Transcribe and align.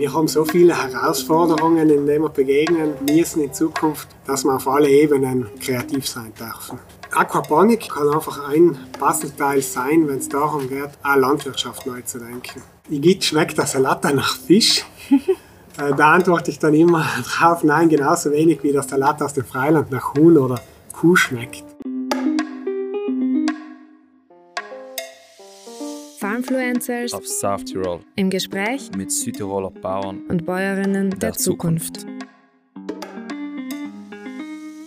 Wir 0.00 0.14
haben 0.14 0.28
so 0.28 0.46
viele 0.46 0.74
Herausforderungen, 0.74 1.90
in 1.90 2.06
denen 2.06 2.22
wir 2.22 2.30
begegnen 2.30 2.94
müssen 3.06 3.42
in 3.42 3.52
Zukunft, 3.52 4.08
dass 4.26 4.44
wir 4.44 4.54
auf 4.54 4.66
alle 4.66 4.88
Ebenen 4.88 5.46
kreativ 5.60 6.08
sein 6.08 6.32
dürfen. 6.40 6.78
Aquaponik 7.10 7.90
kann 7.90 8.08
einfach 8.08 8.48
ein 8.48 8.78
Puzzleteil 8.98 9.60
sein, 9.60 10.08
wenn 10.08 10.16
es 10.16 10.30
darum 10.30 10.70
geht, 10.70 10.88
auch 11.02 11.16
Landwirtschaft 11.16 11.86
neu 11.86 12.00
zu 12.00 12.18
denken. 12.18 12.62
Igitt 12.88 13.26
schmeckt 13.26 13.58
der 13.58 13.66
Salat 13.66 14.02
nach 14.14 14.36
Fisch. 14.36 14.86
Äh, 15.78 15.94
da 15.94 16.14
antworte 16.14 16.50
ich 16.50 16.58
dann 16.58 16.74
immer 16.74 17.06
drauf, 17.24 17.62
nein, 17.62 17.88
genauso 17.88 18.32
wenig 18.32 18.60
wie 18.64 18.72
der 18.72 18.82
Salat 18.82 19.22
aus 19.22 19.34
dem 19.34 19.44
Freiland 19.44 19.88
nach 19.92 20.14
Huhn 20.14 20.36
oder 20.36 20.60
Kuh 20.92 21.14
schmeckt. 21.14 21.69
Farmfluencers 26.42 27.12
auf 27.12 27.26
South 27.26 27.64
Tirol 27.64 28.00
im 28.16 28.30
Gespräch 28.30 28.90
mit 28.96 29.12
Südtiroler 29.12 29.70
Bauern 29.70 30.22
und 30.28 30.46
Bäuerinnen 30.46 31.10
der, 31.10 31.18
der 31.18 31.32
Zukunft. 31.34 32.00
Zukunft. 32.00 32.24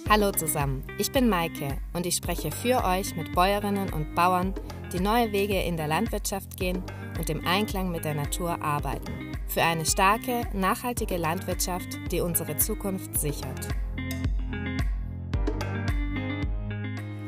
Hallo 0.10 0.32
zusammen, 0.32 0.84
ich 0.98 1.12
bin 1.12 1.30
Maike 1.30 1.78
und 1.94 2.06
ich 2.06 2.16
spreche 2.16 2.52
für 2.52 2.84
euch 2.84 3.16
mit 3.16 3.34
Bäuerinnen 3.34 3.94
und 3.94 4.16
Bauern, 4.16 4.54
die 4.94 5.00
neue 5.00 5.32
Wege 5.32 5.62
in 5.62 5.78
der 5.78 5.88
Landwirtschaft 5.88 6.58
gehen 6.58 6.82
und 7.20 7.30
im 7.30 7.46
Einklang 7.46 7.92
mit 7.92 8.04
der 8.04 8.16
Natur 8.16 8.62
arbeiten. 8.62 9.32
Für 9.48 9.62
eine 9.62 9.86
starke, 9.86 10.48
nachhaltige 10.54 11.18
Landwirtschaft, 11.18 12.00
die 12.12 12.22
unsere 12.22 12.58
Zukunft 12.58 13.20
sichert. 13.20 13.68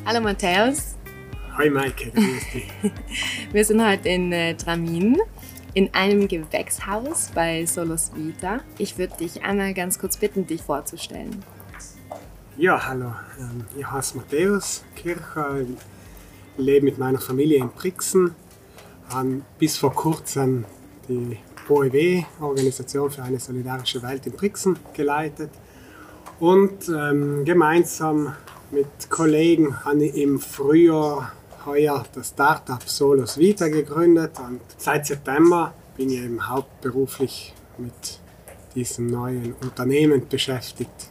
Hallo 0.05 0.21
Matthäus, 0.21 0.95
Hi 1.57 1.69
Maike, 1.69 2.11
grüß 2.11 2.51
dich. 2.53 2.67
wir 3.53 3.63
sind 3.63 3.81
heute 3.81 4.09
in 4.09 4.33
äh, 4.33 4.55
Tramin 4.55 5.17
in 5.73 5.93
einem 5.93 6.27
Gewächshaus 6.27 7.31
bei 7.33 7.65
Solos 7.65 8.11
Vita. 8.13 8.59
Ich 8.77 8.97
würde 8.97 9.15
dich 9.15 9.41
einmal 9.41 9.73
ganz 9.73 9.97
kurz 9.97 10.17
bitten, 10.17 10.45
dich 10.45 10.61
vorzustellen. 10.61 11.45
Ja, 12.57 12.85
hallo. 12.85 13.13
Ähm, 13.39 13.63
Ich 13.77 13.89
heiße 13.89 14.17
Matthäus 14.17 14.84
Kircher, 14.97 15.62
lebe 16.57 16.84
mit 16.84 16.97
meiner 16.97 17.20
Familie 17.20 17.59
in 17.59 17.69
Brixen, 17.69 18.35
habe 19.07 19.41
bis 19.57 19.77
vor 19.77 19.93
kurzem 19.93 20.65
die 21.07 21.37
OEW, 21.69 22.25
Organisation 22.41 23.09
für 23.09 23.23
eine 23.23 23.40
solidarische 23.40 24.03
Welt 24.03 24.27
in 24.27 24.34
Brixen, 24.34 24.77
geleitet. 24.93 25.51
Und 26.37 26.90
ähm, 26.90 27.45
gemeinsam 27.45 28.35
mit 28.71 29.09
Kollegen 29.09 29.85
habe 29.85 30.03
ich 30.03 30.15
im 30.15 30.37
Frühjahr 30.37 31.31
heuer 31.66 32.04
das 32.13 32.30
Startup 32.30 32.82
Solos 32.84 33.38
Vita 33.38 33.68
gegründet 33.68 34.40
und 34.40 34.62
seit 34.77 35.05
September 35.05 35.74
bin 35.98 36.10
ich 36.10 36.20
eben 36.20 36.48
hauptberuflich 36.48 37.54
mit 37.77 38.20
diesem 38.76 39.08
neuen 39.08 39.54
Unternehmen 39.62 40.27
beschäftigt. 40.27 41.10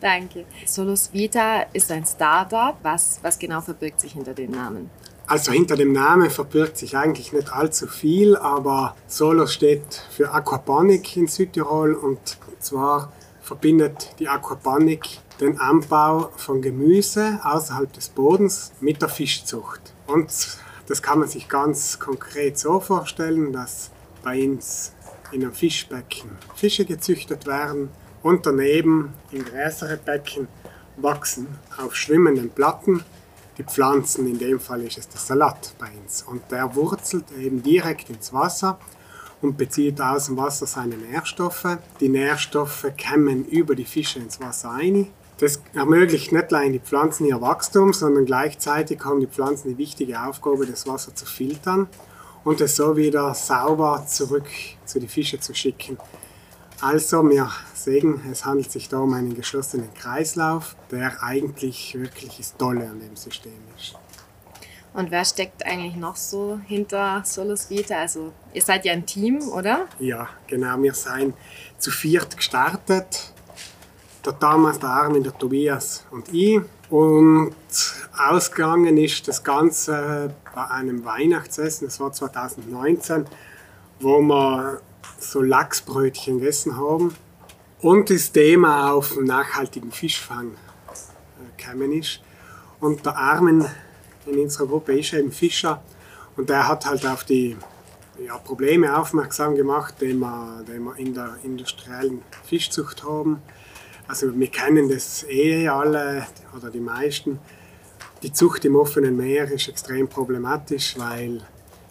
Danke. 0.00 0.44
Solos 0.66 1.12
Vita 1.12 1.62
ist 1.72 1.90
ein 1.90 2.04
Startup. 2.04 2.76
Was, 2.82 3.18
was 3.22 3.38
genau 3.38 3.60
verbirgt 3.60 4.00
sich 4.00 4.12
hinter 4.12 4.34
dem 4.34 4.50
Namen? 4.50 4.90
Also 5.26 5.52
hinter 5.52 5.76
dem 5.76 5.92
Namen 5.92 6.30
verbirgt 6.30 6.78
sich 6.78 6.96
eigentlich 6.96 7.32
nicht 7.32 7.52
allzu 7.52 7.86
viel, 7.86 8.36
aber 8.36 8.96
Solos 9.06 9.52
steht 9.52 10.02
für 10.10 10.32
Aquaponik 10.32 11.16
in 11.16 11.26
Südtirol 11.26 11.94
und 11.94 12.38
zwar 12.60 13.12
verbindet 13.48 14.14
die 14.18 14.28
Aquaponik 14.28 15.20
den 15.40 15.58
Anbau 15.58 16.30
von 16.36 16.60
Gemüse 16.60 17.40
außerhalb 17.42 17.90
des 17.94 18.10
Bodens 18.10 18.72
mit 18.80 19.00
der 19.00 19.08
Fischzucht. 19.08 19.80
Und 20.06 20.58
das 20.86 21.00
kann 21.00 21.20
man 21.20 21.28
sich 21.28 21.48
ganz 21.48 21.98
konkret 21.98 22.58
so 22.58 22.78
vorstellen, 22.78 23.54
dass 23.54 23.90
bei 24.22 24.44
uns 24.44 24.92
in 25.32 25.42
einem 25.42 25.54
Fischbecken 25.54 26.30
Fische 26.56 26.84
gezüchtet 26.84 27.46
werden 27.46 27.88
und 28.22 28.44
daneben 28.44 29.14
in 29.30 29.46
größere 29.46 29.96
Becken 29.96 30.48
wachsen 30.98 31.46
auf 31.78 31.96
schwimmenden 31.96 32.50
Platten 32.50 33.02
die 33.56 33.64
Pflanzen, 33.64 34.26
in 34.28 34.38
dem 34.38 34.60
Fall 34.60 34.82
ist 34.82 34.98
es 34.98 35.08
der 35.08 35.20
Salat 35.20 35.74
bei 35.78 35.88
uns. 36.02 36.22
Und 36.22 36.42
der 36.50 36.76
wurzelt 36.76 37.24
eben 37.32 37.62
direkt 37.62 38.10
ins 38.10 38.32
Wasser 38.32 38.78
und 39.40 39.56
bezieht 39.56 40.00
aus 40.00 40.26
dem 40.26 40.36
Wasser 40.36 40.66
seine 40.66 40.96
Nährstoffe. 40.96 41.78
Die 42.00 42.08
Nährstoffe 42.08 42.86
kommen 43.02 43.44
über 43.44 43.74
die 43.74 43.84
Fische 43.84 44.18
ins 44.18 44.40
Wasser 44.40 44.72
ein. 44.72 45.08
Das 45.38 45.62
ermöglicht 45.72 46.32
nicht 46.32 46.52
allein 46.52 46.72
die 46.72 46.80
Pflanzen 46.80 47.26
ihr 47.26 47.40
Wachstum, 47.40 47.92
sondern 47.92 48.24
gleichzeitig 48.24 49.04
haben 49.04 49.20
die 49.20 49.28
Pflanzen 49.28 49.68
die 49.68 49.78
wichtige 49.78 50.20
Aufgabe, 50.20 50.66
das 50.66 50.86
Wasser 50.86 51.14
zu 51.14 51.26
filtern 51.26 51.88
und 52.42 52.60
es 52.60 52.74
so 52.74 52.96
wieder 52.96 53.34
sauber 53.34 54.04
zurück 54.08 54.48
zu 54.84 54.98
den 54.98 55.08
Fischen 55.08 55.40
zu 55.40 55.54
schicken. 55.54 55.96
Also, 56.80 57.28
wir 57.28 57.50
sehen, 57.74 58.20
es 58.30 58.44
handelt 58.44 58.70
sich 58.70 58.88
da 58.88 58.98
um 58.98 59.12
einen 59.12 59.34
geschlossenen 59.34 59.92
Kreislauf, 59.94 60.76
der 60.90 61.22
eigentlich 61.22 61.96
wirklich 61.98 62.36
das 62.36 62.56
Tolle 62.56 62.88
an 62.88 63.00
dem 63.00 63.16
System 63.16 63.52
ist. 63.76 63.96
Und 64.94 65.10
wer 65.10 65.24
steckt 65.24 65.64
eigentlich 65.64 65.96
noch 65.96 66.16
so 66.16 66.58
hinter 66.66 67.22
Solos 67.24 67.70
Vita? 67.70 67.96
Also, 67.96 68.32
ihr 68.52 68.62
seid 68.62 68.84
ja 68.84 68.92
ein 68.92 69.06
Team, 69.06 69.40
oder? 69.48 69.86
Ja, 69.98 70.28
genau, 70.46 70.80
wir 70.82 70.94
sind 70.94 71.34
zu 71.78 71.90
viert 71.90 72.36
gestartet. 72.36 73.32
Der 74.24 74.38
Thomas, 74.38 74.78
der 74.78 74.88
Armin, 74.88 75.22
der 75.22 75.36
Tobias 75.36 76.04
und 76.10 76.32
ich. 76.32 76.60
Und 76.90 77.54
ausgegangen 78.16 78.96
ist 78.96 79.28
das 79.28 79.44
Ganze 79.44 80.34
bei 80.54 80.66
einem 80.70 81.04
Weihnachtsessen, 81.04 81.86
das 81.86 82.00
war 82.00 82.12
2019, 82.12 83.26
wo 84.00 84.20
wir 84.20 84.80
so 85.18 85.42
Lachsbrötchen 85.42 86.38
gegessen 86.38 86.76
haben 86.76 87.14
und 87.80 88.10
das 88.10 88.32
Thema 88.32 88.92
auf 88.92 89.16
nachhaltigen 89.20 89.92
Fischfang 89.92 90.52
äh, 90.52 91.62
gekommen 91.62 91.92
ist. 91.92 92.20
Und 92.80 93.04
der 93.04 93.16
Armin 93.16 93.66
in 94.28 94.38
unserer 94.40 94.66
Gruppe 94.66 94.98
ist 94.98 95.12
eben 95.12 95.32
Fischer 95.32 95.82
und 96.36 96.48
der 96.48 96.68
hat 96.68 96.86
halt 96.86 97.06
auf 97.06 97.24
die 97.24 97.56
ja, 98.24 98.36
Probleme 98.38 98.96
aufmerksam 98.96 99.54
gemacht, 99.54 99.94
die 100.00 100.14
wir, 100.14 100.64
die 100.66 100.78
wir 100.78 100.96
in 100.96 101.14
der 101.14 101.36
industriellen 101.42 102.22
Fischzucht 102.44 103.04
haben. 103.04 103.42
Also 104.06 104.38
wir 104.38 104.48
kennen 104.48 104.88
das 104.88 105.24
eh 105.28 105.68
alle 105.68 106.26
oder 106.56 106.70
die 106.70 106.80
meisten. 106.80 107.38
Die 108.22 108.32
Zucht 108.32 108.64
im 108.64 108.74
offenen 108.74 109.16
Meer 109.16 109.50
ist 109.50 109.68
extrem 109.68 110.08
problematisch, 110.08 110.98
weil 110.98 111.42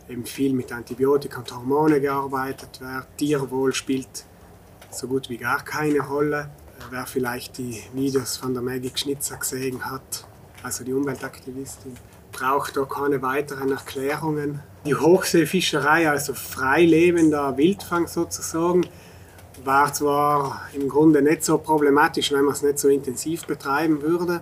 eben 0.09 0.25
viel 0.25 0.53
mit 0.53 0.71
Antibiotika 0.71 1.39
und 1.39 1.55
Hormone 1.55 2.01
gearbeitet 2.01 2.81
wird. 2.81 3.05
Tierwohl 3.17 3.73
spielt 3.73 4.25
so 4.91 5.07
gut 5.07 5.29
wie 5.29 5.37
gar 5.37 5.63
keine 5.63 5.99
Rolle. 5.99 6.49
Wer 6.89 7.05
vielleicht 7.05 7.57
die 7.57 7.81
Videos 7.93 8.37
von 8.37 8.53
der 8.53 8.63
Maggie 8.63 8.91
Schnitzer 8.93 9.37
gesehen 9.37 9.85
hat, 9.85 10.25
also 10.63 10.83
die 10.83 10.93
Umweltaktivistin, 10.93 11.97
braucht 12.37 12.77
da 12.77 12.83
keine 12.83 13.21
weiteren 13.21 13.71
Erklärungen. 13.71 14.59
Die 14.85 14.95
Hochseefischerei, 14.95 16.09
also 16.09 16.33
freilebender 16.33 17.57
Wildfang 17.57 18.07
sozusagen, 18.07 18.85
war 19.63 19.91
zwar 19.91 20.61
im 20.73 20.87
Grunde 20.87 21.21
nicht 21.21 21.43
so 21.43 21.57
problematisch, 21.57 22.31
wenn 22.31 22.43
man 22.43 22.53
es 22.53 22.61
nicht 22.61 22.77
so 22.77 22.89
intensiv 22.89 23.45
betreiben 23.45 24.01
würde, 24.01 24.41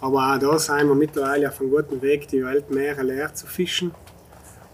aber 0.00 0.34
auch 0.34 0.38
da 0.38 0.58
sind 0.58 0.88
wir 0.88 0.94
mittlerweile 0.94 1.48
auf 1.48 1.60
einem 1.60 1.70
guten 1.70 2.02
Weg, 2.02 2.26
die 2.28 2.44
Weltmeere 2.44 3.02
leer 3.02 3.32
zu 3.32 3.46
fischen 3.46 3.92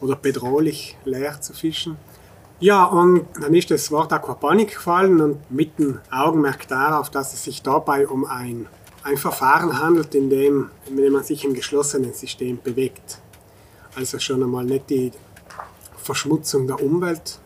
oder 0.01 0.17
bedrohlich 0.17 0.97
leer 1.05 1.41
zu 1.41 1.53
fischen. 1.53 1.99
Ja, 2.59 2.85
und 2.85 3.27
dann 3.39 3.53
ist 3.53 3.71
das 3.71 3.91
Wort 3.91 4.15
Aquaponik 4.15 4.73
gefallen 4.73 5.21
und 5.21 5.51
mit 5.51 5.79
dem 5.79 5.99
Augenmerk 6.11 6.67
darauf, 6.69 7.11
dass 7.11 7.35
es 7.35 7.45
sich 7.45 7.63
dabei 7.63 8.09
um 8.09 8.25
ein, 8.25 8.67
ein 9.07 9.17
Verfahren 9.17 9.79
handelt, 9.79 10.17
in 10.17 10.29
dem, 10.29 10.71
in 10.87 11.13
man 11.13 11.23
sich 11.23 11.45
im 11.45 11.55
geschlossenen 11.55 12.13
System 12.13 12.59
bewegt. 12.61 13.21
Also 13.95 14.19
schon 14.19 14.43
einmal 14.43 14.65
nicht 14.65 14.91
die 14.91 15.13
Verschmutzung 15.97 16.67
der 16.67 16.83
Umwelt 16.83 17.39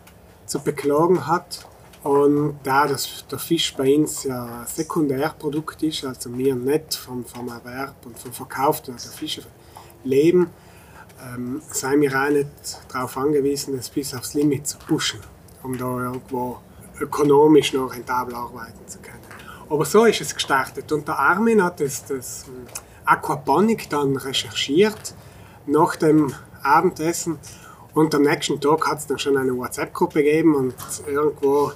zu 0.47 0.59
beklagen 0.61 1.27
hat. 1.27 1.67
Und 2.03 2.59
da 2.63 2.87
das, 2.87 3.27
der 3.31 3.39
Fisch 3.39 3.75
bei 3.77 3.95
uns 3.95 4.25
ja 4.25 4.65
Sekundärprodukt 4.67 5.83
ist, 5.83 6.03
also 6.03 6.37
wir 6.37 6.55
nicht 6.55 6.95
vom, 6.95 7.27
vom 7.27 7.49
Erwerb 7.49 8.07
und 8.07 8.19
vom 8.19 8.33
Verkauf 8.33 8.81
der 8.81 8.97
Fische 8.97 9.43
leben, 10.03 10.49
ähm, 11.23 11.61
sind 11.71 12.01
wir 12.01 12.19
auch 12.19 12.31
nicht 12.31 12.49
darauf 12.89 13.19
angewiesen, 13.19 13.77
das 13.77 13.91
bis 13.91 14.15
aufs 14.15 14.33
Limit 14.33 14.67
zu 14.67 14.79
pushen, 14.79 15.21
um 15.63 15.77
da 15.77 16.05
irgendwo 16.05 16.57
ökonomisch 16.99 17.75
noch 17.75 17.95
rentabel 17.95 18.35
arbeiten 18.35 18.89
zu 18.89 18.99
können. 19.01 19.20
Aber 19.71 19.85
so 19.85 20.05
ist 20.05 20.21
es 20.21 20.35
gestartet 20.35 20.91
und 20.91 21.07
der 21.07 21.17
Armin 21.19 21.63
hat 21.63 21.79
das, 21.79 22.05
das 22.05 22.45
Aquaponik 23.05 23.89
dann 23.89 24.17
recherchiert 24.17 25.15
nach 25.67 25.95
dem 25.95 26.35
Abendessen 26.63 27.39
und 27.95 28.13
am 28.15 28.23
nächsten 28.23 28.61
Tag 28.61 28.89
hat 28.89 28.99
es 28.99 29.07
dann 29.07 29.21
schon 29.21 29.37
eine 29.37 29.57
WhatsApp-Gruppe 29.57 30.25
gegeben 30.25 30.57
und 30.57 30.75
irgendwo 31.07 31.73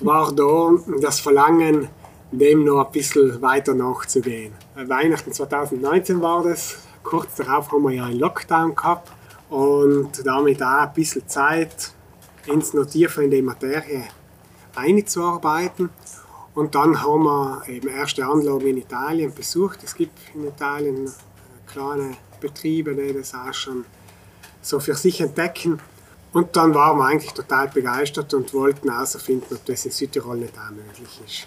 war 0.00 0.32
da 0.32 0.70
das 1.00 1.20
Verlangen, 1.20 1.88
dem 2.32 2.64
noch 2.64 2.86
ein 2.86 2.92
bisschen 2.92 3.40
weiter 3.40 3.74
nachzugehen. 3.74 4.52
Weihnachten 4.74 5.32
2019 5.32 6.20
war 6.20 6.42
das, 6.42 6.78
kurz 7.04 7.36
darauf 7.36 7.70
haben 7.70 7.84
wir 7.84 7.92
ja 7.92 8.06
einen 8.06 8.18
Lockdown 8.18 8.74
gehabt 8.74 9.12
und 9.50 10.26
damit 10.26 10.60
auch 10.64 10.80
ein 10.80 10.92
bisschen 10.94 11.28
Zeit, 11.28 11.92
ins 12.46 12.74
noch 12.74 12.86
tiefer 12.86 13.22
in 13.22 13.30
die 13.30 13.42
Materie 13.42 14.04
einzuarbeiten. 14.74 15.90
Und 16.56 16.74
dann 16.74 17.02
haben 17.02 17.24
wir 17.24 17.68
eben 17.68 17.88
erste 17.88 18.24
Anlagen 18.24 18.66
in 18.66 18.78
Italien 18.78 19.32
besucht. 19.34 19.80
Es 19.84 19.94
gibt 19.94 20.18
in 20.34 20.48
Italien 20.48 21.12
kleine 21.66 22.16
Betriebe, 22.40 22.94
die 22.94 23.12
das 23.12 23.34
auch 23.34 23.52
schon 23.52 23.84
so 24.62 24.80
für 24.80 24.94
sich 24.94 25.20
entdecken. 25.20 25.78
Und 26.32 26.56
dann 26.56 26.74
waren 26.74 26.96
wir 26.96 27.04
eigentlich 27.04 27.34
total 27.34 27.68
begeistert 27.68 28.32
und 28.32 28.54
wollten 28.54 28.90
herausfinden, 28.90 29.54
ob 29.54 29.66
das 29.66 29.84
in 29.84 29.90
Südtirol 29.90 30.38
nicht 30.38 30.54
auch 30.58 30.70
möglich 30.70 31.20
ist. 31.26 31.46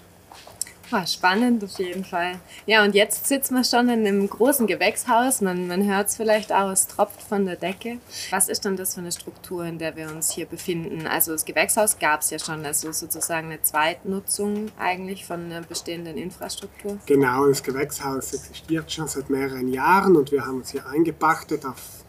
Oh, 0.91 1.05
spannend 1.05 1.63
auf 1.63 1.77
jeden 1.77 2.03
Fall. 2.03 2.39
Ja, 2.65 2.83
und 2.83 2.95
jetzt 2.95 3.27
sitzen 3.27 3.53
wir 3.53 3.63
schon 3.63 3.89
in 3.89 4.07
einem 4.07 4.27
großen 4.27 4.65
Gewächshaus. 4.65 5.39
Man, 5.41 5.67
man 5.67 5.85
hört 5.85 6.07
es 6.07 6.15
vielleicht 6.15 6.51
auch, 6.51 6.71
es 6.71 6.87
tropft 6.87 7.21
von 7.21 7.45
der 7.45 7.57
Decke. 7.57 7.99
Was 8.31 8.49
ist 8.49 8.65
denn 8.65 8.75
das 8.75 8.95
für 8.95 9.01
eine 9.01 9.11
Struktur, 9.11 9.65
in 9.65 9.77
der 9.77 9.95
wir 9.95 10.09
uns 10.09 10.31
hier 10.31 10.47
befinden? 10.47 11.05
Also 11.05 11.31
das 11.31 11.45
Gewächshaus 11.45 11.99
gab 11.99 12.21
es 12.21 12.31
ja 12.31 12.39
schon, 12.39 12.65
also 12.65 12.91
sozusagen 12.91 13.47
eine 13.47 13.61
Zweitnutzung 13.61 14.71
eigentlich 14.79 15.25
von 15.25 15.49
der 15.51 15.61
bestehenden 15.61 16.17
Infrastruktur. 16.17 16.97
Genau, 17.05 17.45
das 17.47 17.61
Gewächshaus 17.61 18.33
existiert 18.33 18.91
schon 18.91 19.07
seit 19.07 19.29
mehreren 19.29 19.71
Jahren 19.71 20.15
und 20.15 20.31
wir 20.31 20.43
haben 20.43 20.57
uns 20.57 20.71
hier 20.71 20.87
eingepachtet 20.87 21.65
auf, 21.65 22.03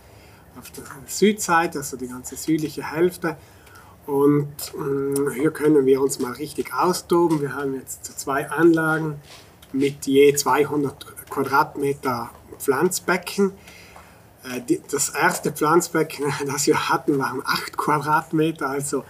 auf 0.59 0.71
der 0.71 0.85
Südseite, 1.06 1.79
also 1.79 1.99
die 1.99 2.09
ganze 2.09 2.35
südliche 2.35 2.91
Hälfte. 2.91 3.37
Und 4.06 4.49
äh, 4.75 5.35
hier 5.35 5.50
können 5.50 5.87
wir 5.87 6.00
uns 6.00 6.19
mal 6.19 6.32
richtig 6.32 6.75
austoben. 6.75 7.41
Wir 7.41 7.55
haben 7.55 7.75
jetzt 7.75 8.05
zwei 8.19 8.50
Anlagen 8.50 9.20
mit 9.73 10.06
je 10.06 10.35
200 10.35 11.29
Quadratmeter 11.31 12.31
Pflanzbecken. 12.58 13.52
Äh, 14.44 14.79
das 14.91 15.11
erste 15.11 15.52
Pflanzbecken, 15.52 16.32
das 16.47 16.67
wir 16.67 16.88
hatten, 16.88 17.19
waren 17.19 17.43
8 17.44 17.76
Quadratmeter. 17.76 18.69
Also 18.69 19.05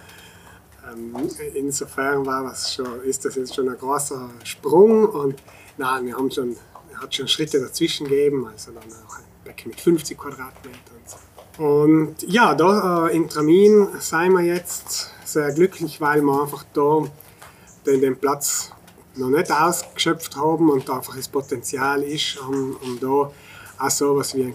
ähm, 0.92 1.14
insofern 1.54 2.26
war 2.26 2.44
das 2.44 2.74
schon, 2.74 3.02
ist 3.02 3.24
das 3.24 3.36
jetzt 3.36 3.54
schon 3.54 3.68
ein 3.68 3.78
großer 3.78 4.30
Sprung. 4.44 5.06
Und 5.06 5.42
nein, 5.78 6.06
wir 6.06 6.16
haben 6.16 6.30
schon, 6.30 6.56
hat 6.94 7.14
schon 7.14 7.28
Schritte 7.28 7.60
dazwischen 7.60 8.08
gegeben. 8.08 8.46
Also 8.46 8.72
dann 8.72 8.84
auch 9.06 9.18
ein 9.18 9.24
Becken 9.44 9.70
mit 9.70 9.80
50 9.80 10.18
Quadratmetern. 10.18 10.96
Und 10.96 11.08
so. 11.08 11.16
Und 11.60 12.22
ja, 12.22 12.54
da 12.54 13.08
äh, 13.08 13.14
in 13.14 13.28
Tramin 13.28 13.88
sind 13.98 14.32
wir 14.32 14.40
jetzt 14.40 15.10
sehr 15.26 15.52
glücklich, 15.52 16.00
weil 16.00 16.22
wir 16.22 16.40
einfach 16.40 16.64
da 16.72 17.04
den, 17.84 18.00
den 18.00 18.16
Platz 18.16 18.72
noch 19.16 19.28
nicht 19.28 19.52
ausgeschöpft 19.52 20.36
haben 20.36 20.70
und 20.70 20.88
einfach 20.88 21.16
das 21.16 21.28
Potenzial 21.28 22.02
ist, 22.02 22.38
um, 22.38 22.78
um 22.82 22.98
da 22.98 23.30
auch 23.78 23.90
so 23.90 24.12
etwas 24.12 24.34
wie 24.36 24.44
ein, 24.44 24.54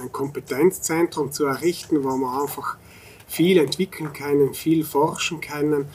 ein 0.00 0.10
Kompetenzzentrum 0.10 1.30
zu 1.30 1.44
errichten, 1.44 2.02
wo 2.02 2.16
wir 2.16 2.42
einfach 2.42 2.78
viel 3.28 3.58
entwickeln 3.58 4.12
können, 4.12 4.52
viel 4.52 4.84
forschen 4.84 5.40
können. 5.40 5.86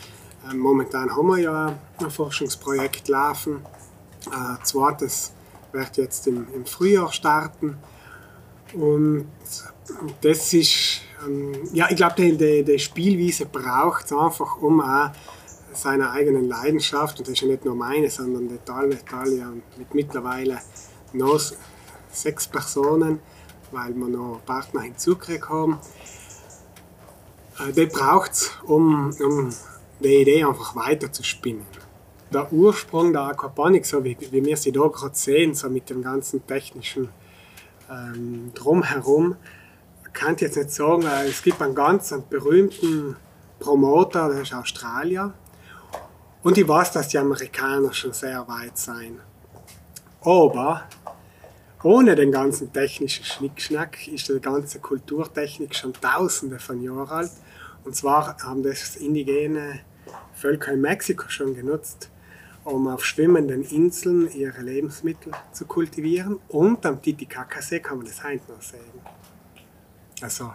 Ähm, 0.50 0.60
momentan 0.60 1.14
haben 1.14 1.28
wir 1.28 1.40
ja 1.40 1.78
ein 1.98 2.10
Forschungsprojekt 2.12 3.10
laufen. 3.10 3.66
Äh, 4.28 4.64
zweites 4.64 5.34
wird 5.74 5.98
jetzt 5.98 6.28
im, 6.28 6.48
im 6.54 6.66
Frühjahr 6.66 7.12
starten. 7.12 7.78
Und 8.76 9.28
das 10.22 10.54
ist, 10.54 11.02
ähm, 11.26 11.54
ja, 11.74 11.88
ich 11.90 11.96
glaube, 11.96 12.16
die, 12.18 12.64
die, 12.64 12.80
Spielwiese 12.80 13.46
braucht 13.46 14.06
es 14.06 14.14
einfach, 14.14 14.58
um 14.62 14.82
auch 14.82 15.12
seiner 15.74 16.12
eigenen 16.12 16.48
Leidenschaft, 16.48 17.20
und 17.20 17.28
das 17.28 17.34
ist 17.34 17.42
ja 17.42 17.48
nicht 17.48 17.66
nur 17.66 17.76
meine, 17.76 18.10
sondern 18.10 18.48
die 18.48 18.58
Tal 18.66 18.92
Italia 18.92 19.52
mit 19.78 19.94
mittlerweile 19.94 20.60
noch 21.14 21.40
sechs 22.12 22.48
Personen, 22.48 23.20
weil 23.72 23.94
wir 23.94 24.08
noch 24.08 24.42
Partner 24.46 24.82
hinzukriegt 24.82 25.50
haben, 25.50 25.80
äh, 27.60 27.72
die 27.72 27.86
braucht 27.86 28.32
es, 28.32 28.52
um, 28.64 29.12
um 29.20 29.50
die 30.00 30.22
Idee 30.22 30.44
einfach 30.44 30.76
weiter 30.76 31.12
zu 31.12 31.24
spinnen. 31.24 31.66
Der 32.34 32.52
Ursprung 32.52 33.14
der 33.14 33.24
Aquaponik, 33.24 33.86
so 33.86 34.04
wie, 34.04 34.18
wie 34.20 34.44
wir 34.44 34.58
sie 34.58 34.72
da 34.72 34.88
gerade 34.88 35.16
sehen, 35.16 35.54
so 35.54 35.70
mit 35.70 35.90
dem 35.90 36.02
ganzen 36.02 36.46
technischen 36.46 37.10
ähm, 37.90 38.52
Drumherum, 38.54 39.36
kann 40.16 40.36
jetzt 40.38 40.56
nicht 40.56 40.72
sagen, 40.72 41.04
äh, 41.04 41.28
es 41.28 41.44
gibt 41.44 41.62
einen 41.62 41.76
ganz 41.76 42.12
einen 42.12 42.28
berühmten 42.28 43.16
Promoter, 43.60 44.30
der 44.30 44.42
ist 44.42 44.54
Australier. 44.54 45.34
Und 46.42 46.58
ich 46.58 46.68
weiß, 46.68 46.92
dass 46.94 47.10
die 47.10 47.18
Amerikaner 47.18 47.94
schon 47.94 48.14
sehr 48.14 48.48
weit 48.48 48.78
sind. 48.78 49.20
Aber 50.22 50.84
ohne 51.84 52.16
den 52.16 52.32
ganzen 52.32 52.72
technischen 52.72 53.26
Schnickschnack 53.26 54.08
ist 54.08 54.30
die 54.30 54.40
ganze 54.40 54.80
Kulturtechnik 54.80 55.76
schon 55.76 55.94
tausende 55.94 56.60
von 56.60 56.82
Jahren 56.82 57.10
alt. 57.10 57.32
Und 57.84 57.96
zwar 57.96 58.38
haben 58.44 58.64
das 58.64 58.96
indigene 58.96 59.82
Völker 60.34 60.74
in 60.74 60.82
Mexiko 60.82 61.30
schon 61.30 61.54
genutzt, 61.54 62.10
um 62.66 62.88
auf 62.88 63.06
schwimmenden 63.06 63.64
Inseln 63.64 64.30
ihre 64.34 64.62
Lebensmittel 64.62 65.32
zu 65.54 65.66
kultivieren. 65.66 66.40
Und 66.50 66.86
am 66.86 67.02
Titicacasee 67.02 67.80
kann 67.80 67.98
man 68.00 68.08
das 68.08 68.24
heute 68.24 68.52
noch 68.52 68.62
sehen. 68.62 68.82
Also 70.22 70.52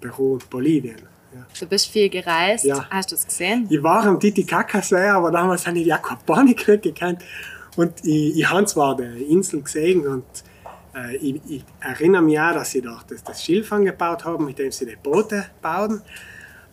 Peru 0.00 0.34
und 0.34 0.48
Bolivien. 0.48 1.02
Ja. 1.34 1.46
Du 1.58 1.66
bist 1.66 1.88
viel 1.88 2.08
gereist. 2.08 2.64
Ja. 2.64 2.88
Hast 2.88 3.10
du 3.10 3.16
es 3.16 3.26
gesehen? 3.26 3.66
Ich 3.68 3.82
war 3.82 4.06
am 4.06 4.18
Titicacasee, 4.18 5.08
aber 5.08 5.30
damals 5.30 5.66
habe 5.66 5.78
ich 5.78 5.84
die 5.84 5.92
Aquaponik 5.92 6.68
nicht 6.68 6.82
gekannt. 6.82 7.22
Und 7.76 7.92
ich, 8.04 8.38
ich 8.38 8.48
habe 8.48 8.64
zwar 8.66 8.96
die 8.96 9.24
Insel 9.24 9.62
gesehen 9.62 10.06
und 10.06 10.24
äh, 10.94 11.16
ich, 11.16 11.40
ich, 11.48 11.64
erinnere 11.80 12.22
mich 12.22 12.38
auch, 12.38 12.52
dass 12.52 12.70
sie 12.70 12.80
dort 12.80 13.10
das, 13.10 13.24
das 13.24 13.44
Schilf 13.44 13.72
angebaut 13.72 14.24
haben, 14.24 14.46
mit 14.46 14.58
dem 14.58 14.70
sie 14.70 14.86
die 14.86 14.96
Boote 14.96 15.46
bauen. 15.60 16.00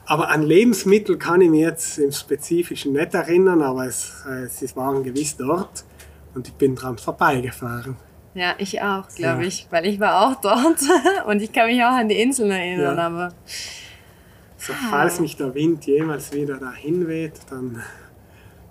Aber 0.05 0.29
an 0.29 0.44
Lebensmittel 0.44 1.17
kann 1.17 1.41
ich 1.41 1.50
mich 1.50 1.61
jetzt 1.61 1.97
im 1.97 2.11
Spezifischen 2.11 2.94
nicht 2.94 3.13
erinnern, 3.13 3.61
aber 3.61 3.85
es, 3.88 4.23
äh, 4.29 4.47
sie 4.47 4.75
waren 4.75 5.03
gewiss 5.03 5.38
dort 5.38 5.85
und 6.35 6.47
ich 6.47 6.53
bin 6.55 6.75
dran 6.75 6.97
vorbeigefahren. 6.97 7.95
Ja, 8.33 8.55
ich 8.57 8.81
auch, 8.81 9.07
glaube 9.09 9.41
Ja. 9.44 9.47
ich, 9.47 9.67
weil 9.69 9.85
ich 9.85 10.00
war 10.00 10.21
auch 10.27 10.41
dort 10.41 10.79
und 11.27 11.41
ich 11.41 11.53
kann 11.53 11.67
mich 11.67 11.81
auch 11.83 11.91
an 11.94 12.09
die 12.09 12.19
Inseln 12.21 12.51
erinnern, 12.51 12.97
Ja. 12.97 13.05
aber 13.07 13.29
So, 14.57 14.73
falls 14.89 15.19
mich 15.19 15.38
der 15.38 15.53
Wind 15.53 15.85
jemals 15.85 16.33
wieder 16.33 16.57
dahin 16.57 17.07
weht, 17.07 17.33
dann 17.49 17.81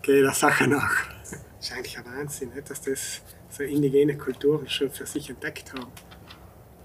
gehe 0.03 0.17
ich 0.19 0.25
der 0.25 0.35
Sache 0.35 0.67
nach. 0.67 1.07
Das 1.23 1.33
ist 1.61 1.73
eigentlich 1.73 1.99
ein 1.99 2.05
Wahnsinn, 2.07 2.51
dass 2.69 2.81
das 2.83 3.23
so 3.49 3.63
indigene 3.63 4.17
Kulturen 4.19 4.69
schon 4.69 4.91
für 4.91 5.07
sich 5.07 5.31
entdeckt 5.31 5.73
haben. 5.73 5.93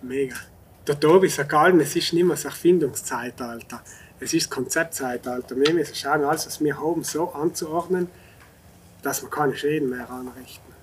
Mega. 0.01 0.35
Der 0.85 0.97
Tobi 0.99 1.27
sagt 1.27 1.53
allem, 1.53 1.79
es 1.81 1.95
ist 1.95 2.13
nicht 2.13 2.23
mehr 2.23 2.35
das 2.35 2.45
Erfindungszeitalter, 2.45 3.81
es 4.19 4.33
ist 4.33 4.49
Konzeptzeitalter. 4.49 5.55
Wir 5.55 5.73
müssen 5.73 5.95
schauen, 5.95 6.23
alles, 6.23 6.47
was 6.47 6.59
wir 6.61 6.79
haben, 6.79 7.03
so 7.03 7.29
anzuordnen, 7.29 8.07
dass 9.03 9.21
wir 9.21 9.29
keine 9.29 9.55
Schäden 9.55 9.89
mehr 9.89 10.09
anrichten. 10.09 10.73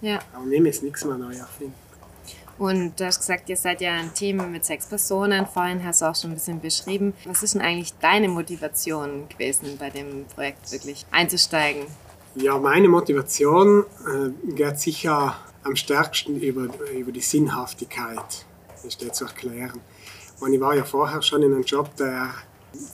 ja. 0.00 0.20
Aber 0.32 0.48
wir 0.48 0.60
müssen 0.60 0.86
nichts 0.86 1.04
mehr 1.04 1.16
neu 1.16 1.34
erfinden. 1.34 1.74
Und 2.58 2.98
du 2.98 3.06
hast 3.06 3.20
gesagt, 3.20 3.48
ihr 3.48 3.56
seid 3.56 3.80
ja 3.80 3.92
ein 3.92 4.12
Team 4.14 4.50
mit 4.50 4.64
sechs 4.64 4.86
Personen. 4.86 5.46
Vorhin 5.46 5.84
hast 5.84 6.02
du 6.02 6.06
auch 6.06 6.16
schon 6.16 6.32
ein 6.32 6.34
bisschen 6.34 6.60
beschrieben. 6.60 7.14
Was 7.24 7.44
ist 7.44 7.54
denn 7.54 7.62
eigentlich 7.62 7.94
deine 8.00 8.28
Motivation 8.28 9.28
gewesen, 9.28 9.76
bei 9.78 9.90
dem 9.90 10.24
Projekt 10.34 10.72
wirklich 10.72 11.06
einzusteigen? 11.12 11.86
Ja, 12.34 12.58
meine 12.58 12.88
Motivation 12.88 13.84
äh, 14.06 14.52
geht 14.54 14.80
sicher 14.80 15.36
am 15.62 15.76
stärksten 15.76 16.40
über, 16.40 16.68
über 16.92 17.12
die 17.12 17.20
Sinnhaftigkeit, 17.20 18.44
ist 18.84 19.00
der 19.02 19.12
zu 19.12 19.24
erklären. 19.24 19.80
Meine, 20.40 20.56
ich 20.56 20.60
war 20.60 20.74
ja 20.74 20.84
vorher 20.84 21.22
schon 21.22 21.42
in 21.42 21.52
einem 21.52 21.64
Job, 21.64 21.94
der, 21.96 22.32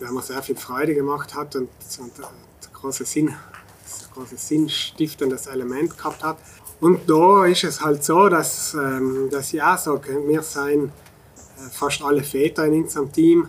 der 0.00 0.10
mir 0.12 0.22
sehr 0.22 0.42
viel 0.42 0.56
Freude 0.56 0.94
gemacht 0.94 1.34
hat 1.34 1.56
und, 1.56 1.68
und 1.98 2.24
ein 2.24 2.72
großes 2.72 3.10
Sinn, 3.10 3.28
ein 3.28 4.14
großes 4.14 4.48
sinnstiftendes 4.48 5.46
Element 5.46 5.96
gehabt 5.96 6.22
hat. 6.22 6.38
Und 6.80 7.08
da 7.08 7.46
ist 7.46 7.64
es 7.64 7.80
halt 7.80 8.04
so, 8.04 8.28
dass, 8.28 8.74
ähm, 8.74 9.28
dass 9.30 9.52
ich 9.52 9.62
auch 9.62 9.78
sage, 9.78 10.26
wir 10.26 10.42
sind 10.42 10.86
äh, 10.86 11.70
fast 11.70 12.02
alle 12.02 12.22
Väter 12.22 12.66
in 12.66 12.82
unserem 12.82 13.10
Team 13.12 13.48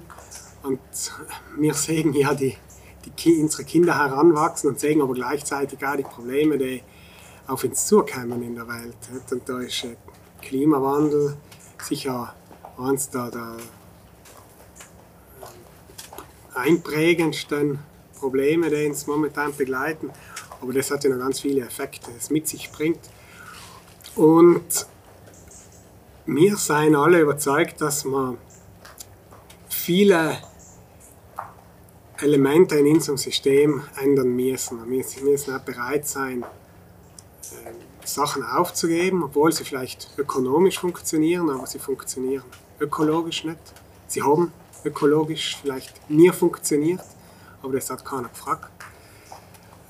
und 0.63 0.79
wir 1.57 1.73
sehen 1.73 2.13
ja 2.13 2.33
die, 2.33 2.55
die 3.05 3.41
unsere 3.41 3.63
Kinder 3.63 3.97
heranwachsen 3.97 4.69
und 4.69 4.79
sehen 4.79 5.01
aber 5.01 5.13
gleichzeitig 5.13 5.85
auch 5.85 5.95
die 5.95 6.03
Probleme, 6.03 6.57
die 6.57 6.81
auf 7.47 7.63
uns 7.63 7.85
zukommen 7.85 8.41
in 8.41 8.55
der 8.55 8.67
Welt. 8.67 8.97
Und 9.31 9.47
da 9.47 9.59
ist 9.59 9.83
äh, 9.83 9.95
Klimawandel 10.41 11.37
sicher 11.83 12.33
eines 12.77 13.09
der, 13.09 13.31
der 13.31 13.57
äh, 13.57 13.61
einprägendsten 16.55 17.79
Probleme, 18.19 18.69
die 18.69 18.87
uns 18.87 19.07
momentan 19.07 19.55
begleiten. 19.55 20.11
Aber 20.61 20.73
das 20.73 20.89
hat 20.91 21.03
ja 21.03 21.09
noch 21.09 21.19
ganz 21.19 21.39
viele 21.41 21.61
Effekte, 21.61 22.11
die 22.11 22.17
es 22.17 22.29
mit 22.29 22.47
sich 22.47 22.71
bringt. 22.71 22.99
Und 24.15 24.87
wir 26.25 26.55
sind 26.55 26.95
alle 26.95 27.19
überzeugt, 27.19 27.81
dass 27.81 28.05
man 28.05 28.37
viele 29.69 30.37
Elemente 32.17 32.75
in 32.75 32.87
unserem 32.87 33.17
System 33.17 33.83
ändern 34.01 34.35
müssen. 34.35 34.79
Wir 34.89 35.23
müssen 35.23 35.55
auch 35.55 35.59
bereit 35.59 36.07
sein, 36.07 36.43
äh, 36.43 38.07
Sachen 38.07 38.43
aufzugeben, 38.43 39.23
obwohl 39.23 39.51
sie 39.51 39.65
vielleicht 39.65 40.09
ökonomisch 40.17 40.79
funktionieren, 40.79 41.49
aber 41.49 41.67
sie 41.67 41.79
funktionieren 41.79 42.43
ökologisch 42.79 43.43
nicht. 43.43 43.59
Sie 44.07 44.21
haben 44.21 44.53
ökologisch 44.85 45.57
vielleicht 45.61 46.09
nie 46.09 46.31
funktioniert, 46.31 47.01
aber 47.61 47.73
das 47.73 47.89
hat 47.89 48.05
keiner 48.05 48.29
gefragt. 48.29 48.69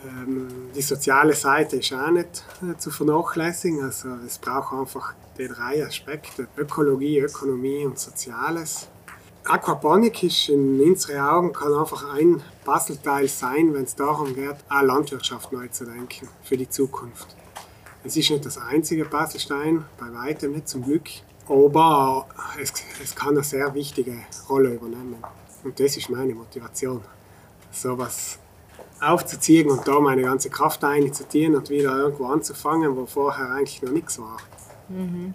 Ähm, 0.05 0.71
die 0.75 0.81
soziale 0.81 1.33
Seite 1.33 1.77
ist 1.77 1.93
auch 1.93 2.11
nicht 2.11 2.43
äh, 2.61 2.77
zu 2.77 2.91
vernachlässigen. 2.91 3.83
Also 3.83 4.09
es 4.25 4.37
braucht 4.37 4.73
einfach 4.73 5.13
die 5.37 5.47
drei 5.47 5.85
Aspekte, 5.85 6.47
Ökologie, 6.57 7.19
Ökonomie 7.19 7.85
und 7.85 7.99
Soziales. 7.99 8.87
Aquaponik 9.45 10.23
ist 10.23 10.49
in 10.49 10.81
unseren 10.81 11.19
Augen 11.19 11.53
kann 11.53 11.73
einfach 11.73 12.15
ein 12.15 12.41
Puzzleteil 12.63 13.27
sein, 13.27 13.73
wenn 13.75 13.83
es 13.83 13.95
darum 13.95 14.33
geht, 14.33 14.55
auch 14.69 14.81
Landwirtschaft 14.81 15.51
neu 15.51 15.67
zu 15.67 15.85
denken 15.85 16.27
für 16.43 16.57
die 16.57 16.67
Zukunft. 16.67 17.35
Es 18.03 18.17
ist 18.17 18.31
nicht 18.31 18.45
das 18.45 18.57
einzige 18.57 19.05
Puzzlestein, 19.05 19.85
bei 19.99 20.11
weitem 20.13 20.53
nicht 20.53 20.67
zum 20.67 20.83
Glück, 20.83 21.09
aber 21.47 22.27
es, 22.61 22.73
es 23.01 23.15
kann 23.15 23.29
eine 23.29 23.43
sehr 23.43 23.73
wichtige 23.73 24.17
Rolle 24.49 24.73
übernehmen. 24.73 25.17
Und 25.63 25.79
das 25.79 25.97
ist 25.97 26.09
meine 26.09 26.33
Motivation, 26.33 27.01
sowas 27.71 28.39
aufzuziehen 29.01 29.69
und 29.69 29.87
da 29.87 29.99
meine 29.99 30.23
ganze 30.23 30.49
Kraft 30.49 30.83
einzutieren 30.83 31.55
und 31.55 31.69
wieder 31.69 31.95
irgendwo 31.97 32.27
anzufangen, 32.27 32.95
wo 32.95 33.05
vorher 33.05 33.51
eigentlich 33.51 33.81
noch 33.81 33.91
nichts 33.91 34.19
war. 34.19 34.37
Mhm. 34.89 35.33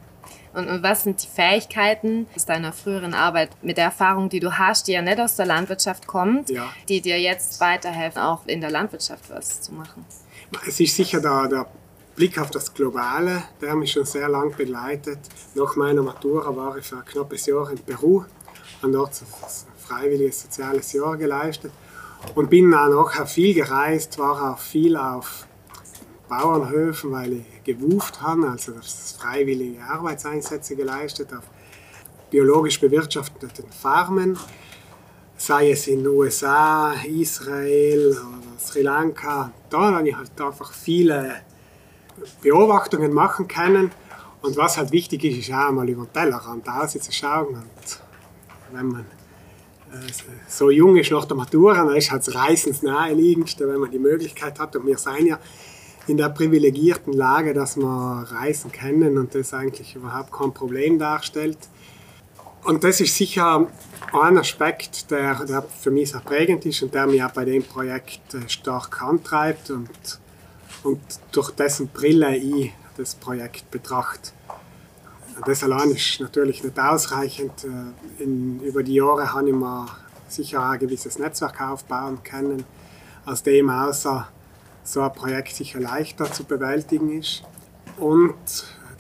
Und, 0.53 0.69
und, 0.69 0.83
was 0.83 1.05
sind 1.05 1.23
die 1.23 1.29
Fähigkeiten 1.29 2.27
aus 2.35 2.45
deiner 2.45 2.73
früheren 2.73 3.15
Arbeit 3.15 3.51
mit 3.63 3.77
der 3.77 3.85
Erfahrung, 3.85 4.29
die 4.29 4.41
du 4.41 4.59
hast, 4.59 4.89
die 4.89 4.93
ja 4.93 5.03
nicht 5.03 5.21
aus 5.21 5.37
der 5.37 5.47
Landwirtschaft 5.47 6.09
kommt, 6.09 6.51
ja. 6.51 6.69
die 6.89 7.01
dir 7.01 7.21
jetzt 7.21 7.61
weiterhelfen, 7.61 8.21
auch 8.21 8.45
in 8.47 8.61
der 8.61 8.71
Landwirtschaft 8.71 9.31
was 9.31 9.61
zu 9.61 9.73
machen? 9.75 10.05
Es 10.67 10.81
ist 10.81 10.97
sicher 10.97 11.21
der, 11.21 11.47
der 11.47 11.67
Blick 12.21 12.39
auf 12.39 12.51
das 12.51 12.75
Globale, 12.75 13.45
der 13.63 13.75
mich 13.75 13.93
schon 13.93 14.05
sehr 14.05 14.29
lange 14.29 14.51
begleitet. 14.51 15.21
Nach 15.55 15.75
meiner 15.77 16.03
Matura 16.03 16.55
war 16.55 16.77
ich 16.77 16.85
für 16.85 16.99
ein 16.99 17.05
knappes 17.07 17.47
Jahr 17.47 17.71
in 17.71 17.79
Peru 17.79 18.25
und 18.83 18.93
dort 18.93 19.23
ein 19.23 19.27
freiwilliges 19.79 20.43
soziales 20.43 20.93
Jahr 20.93 21.17
geleistet 21.17 21.73
und 22.35 22.51
bin 22.51 22.75
auch 22.75 22.91
nachher 22.91 23.25
viel 23.25 23.55
gereist, 23.55 24.19
war 24.19 24.53
auch 24.53 24.59
viel 24.59 24.99
auf 24.99 25.47
Bauernhöfen, 26.29 27.11
weil 27.11 27.33
ich 27.33 27.65
gewuft 27.65 28.21
habe, 28.21 28.51
also 28.51 28.75
freiwillige 29.19 29.83
Arbeitseinsätze 29.83 30.77
geleistet 30.77 31.33
auf 31.33 31.45
biologisch 32.29 32.79
bewirtschafteten 32.83 33.65
Farmen, 33.73 34.39
sei 35.39 35.71
es 35.71 35.87
in 35.87 36.05
den 36.05 36.09
USA, 36.09 36.93
Israel 37.03 38.11
oder 38.11 38.59
Sri 38.59 38.83
Lanka. 38.83 39.53
Da 39.71 39.95
habe 39.95 40.07
ich 40.07 40.15
halt 40.15 40.39
einfach 40.39 40.71
viele 40.75 41.49
Beobachtungen 42.43 43.13
machen 43.13 43.49
können. 43.49 43.91
Und 44.43 44.57
was 44.57 44.79
halt 44.79 44.93
wichtig 44.93 45.25
ist, 45.25 45.39
ist 45.39 45.53
auch 45.53 45.71
mal 45.71 45.89
über 45.89 46.05
den 46.05 46.13
Tellerrand 46.13 46.67
rauszuschauen. 46.67 47.49
Und 47.49 48.03
wenn 48.73 48.87
man 48.87 49.01
äh, 49.93 49.97
so 50.49 50.71
jung 50.71 50.97
ist 50.97 51.11
nach 51.11 51.27
der 51.27 51.37
Matura, 51.37 51.85
dann 51.85 51.95
ist 51.95 52.11
halt 52.11 52.27
das 52.27 52.35
Reisen 52.35 52.73
das 52.73 52.83
naheliegendste, 52.83 53.69
wenn 53.69 53.81
man 53.81 53.91
die 53.91 53.99
Möglichkeit 53.99 54.59
hat. 54.59 54.77
Und 54.77 54.87
wir 54.87 54.97
sind 54.97 55.27
ja 55.27 55.39
in 56.07 56.17
der 56.17 56.31
privilegierten 56.31 57.13
Lage, 57.13 57.53
dass 57.53 57.77
wir 57.77 58.27
reisen 58.31 58.73
können 58.73 59.19
und 59.19 59.35
das 59.35 59.53
eigentlich 59.53 59.95
überhaupt 59.95 60.33
kein 60.33 60.53
Problem 60.53 60.99
darstellt. 60.99 61.59
Und 62.65 62.85
das 62.85 63.01
ist 63.01 63.17
sicher 63.17 63.67
ein 64.13 64.39
Aspekt, 64.39 65.11
der, 65.11 65.45
der 65.45 65.63
für 65.63 65.91
mich 65.91 66.11
sehr 66.11 66.21
prägend 66.21 66.67
ist 66.67 66.83
und 66.83 66.95
der 66.95 67.07
mich 67.07 67.23
auch 67.23 67.31
bei 67.31 67.45
dem 67.45 67.63
Projekt 67.63 68.35
äh, 68.35 68.49
stark 68.49 69.03
antreibt 69.03 69.71
und, 69.71 69.89
und 70.83 71.01
durch 71.33 71.51
dessen 71.51 71.89
Brille 71.89 72.37
ich 72.37 72.73
das 72.97 73.15
Projekt 73.15 73.71
betrachte. 73.71 74.31
Das 75.47 75.63
allein 75.63 75.91
ist 75.91 76.21
natürlich 76.21 76.63
nicht 76.63 76.79
ausreichend. 76.79 77.65
Äh, 77.65 78.23
in, 78.23 78.61
über 78.61 78.83
die 78.83 78.95
Jahre 78.95 79.33
habe 79.33 79.49
ich 79.49 79.55
mir 79.55 79.87
sicher 80.29 80.63
ein 80.69 80.79
gewisses 80.79 81.19
Netzwerk 81.19 81.61
aufbauen 81.61 82.23
können, 82.23 82.65
aus 83.25 83.43
dem 83.43 83.71
außer 83.71 84.29
so 84.83 85.01
ein 85.03 85.13
Projekt 85.13 85.55
sicher 85.55 85.81
leichter 85.81 86.31
zu 86.31 86.45
bewältigen 86.45 87.19
ist. 87.19 87.43
Und 87.97 88.35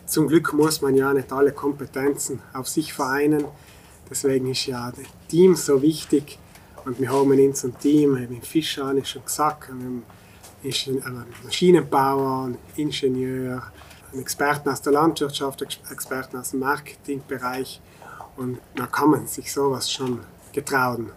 zum 0.06 0.28
Glück 0.28 0.52
muss 0.52 0.82
man 0.82 0.94
ja 0.94 1.12
nicht 1.12 1.32
alle 1.32 1.52
Kompetenzen 1.52 2.40
auf 2.52 2.68
sich 2.68 2.92
vereinen. 2.92 3.44
Deswegen 4.08 4.50
ist 4.50 4.66
ja 4.66 4.90
das 4.90 5.06
Team 5.28 5.54
so 5.56 5.82
wichtig. 5.82 6.38
Und 6.84 6.98
wir 6.98 7.12
haben 7.12 7.32
in 7.32 7.48
unserem 7.48 7.78
Team, 7.78 8.16
wie 8.28 8.40
Fischer 8.40 8.86
habe 8.86 9.00
ich 9.00 9.08
schon 9.08 9.24
gesagt, 9.24 9.68
ist 10.62 10.86
ein 10.86 11.24
Maschinenbauer, 11.44 12.48
ein 12.48 12.58
Ingenieur, 12.76 13.62
ein 14.12 14.20
Experten 14.20 14.68
aus 14.68 14.82
der 14.82 14.92
Landwirtschaft, 14.92 15.62
Experten 15.62 16.36
aus 16.36 16.50
dem 16.50 16.60
Marketingbereich. 16.60 17.80
Und 18.36 18.58
da 18.74 18.86
kann 18.86 19.10
man 19.10 19.26
sich 19.26 19.52
sowas 19.52 19.90
schon 19.90 20.20
getrauen. 20.52 21.12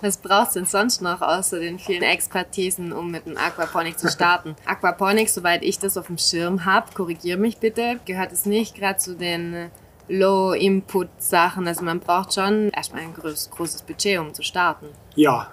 Was 0.00 0.18
brauchst 0.18 0.54
du 0.54 0.60
denn 0.60 0.66
sonst 0.66 1.00
noch 1.00 1.22
außer 1.22 1.58
den 1.58 1.78
vielen 1.78 2.02
Expertisen, 2.02 2.92
um 2.92 3.10
mit 3.10 3.26
dem 3.26 3.36
Aquaponik 3.36 3.98
zu 3.98 4.10
starten? 4.10 4.56
Aquaponik, 4.66 5.28
soweit 5.28 5.62
ich 5.62 5.78
das 5.78 5.96
auf 5.96 6.06
dem 6.06 6.18
Schirm 6.18 6.64
habe, 6.64 6.92
korrigiere 6.92 7.38
mich 7.38 7.58
bitte, 7.58 7.98
gehört 8.04 8.32
es 8.32 8.46
nicht 8.46 8.74
gerade 8.76 8.98
zu 8.98 9.16
den 9.16 9.70
Low-Input-Sachen. 10.08 11.66
Also 11.66 11.82
man 11.82 12.00
braucht 12.00 12.34
schon 12.34 12.70
erstmal 12.70 13.02
ein 13.02 13.14
groß, 13.14 13.50
großes 13.50 13.82
Budget, 13.82 14.18
um 14.18 14.34
zu 14.34 14.42
starten. 14.42 14.86
Ja, 15.16 15.50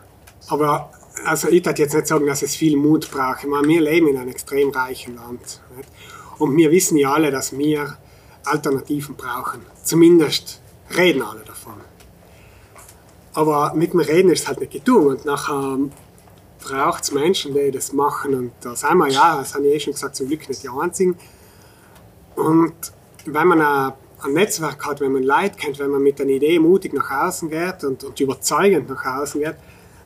aber 0.49 0.91
also 1.25 1.49
ich 1.49 1.65
würde 1.65 1.81
jetzt 1.81 1.93
nicht 1.93 2.07
sagen, 2.07 2.25
dass 2.25 2.41
es 2.41 2.55
viel 2.55 2.77
Mut 2.77 3.11
braucht. 3.11 3.43
Ich 3.43 3.49
meine, 3.49 3.67
wir 3.67 3.81
leben 3.81 4.07
in 4.07 4.17
einem 4.17 4.29
extrem 4.29 4.69
reichen 4.69 5.15
Land. 5.15 5.61
Nicht? 5.75 5.89
Und 6.37 6.55
wir 6.57 6.71
wissen 6.71 6.97
ja 6.97 7.13
alle, 7.13 7.31
dass 7.31 7.57
wir 7.57 7.97
Alternativen 8.45 9.15
brauchen. 9.15 9.61
Zumindest 9.83 10.61
reden 10.97 11.21
alle 11.21 11.41
davon. 11.41 11.75
Aber 13.33 13.73
mit 13.75 13.93
dem 13.93 13.99
Reden 13.99 14.31
ist 14.31 14.41
es 14.41 14.47
halt 14.47 14.59
nicht 14.59 14.71
getan. 14.71 14.95
Und 14.95 15.25
nachher 15.25 15.77
braucht 16.63 17.03
es 17.03 17.11
Menschen, 17.11 17.53
die 17.53 17.71
das 17.71 17.93
machen. 17.93 18.33
Und 18.33 18.51
da 18.61 18.75
sind 18.75 18.97
wir 18.97 19.09
ja, 19.09 19.37
das 19.37 19.53
habe 19.53 19.67
ich 19.67 19.75
eh 19.75 19.79
schon 19.79 19.93
gesagt, 19.93 20.15
zum 20.15 20.27
Glück 20.27 20.47
nicht 20.47 20.63
die 20.63 20.69
Einzigen. 20.69 21.15
Und 22.35 22.73
wenn 23.25 23.47
man 23.47 23.61
ein, 23.61 23.93
ein 24.23 24.33
Netzwerk 24.33 24.85
hat, 24.85 24.99
wenn 25.01 25.11
man 25.11 25.23
Leute 25.23 25.55
kennt, 25.57 25.79
wenn 25.79 25.91
man 25.91 26.01
mit 26.01 26.19
einer 26.19 26.31
Idee 26.31 26.59
mutig 26.59 26.93
nach 26.93 27.09
außen 27.09 27.49
geht 27.49 27.83
und, 27.83 28.03
und 28.03 28.19
überzeugend 28.19 28.89
nach 28.89 29.05
außen 29.05 29.41
geht, 29.41 29.55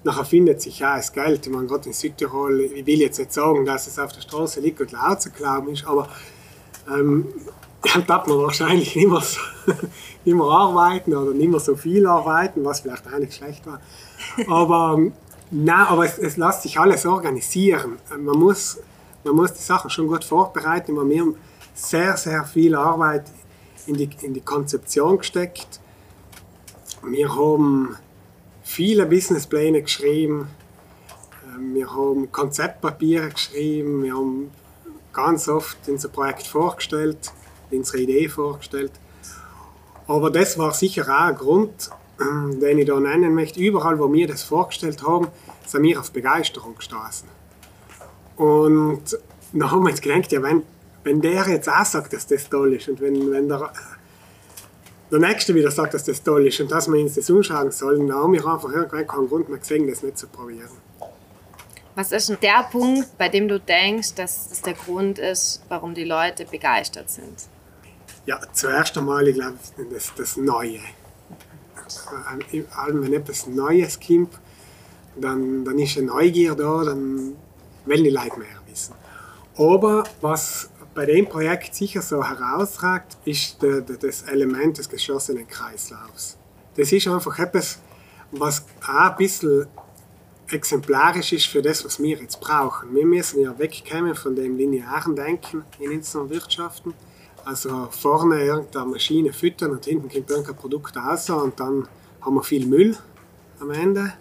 nachher 0.05 0.23
findet 0.23 0.61
sich 0.61 0.79
ja 0.79 0.95
das 0.95 1.11
Geld. 1.11 1.49
Meine, 1.49 1.67
gerade 1.67 1.87
in 1.87 1.93
Südtirol, 1.93 2.61
ich 2.61 2.85
will 2.85 3.01
jetzt 3.01 3.17
nicht 3.17 3.33
sagen, 3.33 3.65
dass 3.65 3.87
es 3.87 3.99
auf 3.99 4.11
der 4.13 4.21
Straße 4.21 4.61
liegt 4.61 4.79
und 4.79 4.91
laut 4.91 5.21
zu 5.21 5.31
glauben 5.31 5.69
ist, 5.69 5.85
aber 5.85 6.07
ähm, 6.87 7.27
dann 7.93 8.05
darf 8.05 8.27
man 8.27 8.37
wahrscheinlich 8.37 8.95
nicht 8.95 9.09
mehr, 9.09 9.21
so, 9.21 9.39
nicht 10.23 10.35
mehr 10.35 10.45
arbeiten 10.45 11.13
oder 11.15 11.33
nicht 11.33 11.49
mehr 11.49 11.59
so 11.59 11.75
viel 11.75 12.05
arbeiten, 12.05 12.63
was 12.63 12.81
vielleicht 12.81 13.05
auch 13.07 13.17
nicht 13.17 13.33
schlecht 13.33 13.65
war. 13.65 13.81
Aber, 14.47 14.99
nein, 15.49 15.85
aber 15.87 16.05
es, 16.05 16.19
es 16.19 16.37
lässt 16.37 16.61
sich 16.61 16.79
alles 16.79 17.05
organisieren. 17.05 17.97
Man 18.09 18.37
muss, 18.37 18.77
man 19.23 19.35
muss 19.35 19.53
die 19.53 19.63
Sachen 19.63 19.89
schon 19.89 20.07
gut 20.07 20.23
vorbereiten. 20.23 20.95
Wir 20.95 21.21
haben 21.21 21.35
sehr, 21.73 22.15
sehr 22.15 22.43
viel 22.45 22.75
Arbeit 22.75 23.25
in 23.87 23.95
die, 23.95 24.09
in 24.21 24.35
die 24.35 24.41
Konzeption 24.41 25.17
gesteckt. 25.17 25.79
Wir 27.03 27.35
haben 27.35 27.97
viele 28.65 29.05
Businesspläne 29.05 29.81
geschrieben. 29.81 30.49
Wir 31.73 31.89
haben 31.89 32.29
Konzeptpapiere 32.33 33.29
geschrieben. 33.29 34.03
Wir 34.03 34.15
haben 34.15 34.51
ganz 35.13 35.47
oft 35.47 35.77
unser 35.87 36.09
Projekt 36.09 36.45
vorgestellt 36.45 37.31
unsere 37.71 37.99
Idee 37.99 38.29
vorgestellt. 38.29 38.91
Aber 40.07 40.29
das 40.29 40.57
war 40.57 40.73
sicher 40.73 41.03
auch 41.07 41.29
ein 41.29 41.35
Grund, 41.35 41.89
äh, 42.19 42.55
den 42.59 42.79
ich 42.79 42.85
da 42.85 42.99
nennen 42.99 43.33
möchte. 43.33 43.59
Überall, 43.59 43.99
wo 43.99 44.11
wir 44.11 44.27
das 44.27 44.43
vorgestellt 44.43 45.03
haben, 45.03 45.27
sind 45.65 45.83
wir 45.83 45.99
auf 45.99 46.11
Begeisterung 46.11 46.75
gestoßen. 46.75 47.27
Und 48.37 49.17
dann 49.53 49.71
haben 49.71 49.83
wir 49.83 49.91
uns 49.91 50.01
gedacht, 50.01 50.31
ja, 50.31 50.41
wenn, 50.43 50.63
wenn 51.03 51.21
der 51.21 51.47
jetzt 51.47 51.69
auch 51.69 51.85
sagt, 51.85 52.13
dass 52.13 52.27
das 52.27 52.49
toll 52.49 52.73
ist 52.73 52.87
und 52.87 53.01
wenn, 53.01 53.31
wenn 53.31 53.47
der, 53.47 53.71
der 55.11 55.19
Nächste 55.19 55.53
wieder 55.53 55.71
sagt, 55.71 55.93
dass 55.93 56.03
das 56.03 56.23
toll 56.23 56.47
ist 56.47 56.59
und 56.59 56.71
dass 56.71 56.87
wir 56.87 56.99
uns 56.99 57.15
das 57.15 57.29
umschauen 57.29 57.71
sollen, 57.71 58.07
dann 58.07 58.17
haben 58.17 58.33
wir 58.33 58.45
einfach 58.45 58.71
irgendwann 58.71 59.07
keinen 59.07 59.29
Grund 59.29 59.49
mehr 59.49 59.59
gesehen, 59.59 59.87
das 59.87 60.03
nicht 60.03 60.17
zu 60.17 60.27
probieren. 60.27 60.69
Was 61.95 62.11
ist 62.11 62.27
denn 62.27 62.37
der 62.41 62.67
Punkt, 62.69 63.17
bei 63.17 63.29
dem 63.29 63.47
du 63.47 63.59
denkst, 63.59 64.15
dass 64.15 64.49
das 64.49 64.61
der 64.61 64.73
Grund 64.73 65.17
ist, 65.17 65.63
warum 65.69 65.93
die 65.93 66.03
Leute 66.03 66.45
begeistert 66.45 67.09
sind? 67.09 67.43
Ja, 68.25 68.39
zuerst 68.51 68.97
einmal, 68.97 69.27
ich 69.27 69.35
glaube, 69.35 69.57
das, 69.91 70.11
das 70.17 70.35
Neue. 70.35 70.79
Allem, 72.75 73.03
wenn 73.03 73.13
etwas 73.13 73.47
Neues 73.47 73.99
kommt, 73.99 74.33
dann, 75.15 75.63
dann 75.63 75.77
ist 75.79 75.97
eine 75.97 76.07
Neugier 76.07 76.55
da, 76.55 76.83
dann 76.83 77.35
wollen 77.85 78.03
die 78.03 78.09
Leute 78.09 78.39
mehr 78.39 78.47
wissen. 78.67 78.95
Aber 79.57 80.03
was 80.19 80.69
bei 80.95 81.05
dem 81.05 81.27
Projekt 81.27 81.75
sicher 81.75 82.01
so 82.01 82.23
herausragt, 82.23 83.17
ist 83.25 83.61
der, 83.61 83.81
der, 83.81 83.97
das 83.97 84.23
Element 84.23 84.77
des 84.77 84.89
geschlossenen 84.89 85.47
Kreislaufs. 85.47 86.37
Das 86.75 86.91
ist 86.91 87.07
einfach 87.07 87.37
etwas, 87.37 87.79
was 88.31 88.65
auch 88.81 89.11
ein 89.11 89.17
bisschen 89.17 89.67
exemplarisch 90.49 91.33
ist 91.33 91.45
für 91.45 91.61
das, 91.61 91.85
was 91.85 92.01
wir 92.01 92.17
jetzt 92.17 92.39
brauchen. 92.39 92.95
Wir 92.95 93.05
müssen 93.05 93.41
ja 93.41 93.57
wegkommen 93.59 94.15
von 94.15 94.35
dem 94.35 94.57
linearen 94.57 95.15
Denken 95.15 95.63
in 95.79 95.91
unseren 95.91 96.29
Wirtschaften 96.29 96.93
also 97.45 97.87
vorne 97.91 98.43
irgendeine 98.43 98.87
Maschine 98.87 99.31
füttern 99.31 99.71
und 99.71 99.85
hinten 99.85 100.09
kommt 100.09 100.29
irgendein 100.29 100.55
Produkt 100.55 100.97
raus 100.97 101.29
und 101.29 101.59
dann 101.59 101.87
haben 102.21 102.35
wir 102.35 102.43
viel 102.43 102.65
Müll 102.65 102.97
am 103.59 103.69
Ende. 103.69 104.13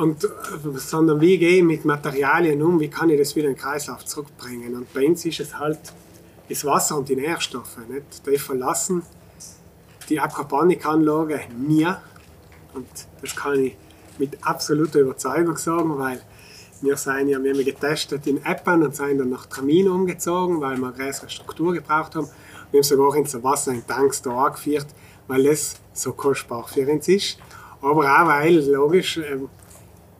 Und, 0.00 0.24
äh, 0.24 0.28
sondern 0.76 1.20
wie 1.20 1.36
gehe 1.36 1.58
ich 1.58 1.62
mit 1.62 1.84
Materialien 1.84 2.62
um, 2.62 2.80
wie 2.80 2.88
kann 2.88 3.10
ich 3.10 3.18
das 3.18 3.36
wieder 3.36 3.48
in 3.48 3.54
den 3.54 3.60
Kreislauf 3.60 4.02
zurückbringen. 4.06 4.74
Und 4.74 4.90
bei 4.94 5.06
uns 5.06 5.26
ist 5.26 5.40
es 5.40 5.58
halt 5.58 5.78
das 6.48 6.64
Wasser 6.64 6.96
und 6.96 7.10
die 7.10 7.16
Nährstoffe. 7.16 7.76
Nicht? 7.86 8.26
Die 8.26 8.38
verlassen 8.38 9.02
die 10.08 10.18
Aquaponik-Anlage 10.18 11.40
nie. 11.56 11.86
Und 12.72 12.88
das 13.20 13.36
kann 13.36 13.62
ich 13.62 13.76
mit 14.18 14.38
absoluter 14.42 15.00
Überzeugung 15.00 15.58
sagen, 15.58 15.98
weil 15.98 16.22
wir 16.80 16.96
sind 16.96 17.28
ja, 17.28 17.42
wir 17.42 17.52
haben 17.52 17.62
getestet 17.62 18.26
in 18.26 18.42
Eppen 18.42 18.82
und 18.82 18.96
sind 18.96 19.18
dann 19.18 19.28
nach 19.28 19.44
Tramin 19.46 19.86
umgezogen, 19.86 20.62
weil 20.62 20.78
wir 20.78 20.88
eine 20.88 20.96
größere 20.96 21.28
Struktur 21.28 21.74
gebraucht 21.74 22.14
haben. 22.14 22.28
Wir 22.70 22.78
haben 22.78 22.84
sogar 22.84 23.16
ins 23.16 23.42
Wasser 23.42 23.72
in 23.72 23.86
Tanks 23.86 24.22
da 24.22 24.46
angeführt, 24.46 24.86
weil 25.28 25.46
es 25.46 25.76
so 25.92 26.14
kostbar 26.14 26.66
für 26.66 26.90
uns 26.90 27.06
ist. 27.06 27.38
Aber 27.82 28.00
auch 28.00 28.26
weil, 28.26 28.60
logisch, 28.60 29.18
ähm, 29.18 29.50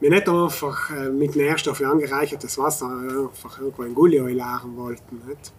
wir 0.01 0.11
nicht 0.11 0.29
einfach 0.29 0.91
äh, 0.91 1.11
mit 1.11 1.37
Nährstoffen 1.37 1.87
angereichertes 1.87 2.59
Wasser 2.59 2.87
einfach 2.89 3.59
irgendwo 3.59 3.83
in 3.83 3.95
Gulli 3.95 4.19
leeren 4.19 4.77
wollten. 4.77 5.23
Nicht? 5.27 5.53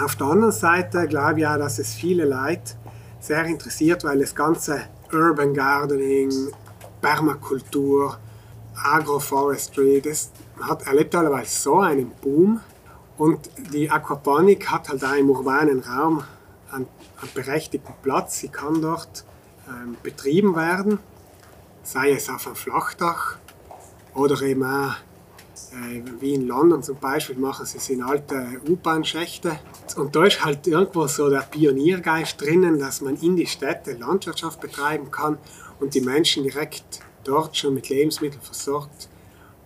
Auf 0.00 0.16
der 0.16 0.26
anderen 0.26 0.52
Seite 0.52 1.06
glaube 1.06 1.40
ich 1.40 1.46
auch, 1.46 1.58
dass 1.58 1.78
es 1.78 1.94
viele 1.94 2.24
Leute 2.24 2.74
sehr 3.20 3.44
interessiert, 3.44 4.04
weil 4.04 4.18
das 4.18 4.34
ganze 4.34 4.80
Urban 5.12 5.54
Gardening, 5.54 6.30
Permakultur, 7.00 8.18
Agroforestry, 8.74 10.00
das 10.00 10.32
hat 10.60 10.86
erlebt 10.86 11.12
teilweise 11.12 11.60
so 11.60 11.78
einen 11.78 12.10
Boom. 12.20 12.60
Und 13.18 13.50
die 13.72 13.90
Aquaponik 13.90 14.70
hat 14.70 14.88
halt 14.88 15.04
auch 15.04 15.14
im 15.14 15.30
urbanen 15.30 15.80
Raum 15.80 16.24
einen, 16.72 16.86
einen 17.20 17.30
berechtigten 17.34 17.94
Platz. 18.02 18.40
Sie 18.40 18.48
kann 18.48 18.80
dort 18.80 19.24
ähm, 19.68 19.96
betrieben 20.02 20.56
werden, 20.56 20.98
sei 21.82 22.12
es 22.12 22.28
auf 22.28 22.46
einem 22.46 22.56
Flachdach 22.56 23.36
oder 24.14 24.40
eben 24.42 24.64
auch 24.64 24.94
äh, 25.72 26.02
wie 26.20 26.34
in 26.34 26.46
London 26.46 26.82
zum 26.82 26.96
Beispiel 26.98 27.36
machen 27.36 27.64
sie 27.66 27.78
es 27.78 27.88
in 27.88 28.02
alte 28.02 28.60
U-Bahn-Schächte. 28.68 29.58
Und 29.96 30.14
da 30.14 30.24
ist 30.24 30.44
halt 30.44 30.66
irgendwo 30.66 31.06
so 31.06 31.30
der 31.30 31.40
Pioniergeist 31.40 32.40
drinnen, 32.40 32.78
dass 32.78 33.00
man 33.00 33.16
in 33.16 33.36
die 33.36 33.46
Städte 33.46 33.92
Landwirtschaft 33.92 34.60
betreiben 34.60 35.10
kann 35.10 35.38
und 35.80 35.94
die 35.94 36.00
Menschen 36.00 36.42
direkt 36.42 37.00
dort 37.24 37.56
schon 37.56 37.74
mit 37.74 37.88
Lebensmitteln 37.88 38.42
versorgt, 38.42 39.08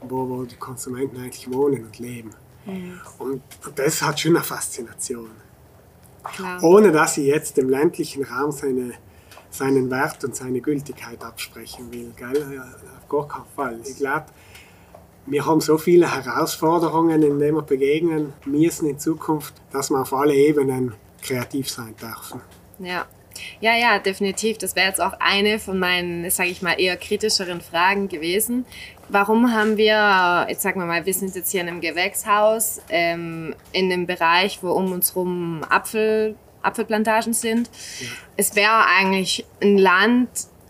wo, 0.01 0.29
wo 0.29 0.45
die 0.45 0.57
Konsumenten 0.57 1.19
eigentlich 1.19 1.51
wohnen 1.51 1.85
und 1.85 1.99
leben. 1.99 2.31
Mhm. 2.67 3.01
Und, 3.19 3.43
und 3.65 3.79
das 3.79 4.03
hat 4.03 4.21
schon 4.21 4.37
eine 4.37 4.45
Faszination. 4.45 5.31
Klar. 6.23 6.63
Ohne 6.63 6.91
dass 6.93 7.19
ich 7.19 7.27
jetzt 7.27 7.57
dem 7.57 7.69
ländlichen 7.69 8.25
Raum 8.25 8.51
seine, 8.51 8.93
seinen 9.51 9.91
Wert 9.91 10.25
und 10.25 10.35
seine 10.35 10.61
Gültigkeit 10.61 11.23
absprechen 11.23 11.93
will. 11.93 12.13
Gell? 12.17 12.63
Auf 13.09 13.29
gar 13.29 13.29
keinen 13.29 13.55
Fall. 13.55 13.81
Ich 13.85 13.97
glaube, 13.97 14.27
wir 15.27 15.45
haben 15.45 15.61
so 15.61 15.77
viele 15.77 16.13
Herausforderungen, 16.13 17.23
in 17.23 17.39
denen 17.39 17.57
wir 17.57 17.63
begegnen 17.63 18.33
müssen 18.45 18.89
in 18.89 18.99
Zukunft, 18.99 19.55
dass 19.73 19.91
wir 19.91 20.01
auf 20.01 20.13
alle 20.13 20.35
Ebenen 20.35 20.95
kreativ 21.21 21.69
sein 21.69 21.95
dürfen. 22.01 22.41
Ja. 22.79 23.07
Ja, 23.61 23.77
ja, 23.77 23.99
definitiv. 23.99 24.57
Das 24.57 24.77
wäre 24.77 24.89
jetzt 24.89 25.01
auch 25.01 25.13
eine 25.21 25.59
von 25.59 25.79
meinen, 25.79 26.31
sage 26.31 26.49
ich 26.49 26.63
mal, 26.63 26.81
eher 26.81 26.97
kritischeren 26.97 27.61
Fragen 27.61 28.09
gewesen. 28.09 28.65
Warum 29.11 29.53
haben 29.53 29.77
wir, 29.77 30.47
jetzt 30.49 30.63
sagen 30.63 30.81
wir 30.81 30.87
mal, 30.87 31.05
wir 31.05 31.13
sind 31.13 31.35
jetzt 31.35 31.51
hier 31.51 31.61
in 31.61 31.69
einem 31.69 31.81
Gewächshaus, 31.83 32.81
ähm, 32.89 33.55
in 33.73 33.93
einem 33.93 34.07
Bereich, 34.07 34.63
wo 34.63 34.71
um 34.71 34.91
uns 34.93 35.15
herum 35.15 35.65
Apfel, 35.69 36.35
Apfelplantagen 36.63 37.35
sind. 37.35 37.71
Ja. 38.01 38.09
Es 38.37 38.57
wäre 38.57 38.87
eigentlich 38.87 39.45
ein 39.63 39.79
Land, 39.79 40.29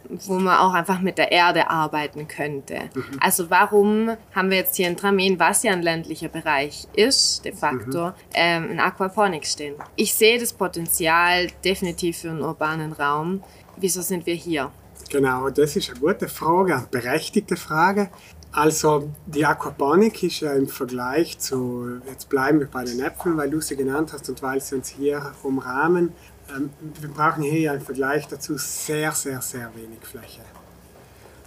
wo 0.09 0.35
man 0.35 0.59
auch 0.59 0.75
einfach 0.75 1.01
mit 1.01 1.19
der 1.19 1.33
Erde 1.33 1.71
arbeiten 1.71 2.29
könnte. 2.29 2.91
Mhm. 2.95 3.05
Also 3.21 3.51
warum 3.51 4.17
haben 4.35 4.51
wir 4.51 4.59
jetzt 4.59 4.77
hier 4.77 4.89
in 4.89 4.97
Tramin, 4.97 5.39
was 5.39 5.63
ja 5.63 5.73
ein 5.73 5.83
ländlicher 5.83 6.29
Bereich 6.29 6.87
ist, 6.95 7.45
de 7.45 7.53
facto, 7.53 8.09
mhm. 8.09 8.13
ähm, 8.35 8.71
ein 8.73 8.81
Aquaponik 8.81 9.47
stehen? 9.47 9.75
Ich 9.97 10.15
sehe 10.15 10.39
das 10.39 10.53
Potenzial 10.53 11.49
definitiv 11.65 12.19
für 12.19 12.31
einen 12.31 12.43
urbanen 12.43 12.93
Raum. 12.93 13.43
Wieso 13.77 14.03
sind 14.03 14.27
wir 14.27 14.35
hier? 14.35 14.71
Genau, 15.11 15.51
das 15.51 15.77
ist 15.77 15.91
eine 15.91 16.01
gute 16.01 16.29
Frage, 16.29 16.77
eine 16.77 16.87
berechtigte 16.91 17.57
Frage. 17.57 18.11
Also 18.53 19.11
die 19.27 19.45
Aquaponik 19.45 20.23
ist 20.23 20.41
ja 20.41 20.53
im 20.55 20.67
Vergleich 20.67 21.39
zu, 21.39 22.01
jetzt 22.09 22.29
bleiben 22.31 22.59
wir 22.59 22.67
bei 22.67 22.85
den 22.85 23.01
Äpfeln, 23.01 23.37
weil 23.37 23.51
du 23.51 23.61
sie 23.61 23.77
genannt 23.77 24.13
hast 24.13 24.29
und 24.31 24.43
weil 24.43 24.61
sie 24.61 24.77
uns 24.77 24.89
hier 24.89 25.33
umrahmen, 25.43 26.15
wir 26.49 27.09
brauchen 27.09 27.43
hier 27.43 27.61
ja 27.61 27.75
im 27.75 27.81
Vergleich 27.81 28.27
dazu 28.29 28.57
sehr, 28.57 29.13
sehr, 29.13 29.41
sehr 29.43 29.75
wenig 29.75 30.01
Fläche. 30.03 30.43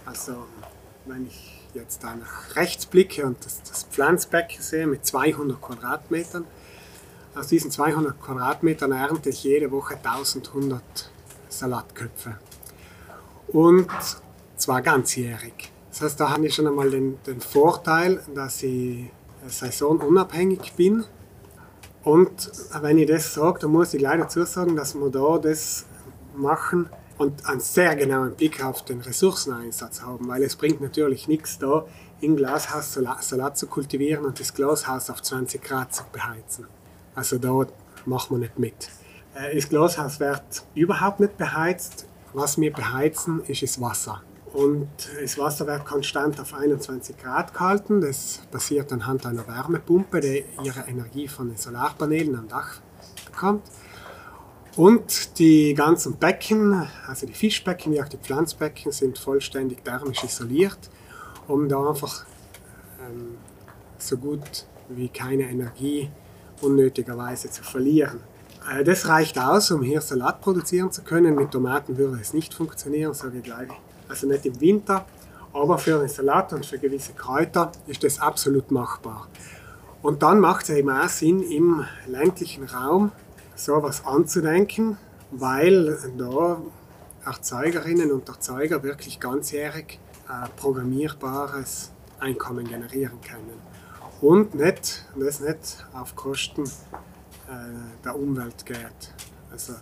Also 0.04 0.46
wenn 1.06 1.26
ich 1.26 1.60
jetzt 1.74 2.02
da 2.02 2.14
nach 2.14 2.56
rechts 2.56 2.86
blicke 2.86 3.24
und 3.24 3.44
das, 3.44 3.62
das 3.62 3.84
Pflanzbecken 3.84 4.60
sehe 4.60 4.86
mit 4.86 5.06
200 5.06 5.60
Quadratmetern, 5.60 6.44
aus 7.34 7.46
diesen 7.46 7.70
200 7.70 8.20
Quadratmetern 8.20 8.92
ernte 8.92 9.30
ich 9.30 9.44
jede 9.44 9.70
Woche 9.70 9.96
1100 9.96 10.82
Salatköpfe. 11.48 12.38
Und 13.48 13.88
zwar 14.56 14.82
ganzjährig. 14.82 15.72
Das 15.90 16.02
heißt, 16.02 16.20
da 16.20 16.30
habe 16.30 16.46
ich 16.46 16.54
schon 16.54 16.66
einmal 16.66 16.90
den, 16.90 17.18
den 17.24 17.40
Vorteil, 17.40 18.20
dass 18.34 18.62
ich 18.62 19.10
saisonunabhängig 19.46 20.72
bin 20.74 21.04
und 22.04 22.50
wenn 22.80 22.98
ich 22.98 23.08
das 23.08 23.34
sage, 23.34 23.60
dann 23.60 23.72
muss 23.72 23.92
ich 23.94 24.00
leider 24.00 24.22
dazu 24.22 24.44
sagen, 24.44 24.76
dass 24.76 24.94
wir 24.94 25.10
da 25.10 25.38
das 25.38 25.84
machen 26.34 26.88
und 27.18 27.46
einen 27.46 27.60
sehr 27.60 27.94
genauen 27.96 28.34
Blick 28.34 28.64
auf 28.64 28.84
den 28.84 29.00
Ressourceneinsatz 29.00 30.00
haben, 30.00 30.26
weil 30.28 30.42
es 30.42 30.56
bringt 30.56 30.80
natürlich 30.80 31.28
nichts 31.28 31.58
da, 31.58 31.84
im 32.22 32.36
Glashaus 32.36 32.94
Salat 32.94 33.58
zu 33.58 33.66
kultivieren 33.66 34.24
und 34.24 34.40
das 34.40 34.54
Glashaus 34.54 35.10
auf 35.10 35.22
20 35.22 35.62
Grad 35.62 35.94
zu 35.94 36.04
beheizen. 36.12 36.66
Also 37.14 37.38
da 37.38 37.66
machen 38.06 38.36
wir 38.36 38.38
nicht 38.38 38.58
mit. 38.58 38.88
Äh, 39.34 39.54
das 39.54 39.68
Glashaus 39.68 40.20
wird 40.20 40.64
überhaupt 40.74 41.20
nicht 41.20 41.36
beheizt. 41.36 42.06
Was 42.32 42.58
wir 42.60 42.72
beheizen, 42.72 43.42
ist 43.44 43.62
das 43.62 43.80
Wasser. 43.80 44.22
Und 44.52 44.88
das 45.20 45.38
Wasser 45.38 45.66
wird 45.66 45.84
konstant 45.84 46.40
auf 46.40 46.54
21 46.54 47.16
Grad 47.16 47.52
gehalten. 47.52 48.00
Das 48.00 48.40
passiert 48.50 48.92
anhand 48.92 49.24
einer 49.24 49.46
Wärmepumpe, 49.46 50.20
die 50.20 50.44
ihre 50.64 50.88
Energie 50.88 51.28
von 51.28 51.48
den 51.48 51.56
Solarpanelen 51.56 52.34
am 52.34 52.48
Dach 52.48 52.80
bekommt. 53.26 53.62
Und 54.76 55.38
die 55.38 55.74
ganzen 55.74 56.16
Becken, 56.16 56.88
also 57.06 57.26
die 57.26 57.32
Fischbecken 57.32 57.92
wie 57.92 58.02
auch 58.02 58.08
die 58.08 58.16
Pflanzbecken, 58.16 58.92
sind 58.92 59.18
vollständig 59.18 59.84
thermisch 59.84 60.24
isoliert, 60.24 60.78
um 61.48 61.68
da 61.68 61.88
einfach 61.88 62.24
ähm, 63.00 63.36
so 63.98 64.16
gut 64.16 64.66
wie 64.88 65.08
keine 65.08 65.44
Energie 65.44 66.10
unnötigerweise 66.60 67.50
zu 67.50 67.62
verlieren. 67.62 68.20
Äh, 68.70 68.84
das 68.84 69.08
reicht 69.08 69.38
aus, 69.38 69.70
um 69.70 69.82
hier 69.82 70.00
Salat 70.00 70.40
produzieren 70.40 70.90
zu 70.90 71.02
können. 71.02 71.34
Mit 71.34 71.50
Tomaten 71.50 71.96
würde 71.96 72.18
es 72.20 72.32
nicht 72.32 72.54
funktionieren, 72.54 73.14
sage 73.14 73.38
ich 73.38 73.44
gleich 73.44 73.70
also 74.10 74.26
nicht 74.26 74.44
im 74.44 74.60
Winter, 74.60 75.06
aber 75.52 75.78
für 75.78 75.98
einen 75.98 76.08
Salat 76.08 76.52
und 76.52 76.66
für 76.66 76.78
gewisse 76.78 77.12
Kräuter 77.12 77.72
ist 77.86 78.04
das 78.04 78.20
absolut 78.20 78.70
machbar. 78.70 79.28
Und 80.02 80.22
dann 80.22 80.40
macht 80.40 80.64
es 80.64 80.70
eben 80.70 80.90
auch 80.90 81.08
Sinn, 81.08 81.42
im 81.42 81.84
ländlichen 82.06 82.64
Raum 82.64 83.12
sowas 83.54 84.04
anzudenken, 84.04 84.96
weil 85.30 85.98
da 86.16 86.60
Erzeugerinnen 87.24 88.10
und 88.10 88.28
Erzeuger 88.28 88.82
wirklich 88.82 89.20
ganzjährig 89.20 89.98
äh, 90.28 90.48
programmierbares 90.56 91.92
Einkommen 92.18 92.66
generieren 92.66 93.20
können. 93.20 93.60
Und 94.20 94.54
nicht, 94.54 95.04
das 95.16 95.40
nicht 95.40 95.86
auf 95.92 96.16
Kosten 96.16 96.64
äh, 96.64 98.02
der 98.04 98.16
Umwelt 98.16 98.64
geht. 98.64 99.14
Also 99.50 99.74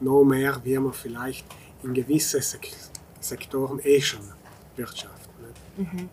noch 0.00 0.24
mehr, 0.24 0.60
wie 0.64 0.78
man 0.78 0.92
vielleicht 0.92 1.46
in 1.82 1.94
gewisse 1.94 2.42
Sektoren 3.24 3.80
eh 3.82 4.00
schon 4.00 4.20
wirtschaften. 4.76 5.32
Mhm. 5.76 6.08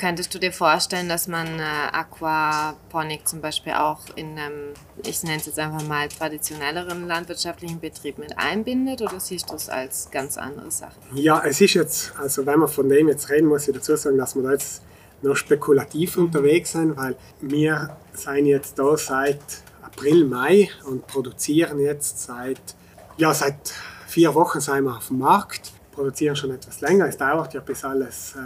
Könntest 0.00 0.34
du 0.34 0.38
dir 0.38 0.50
vorstellen, 0.50 1.10
dass 1.10 1.28
man 1.28 1.46
äh, 1.58 1.62
Aquaponik 1.92 3.28
zum 3.28 3.42
Beispiel 3.42 3.74
auch 3.74 4.00
in 4.16 4.38
einem, 4.38 4.72
ich 5.04 5.22
nenne 5.24 5.36
es 5.36 5.44
jetzt 5.44 5.58
einfach 5.58 5.86
mal, 5.86 6.08
traditionelleren 6.08 7.06
landwirtschaftlichen 7.06 7.80
Betrieb 7.80 8.16
mit 8.16 8.38
einbindet 8.38 9.02
oder 9.02 9.20
siehst 9.20 9.50
du 9.50 9.56
es 9.56 9.68
als 9.68 10.10
ganz 10.10 10.38
andere 10.38 10.70
Sache? 10.70 10.94
Ja, 11.12 11.42
es 11.44 11.60
ist 11.60 11.74
jetzt, 11.74 12.14
also 12.18 12.46
wenn 12.46 12.60
wir 12.60 12.68
von 12.68 12.88
dem 12.88 13.08
jetzt 13.08 13.28
reden, 13.28 13.46
muss 13.46 13.68
ich 13.68 13.74
dazu 13.74 13.94
sagen, 13.94 14.16
dass 14.16 14.34
wir 14.34 14.42
da 14.42 14.52
jetzt 14.52 14.80
noch 15.20 15.36
spekulativ 15.36 16.16
mhm. 16.16 16.24
unterwegs 16.24 16.72
sind, 16.72 16.96
weil 16.96 17.14
wir 17.42 17.94
sind 18.14 18.46
jetzt 18.46 18.78
da 18.78 18.96
seit 18.96 19.42
April, 19.82 20.24
Mai 20.24 20.70
und 20.86 21.06
produzieren 21.06 21.78
jetzt 21.78 22.20
seit, 22.20 22.74
ja, 23.18 23.34
seit 23.34 23.74
vier 24.06 24.34
Wochen 24.34 24.60
sind 24.60 24.84
wir 24.84 24.96
auf 24.96 25.08
dem 25.08 25.18
Markt 25.18 25.72
produzieren 25.92 26.36
schon 26.36 26.50
etwas 26.50 26.80
länger. 26.80 27.06
Es 27.06 27.16
dauert 27.16 27.54
ja, 27.54 27.60
bis 27.60 27.84
alles, 27.84 28.34
äh, 28.36 28.38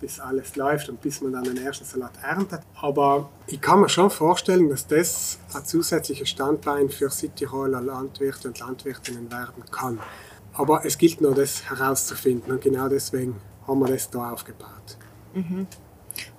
bis 0.00 0.18
alles 0.20 0.56
läuft 0.56 0.88
und 0.88 1.00
bis 1.00 1.20
man 1.20 1.32
dann 1.32 1.44
den 1.44 1.56
ersten 1.58 1.84
Salat 1.84 2.12
erntet. 2.22 2.60
Aber 2.80 3.30
ich 3.46 3.60
kann 3.60 3.80
mir 3.80 3.88
schon 3.88 4.10
vorstellen, 4.10 4.68
dass 4.68 4.86
das 4.86 5.38
ein 5.54 5.64
zusätzliches 5.64 6.28
Standbein 6.28 6.88
für 6.88 7.10
Südtiroler 7.10 7.80
Landwirte 7.80 8.48
und 8.48 8.58
Landwirtinnen 8.58 9.30
werden 9.30 9.64
kann. 9.70 10.00
Aber 10.54 10.84
es 10.84 10.96
gilt 10.96 11.20
nur, 11.20 11.34
das 11.34 11.68
herauszufinden 11.68 12.52
und 12.52 12.62
genau 12.62 12.88
deswegen 12.88 13.36
haben 13.66 13.80
wir 13.80 13.88
das 13.88 14.10
da 14.10 14.32
aufgebaut. 14.32 14.96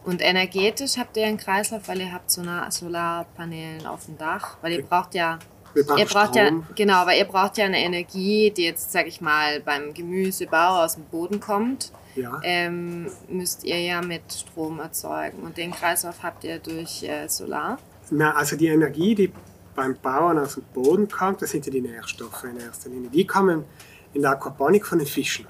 Und 0.04 0.22
energetisch 0.22 0.98
habt 0.98 1.18
ihr 1.18 1.28
einen 1.28 1.38
Kreislauf, 1.38 1.88
weil 1.88 2.00
ihr 2.00 2.12
habt 2.12 2.32
Solar 2.32 2.72
Solarpanelen 2.72 3.86
auf 3.86 4.06
dem 4.06 4.18
Dach, 4.18 4.58
weil 4.62 4.74
ihr 4.74 4.84
braucht 4.84 5.14
ja 5.14 5.38
ihr 5.82 6.06
braucht 6.06 6.36
Strom. 6.36 6.36
ja 6.36 6.74
genau, 6.76 7.06
weil 7.06 7.18
ihr 7.18 7.26
braucht 7.26 7.58
ja 7.58 7.66
eine 7.66 7.80
Energie, 7.80 8.52
die 8.52 8.64
jetzt 8.64 8.92
sag 8.92 9.08
ich 9.08 9.22
mal 9.22 9.60
beim 9.62 9.94
Gemüsebau 9.94 10.84
aus 10.84 10.96
dem 10.96 11.06
Boden 11.06 11.40
kommt. 11.40 11.92
Ja. 12.16 12.40
Ähm, 12.44 13.12
müsst 13.30 13.64
ihr 13.64 13.80
ja 13.80 14.02
mit 14.02 14.22
Strom 14.34 14.80
erzeugen 14.80 15.44
und 15.44 15.58
den 15.58 15.72
Kreislauf 15.72 16.24
habt 16.24 16.44
ihr 16.44 16.58
durch 16.60 17.04
äh, 17.04 17.28
Solar. 17.28 17.78
Na, 18.10 18.34
also 18.34 18.56
die 18.56 18.68
Energie, 18.68 19.14
die 19.14 19.32
beim 19.76 19.96
Bauern 20.02 20.40
aus 20.40 20.56
dem 20.56 20.64
Boden 20.74 21.08
kommt, 21.08 21.42
das 21.42 21.52
sind 21.52 21.66
ja 21.68 21.72
die 21.72 21.82
Nährstoffe 21.82 22.44
in 22.44 22.58
erster 22.58 22.90
Linie. 22.90 23.10
Die 23.12 23.28
kommen 23.28 23.66
in 24.14 24.24
der 24.24 24.32
Aquaponik 24.32 24.86
von 24.86 24.98
den 24.98 25.08
Fischen. 25.08 25.46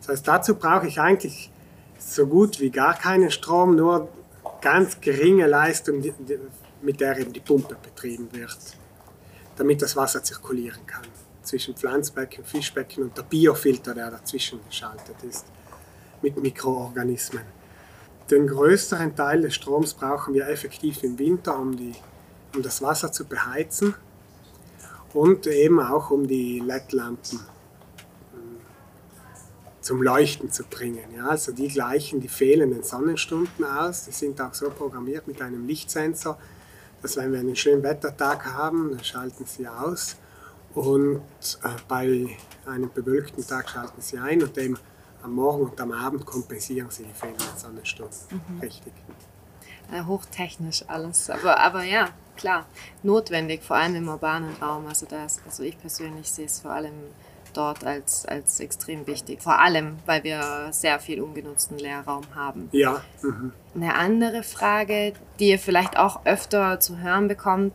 Das 0.00 0.08
heißt, 0.08 0.26
dazu 0.26 0.54
brauche 0.54 0.86
ich 0.88 0.98
eigentlich 0.98 1.50
so 1.98 2.26
gut 2.26 2.58
wie 2.60 2.70
gar 2.70 2.94
keinen 2.94 3.30
Strom, 3.30 3.76
nur 3.76 4.08
ganz 4.60 5.00
geringe 5.00 5.46
Leistung, 5.46 6.02
mit 6.80 7.00
der 7.00 7.18
eben 7.18 7.32
die 7.32 7.40
Pumpe 7.40 7.76
betrieben 7.82 8.28
wird, 8.32 8.58
damit 9.56 9.82
das 9.82 9.96
Wasser 9.96 10.22
zirkulieren 10.22 10.86
kann 10.86 11.04
zwischen 11.42 11.74
Pflanzbecken, 11.74 12.44
Fischbecken 12.44 13.04
und 13.04 13.16
der 13.16 13.22
Biofilter, 13.22 13.94
der 13.94 14.10
dazwischen 14.10 14.60
geschaltet 14.68 15.16
ist 15.28 15.46
mit 16.22 16.40
Mikroorganismen. 16.40 17.42
Den 18.30 18.46
größeren 18.46 19.14
Teil 19.16 19.42
des 19.42 19.54
Stroms 19.56 19.94
brauchen 19.94 20.34
wir 20.34 20.48
effektiv 20.48 21.02
im 21.02 21.18
Winter, 21.18 21.58
um, 21.58 21.76
die, 21.76 21.94
um 22.54 22.62
das 22.62 22.80
Wasser 22.80 23.10
zu 23.10 23.24
beheizen 23.24 23.94
und 25.12 25.46
eben 25.46 25.80
auch 25.80 26.10
um 26.10 26.26
die 26.26 26.60
LED-Lampen 26.60 27.40
ähm, 28.32 28.56
zum 29.80 30.02
Leuchten 30.02 30.50
zu 30.50 30.64
bringen. 30.64 31.04
Ja, 31.14 31.26
also 31.26 31.52
die 31.52 31.68
gleichen 31.68 32.20
die 32.20 32.28
fehlenden 32.28 32.84
Sonnenstunden 32.84 33.64
aus. 33.64 34.04
Die 34.04 34.12
sind 34.12 34.40
auch 34.40 34.54
so 34.54 34.70
programmiert 34.70 35.26
mit 35.26 35.42
einem 35.42 35.66
Lichtsensor, 35.66 36.38
dass 37.02 37.16
wenn 37.16 37.32
wir 37.32 37.40
einen 37.40 37.56
schönen 37.56 37.82
Wettertag 37.82 38.46
haben, 38.46 38.92
dann 38.92 39.04
schalten 39.04 39.44
sie 39.44 39.66
aus 39.66 40.16
und 40.74 41.20
äh, 41.64 41.68
bei 41.88 42.36
einem 42.66 42.90
bewölkten 42.92 43.46
Tag 43.46 43.68
schalten 43.68 44.00
sie 44.00 44.18
ein 44.18 44.42
und 44.42 44.56
eben 44.56 44.78
am 45.22 45.34
Morgen 45.34 45.66
und 45.66 45.80
am 45.80 45.92
Abend 45.92 46.24
kompensieren 46.24 46.90
sie 46.90 47.04
die 47.04 47.12
fehlenden 47.12 47.46
Sonnenstunden. 47.56 48.40
Richtig. 48.60 48.92
Äh, 49.92 50.04
hochtechnisch 50.04 50.84
alles. 50.88 51.28
Aber, 51.30 51.58
aber 51.58 51.84
ja, 51.84 52.08
klar, 52.36 52.66
notwendig, 53.02 53.62
vor 53.62 53.76
allem 53.76 53.96
im 53.96 54.08
urbanen 54.08 54.54
Raum. 54.60 54.86
Also, 54.86 55.06
das, 55.06 55.40
also 55.44 55.62
ich 55.62 55.78
persönlich 55.78 56.30
sehe 56.30 56.46
es 56.46 56.60
vor 56.60 56.72
allem 56.72 56.94
dort 57.56 57.84
als, 57.84 58.26
als 58.26 58.60
extrem 58.60 59.06
wichtig. 59.06 59.42
Vor 59.42 59.58
allem, 59.58 59.98
weil 60.06 60.24
wir 60.24 60.68
sehr 60.70 60.98
viel 61.00 61.20
ungenutzten 61.20 61.78
Leerraum 61.78 62.24
haben. 62.34 62.68
Ja, 62.72 63.02
mhm. 63.22 63.52
Eine 63.74 63.94
andere 63.94 64.42
Frage, 64.42 65.12
die 65.38 65.50
ihr 65.50 65.58
vielleicht 65.58 65.96
auch 65.98 66.24
öfter 66.24 66.80
zu 66.80 66.98
hören 66.98 67.28
bekommt, 67.28 67.74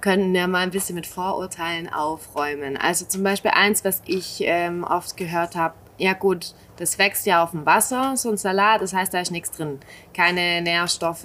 können 0.00 0.32
wir 0.32 0.46
mal 0.46 0.60
ein 0.60 0.70
bisschen 0.70 0.94
mit 0.94 1.06
Vorurteilen 1.06 1.92
aufräumen. 1.92 2.76
Also 2.76 3.06
zum 3.06 3.22
Beispiel 3.22 3.50
eins, 3.54 3.84
was 3.84 4.02
ich 4.06 4.42
ähm, 4.42 4.84
oft 4.84 5.16
gehört 5.16 5.56
habe, 5.56 5.74
ja 5.98 6.12
gut, 6.12 6.54
das 6.76 6.98
wächst 6.98 7.26
ja 7.26 7.42
auf 7.42 7.52
dem 7.52 7.64
Wasser, 7.64 8.16
so 8.16 8.30
ein 8.30 8.36
Salat, 8.36 8.82
das 8.82 8.92
heißt, 8.92 9.12
da 9.14 9.20
ist 9.20 9.30
nichts 9.30 9.50
drin. 9.50 9.78
Keine 10.14 10.60
Nährstoffe, 10.62 11.22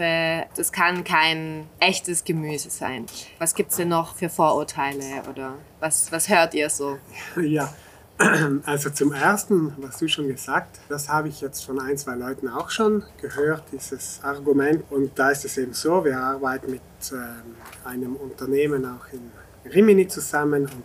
das 0.56 0.72
kann 0.72 1.04
kein 1.04 1.68
echtes 1.80 2.24
Gemüse 2.24 2.70
sein. 2.70 3.06
Was 3.40 3.54
gibt 3.54 3.72
es 3.72 3.78
denn 3.78 3.90
noch 3.90 4.16
für 4.16 4.30
Vorurteile 4.30 5.24
oder 5.30 5.56
was, 5.80 6.12
was 6.12 6.30
hört 6.30 6.54
ihr 6.54 6.70
so? 6.70 6.98
ja. 7.42 7.74
Also 8.66 8.92
zum 8.92 9.14
Ersten, 9.14 9.74
was 9.78 9.98
du 9.98 10.08
schon 10.08 10.28
gesagt, 10.28 10.80
das 10.90 11.10
habe 11.10 11.30
ich 11.30 11.42
jetzt 11.42 11.66
von 11.66 11.80
ein, 11.80 11.98
zwei 11.98 12.14
Leuten 12.14 12.48
auch 12.50 12.70
schon 12.70 13.04
gehört, 13.20 13.64
dieses 13.72 14.20
Argument. 14.22 14.84
Und 14.92 15.18
da 15.18 15.32
ist 15.32 15.44
es 15.44 15.58
eben 15.58 15.74
so, 15.74 16.06
wir 16.06 16.20
arbeiten 16.20 16.70
mit 16.70 16.82
ähm, 17.12 17.56
einem 17.84 18.16
Unternehmen 18.16 18.86
auch 18.86 19.12
in 19.12 19.32
Rimini 19.72 20.08
zusammen 20.08 20.64
und 20.64 20.84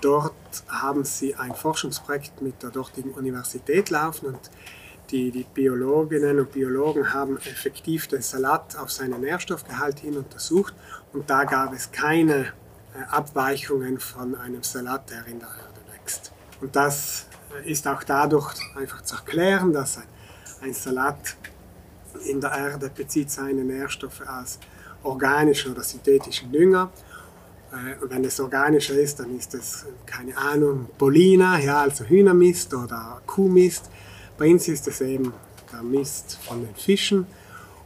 dort 0.00 0.34
haben 0.68 1.04
sie 1.04 1.34
ein 1.34 1.54
Forschungsprojekt 1.54 2.42
mit 2.42 2.62
der 2.62 2.70
dortigen 2.70 3.12
Universität 3.12 3.88
laufen 3.90 4.26
und 4.26 4.50
die, 5.12 5.30
die 5.30 5.44
Biologinnen 5.44 6.40
und 6.40 6.52
Biologen 6.52 7.12
haben 7.12 7.36
effektiv 7.36 8.06
den 8.06 8.22
Salat 8.22 8.76
auf 8.76 8.90
seinen 8.90 9.20
Nährstoffgehalt 9.20 10.00
hin 10.00 10.16
untersucht 10.16 10.74
und 11.12 11.28
da 11.28 11.44
gab 11.44 11.74
es 11.74 11.92
keine 11.92 12.52
äh, 12.94 13.02
Abweichungen 13.10 13.98
von 13.98 14.34
einem 14.34 14.62
Salat, 14.62 15.10
der 15.10 15.26
in 15.26 15.38
der 15.38 15.48
Erde 15.48 15.80
wächst. 15.92 16.32
Und 16.60 16.74
das 16.76 17.26
äh, 17.64 17.70
ist 17.70 17.86
auch 17.86 18.02
dadurch 18.02 18.54
einfach 18.74 19.02
zu 19.02 19.16
erklären, 19.16 19.72
dass 19.72 19.98
ein, 19.98 20.04
ein 20.62 20.74
Salat 20.74 21.36
in 22.26 22.40
der 22.40 22.52
Erde 22.52 22.90
bezieht 22.94 23.30
seine 23.30 23.64
Nährstoffe 23.64 24.22
aus 24.22 24.58
organischen 25.02 25.72
oder 25.72 25.82
synthetischen 25.82 26.52
Dünger. 26.52 26.90
Äh, 27.72 28.02
Und 28.02 28.10
wenn 28.10 28.24
es 28.24 28.38
organischer 28.40 28.94
ist, 28.94 29.20
dann 29.20 29.36
ist 29.36 29.54
es, 29.54 29.86
keine 30.06 30.36
Ahnung, 30.36 30.88
Polina, 30.98 31.58
ja, 31.58 31.80
also 31.80 32.04
Hühnermist 32.04 32.72
oder 32.74 33.20
Kuhmist. 33.26 33.90
Bei 34.38 34.50
uns 34.50 34.68
ist 34.68 34.88
es 34.88 35.00
eben 35.00 35.32
der 35.72 35.82
Mist 35.82 36.38
von 36.46 36.64
den 36.64 36.74
Fischen. 36.74 37.26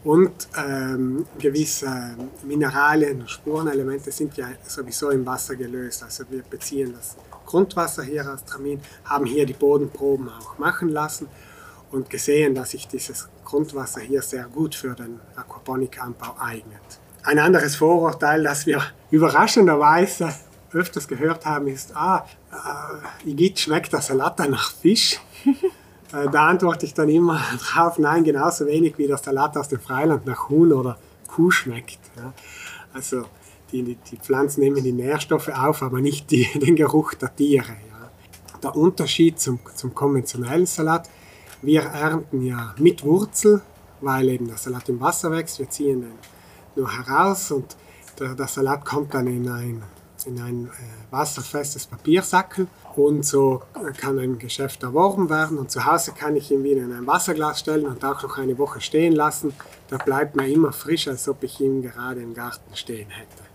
Und 0.04 0.48
ähm, 0.56 1.26
gewisse 1.36 2.16
Mineralien 2.44 3.22
und 3.22 3.30
Spurenelemente 3.30 4.12
sind 4.12 4.36
ja 4.36 4.46
sowieso 4.64 5.10
im 5.10 5.26
Wasser 5.26 5.56
gelöst. 5.56 6.04
Also 6.04 6.22
wir 6.30 6.42
beziehen 6.44 6.94
das 6.96 7.16
Grundwasser 7.44 8.04
hier 8.04 8.32
aus 8.32 8.44
Tramin, 8.44 8.80
haben 9.04 9.26
hier 9.26 9.44
die 9.46 9.52
Bodenproben 9.52 10.28
auch 10.28 10.58
machen 10.58 10.90
lassen 10.90 11.26
und 11.90 12.08
gesehen, 12.08 12.54
dass 12.54 12.70
sich 12.70 12.86
dieses 12.86 13.28
Grundwasser 13.44 14.00
hier 14.00 14.22
sehr 14.22 14.44
gut 14.44 14.76
für 14.76 14.94
den 14.94 15.18
Aquaponikanbau 15.34 16.36
eignet. 16.38 17.00
Ein 17.24 17.40
anderes 17.40 17.74
Vorurteil, 17.74 18.44
das 18.44 18.66
wir 18.66 18.82
überraschenderweise 19.10 20.32
öfters 20.72 21.08
gehört 21.08 21.46
haben, 21.46 21.68
ist, 21.68 21.96
ah, 21.96 22.26
äh, 23.24 23.30
Igitt 23.30 23.58
schmeckt 23.60 23.92
der 23.92 24.00
Salat 24.00 24.38
dann 24.40 24.50
nach 24.50 24.72
Fisch. 24.72 25.20
Äh, 26.12 26.30
da 26.30 26.46
antworte 26.46 26.86
ich 26.86 26.94
dann 26.94 27.08
immer 27.08 27.40
drauf, 27.58 27.98
nein, 27.98 28.22
genauso 28.22 28.64
wenig 28.66 28.96
wie 28.96 29.08
der 29.08 29.16
Salat 29.16 29.56
aus 29.56 29.68
dem 29.68 29.80
Freiland 29.80 30.24
nach 30.24 30.48
Huhn 30.48 30.72
oder 30.72 30.96
Kuh 31.26 31.50
schmeckt. 31.50 31.98
Ja. 32.16 32.32
Also 32.94 33.24
die, 33.72 33.82
die, 33.82 33.96
die 33.96 34.16
Pflanzen 34.16 34.60
nehmen 34.60 34.84
die 34.84 34.92
Nährstoffe 34.92 35.48
auf, 35.48 35.82
aber 35.82 36.00
nicht 36.00 36.30
die, 36.30 36.46
den 36.60 36.76
Geruch 36.76 37.14
der 37.14 37.34
Tiere. 37.34 37.72
Ja. 37.90 38.58
Der 38.62 38.76
Unterschied 38.76 39.40
zum, 39.40 39.58
zum 39.74 39.96
konventionellen 39.96 40.66
Salat, 40.66 41.10
wir 41.60 41.82
ernten 41.82 42.42
ja 42.42 42.72
mit 42.78 43.02
Wurzel, 43.02 43.62
weil 44.00 44.28
eben 44.28 44.46
der 44.46 44.58
Salat 44.58 44.88
im 44.88 45.00
Wasser 45.00 45.32
wächst, 45.32 45.58
wir 45.58 45.68
ziehen 45.68 46.02
den 46.02 46.12
nur 46.76 46.90
heraus 46.96 47.50
und 47.50 47.76
der, 48.20 48.46
Salat 48.46 48.84
kommt 48.84 49.14
dann 49.14 49.26
in 49.26 49.48
ein, 49.48 49.82
in 50.24 50.40
ein 50.40 50.66
äh, 50.66 51.12
wasserfestes 51.12 51.86
Papiersackel 51.86 52.66
und 52.96 53.24
so 53.24 53.62
kann 53.98 54.18
ein 54.18 54.38
Geschäft 54.38 54.82
erworben 54.82 55.28
werden 55.28 55.58
und 55.58 55.70
zu 55.70 55.84
Hause 55.84 56.12
kann 56.12 56.34
ich 56.36 56.50
ihn 56.50 56.64
wieder 56.64 56.82
in 56.82 56.92
ein 56.92 57.06
Wasserglas 57.06 57.60
stellen 57.60 57.86
und 57.86 58.04
auch 58.04 58.22
noch 58.22 58.38
eine 58.38 58.56
Woche 58.58 58.80
stehen 58.80 59.12
lassen. 59.12 59.52
Da 59.88 59.98
bleibt 59.98 60.34
mir 60.36 60.48
immer 60.48 60.72
frisch, 60.72 61.06
als 61.08 61.28
ob 61.28 61.42
ich 61.42 61.60
ihn 61.60 61.82
gerade 61.82 62.20
im 62.22 62.34
Garten 62.34 62.74
stehen 62.74 63.10
hätte. 63.10 63.46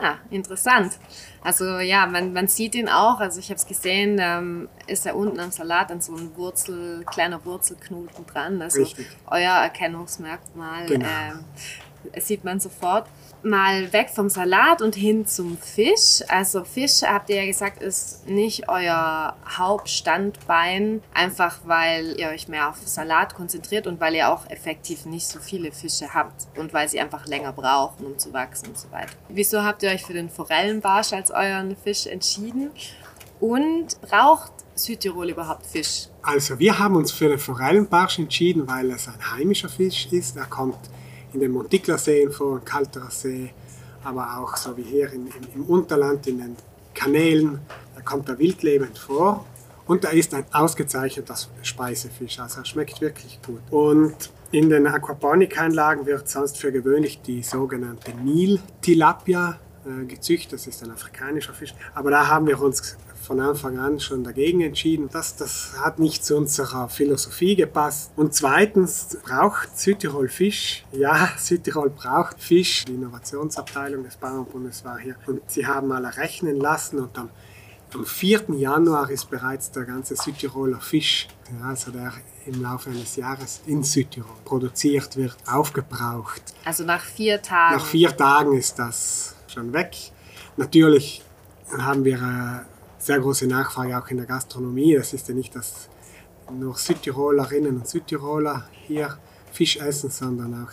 Ja, 0.00 0.18
interessant. 0.30 0.98
Also 1.42 1.78
ja, 1.78 2.06
man, 2.06 2.32
man 2.32 2.46
sieht 2.46 2.74
ihn 2.74 2.88
auch. 2.88 3.20
Also 3.20 3.40
ich 3.40 3.48
habe 3.48 3.56
es 3.56 3.66
gesehen, 3.66 4.18
ähm, 4.20 4.68
ist 4.86 5.06
er 5.06 5.16
unten 5.16 5.40
am 5.40 5.50
Salat 5.50 5.90
an 5.90 6.00
so 6.00 6.14
ein 6.14 6.36
Wurzel, 6.36 7.04
kleiner 7.04 7.44
Wurzelknoten 7.44 8.26
dran. 8.26 8.60
Also 8.60 8.80
Richtig. 8.80 9.06
euer 9.26 9.54
Erkennungsmerkmal 9.54 10.86
Genau. 10.86 11.06
ähm, 11.06 11.44
sieht 12.20 12.44
man 12.44 12.60
sofort. 12.60 13.08
Mal 13.42 13.92
weg 13.92 14.10
vom 14.12 14.28
Salat 14.28 14.82
und 14.82 14.94
hin 14.94 15.26
zum 15.26 15.56
Fisch. 15.58 16.22
Also 16.28 16.64
Fisch, 16.64 17.02
habt 17.02 17.30
ihr 17.30 17.36
ja 17.36 17.46
gesagt, 17.46 17.82
ist 17.82 18.28
nicht 18.28 18.68
euer 18.68 19.36
Hauptstandbein, 19.56 21.02
einfach 21.14 21.58
weil 21.64 22.18
ihr 22.18 22.28
euch 22.28 22.48
mehr 22.48 22.68
auf 22.68 22.76
Salat 22.84 23.34
konzentriert 23.34 23.86
und 23.86 24.00
weil 24.00 24.14
ihr 24.16 24.28
auch 24.28 24.48
effektiv 24.50 25.06
nicht 25.06 25.26
so 25.26 25.38
viele 25.38 25.70
Fische 25.70 26.12
habt 26.14 26.48
und 26.56 26.72
weil 26.72 26.88
sie 26.88 27.00
einfach 27.00 27.26
länger 27.26 27.52
brauchen, 27.52 28.06
um 28.06 28.18
zu 28.18 28.32
wachsen 28.32 28.68
und 28.68 28.78
so 28.78 28.90
weiter. 28.90 29.12
Wieso 29.28 29.62
habt 29.62 29.82
ihr 29.82 29.90
euch 29.90 30.04
für 30.04 30.14
den 30.14 30.30
Forellenbarsch 30.30 31.12
als 31.12 31.30
euren 31.30 31.76
Fisch 31.76 32.06
entschieden? 32.06 32.70
Und 33.40 34.00
braucht 34.00 34.50
Südtirol 34.74 35.30
überhaupt 35.30 35.64
Fisch? 35.64 36.08
Also 36.22 36.58
wir 36.58 36.78
haben 36.78 36.96
uns 36.96 37.12
für 37.12 37.28
den 37.28 37.38
Forellenbarsch 37.38 38.18
entschieden, 38.18 38.66
weil 38.66 38.90
es 38.90 39.06
ein 39.06 39.36
heimischer 39.36 39.68
Fisch 39.68 40.08
ist. 40.10 40.36
Er 40.36 40.46
kommt 40.46 40.78
in 41.32 41.40
den 41.40 41.52
Montiklerseen 41.52 42.32
vor, 42.32 42.58
in 42.58 42.64
Kalterer 42.64 43.10
See, 43.10 43.52
aber 44.04 44.38
auch 44.38 44.56
so 44.56 44.76
wie 44.76 44.82
hier 44.82 45.12
in, 45.12 45.26
im, 45.26 45.34
im 45.54 45.64
Unterland, 45.64 46.26
in 46.26 46.38
den 46.38 46.56
Kanälen, 46.94 47.60
da 47.94 48.00
kommt 48.02 48.28
er 48.28 48.38
wildlebend 48.38 48.98
vor. 48.98 49.44
Und 49.86 50.04
er 50.04 50.12
ist 50.12 50.34
ein 50.34 50.44
ausgezeichneter 50.52 51.34
Speisefisch, 51.62 52.38
also 52.40 52.60
er 52.60 52.64
schmeckt 52.66 53.00
wirklich 53.00 53.40
gut. 53.44 53.60
Und 53.70 54.30
in 54.50 54.68
den 54.68 54.86
Aquaponikanlagen 54.86 56.06
wird 56.06 56.28
sonst 56.28 56.58
für 56.58 56.72
gewöhnlich 56.72 57.22
die 57.22 57.42
sogenannte 57.42 58.12
Nil-Tilapia 58.12 59.58
äh, 59.86 60.04
gezüchtet, 60.06 60.54
das 60.54 60.66
ist 60.66 60.82
ein 60.82 60.90
afrikanischer 60.90 61.54
Fisch. 61.54 61.74
Aber 61.94 62.10
da 62.10 62.26
haben 62.26 62.46
wir 62.46 62.60
uns 62.60 62.96
von 63.28 63.40
Anfang 63.40 63.78
an 63.78 64.00
schon 64.00 64.24
dagegen 64.24 64.62
entschieden. 64.62 65.10
Das, 65.12 65.36
das 65.36 65.74
hat 65.78 65.98
nicht 65.98 66.24
zu 66.24 66.34
unserer 66.34 66.88
Philosophie 66.88 67.56
gepasst. 67.56 68.10
Und 68.16 68.32
zweitens 68.32 69.18
braucht 69.22 69.78
Südtirol 69.78 70.30
Fisch. 70.30 70.86
Ja, 70.92 71.28
Südtirol 71.36 71.90
braucht 71.90 72.40
Fisch. 72.40 72.86
Die 72.86 72.94
Innovationsabteilung 72.94 74.02
des 74.02 74.16
Bauernbundes 74.16 74.82
war 74.82 74.98
hier 74.98 75.14
und 75.26 75.42
sie 75.46 75.66
haben 75.66 75.88
mal 75.88 76.06
rechnen 76.06 76.56
lassen 76.56 77.00
und 77.00 77.18
am, 77.18 77.28
am 77.92 78.06
4. 78.06 78.44
Januar 78.56 79.10
ist 79.10 79.28
bereits 79.28 79.70
der 79.72 79.84
ganze 79.84 80.16
Südtiroler 80.16 80.80
Fisch, 80.80 81.28
also 81.62 81.90
der 81.90 82.14
im 82.46 82.62
Laufe 82.62 82.88
eines 82.88 83.16
Jahres 83.16 83.60
in 83.66 83.82
Südtirol 83.82 84.36
produziert 84.46 85.18
wird, 85.18 85.36
aufgebraucht. 85.46 86.40
Also 86.64 86.82
nach 86.84 87.04
vier 87.04 87.42
Tagen. 87.42 87.76
Nach 87.76 87.84
vier 87.84 88.16
Tagen 88.16 88.56
ist 88.56 88.78
das 88.78 89.34
schon 89.48 89.74
weg. 89.74 89.94
Natürlich 90.56 91.22
haben 91.76 92.06
wir 92.06 92.22
eine 92.22 92.64
sehr 93.08 93.20
große 93.20 93.46
Nachfrage 93.46 93.98
auch 93.98 94.08
in 94.08 94.18
der 94.18 94.26
Gastronomie. 94.26 94.94
Das 94.94 95.14
ist 95.14 95.28
ja 95.28 95.34
nicht, 95.34 95.56
dass 95.56 95.88
nur 96.52 96.76
Südtirolerinnen 96.76 97.76
und 97.76 97.88
Südtiroler 97.88 98.68
hier 98.86 99.16
Fisch 99.50 99.78
essen, 99.78 100.10
sondern 100.10 100.62
auch 100.62 100.72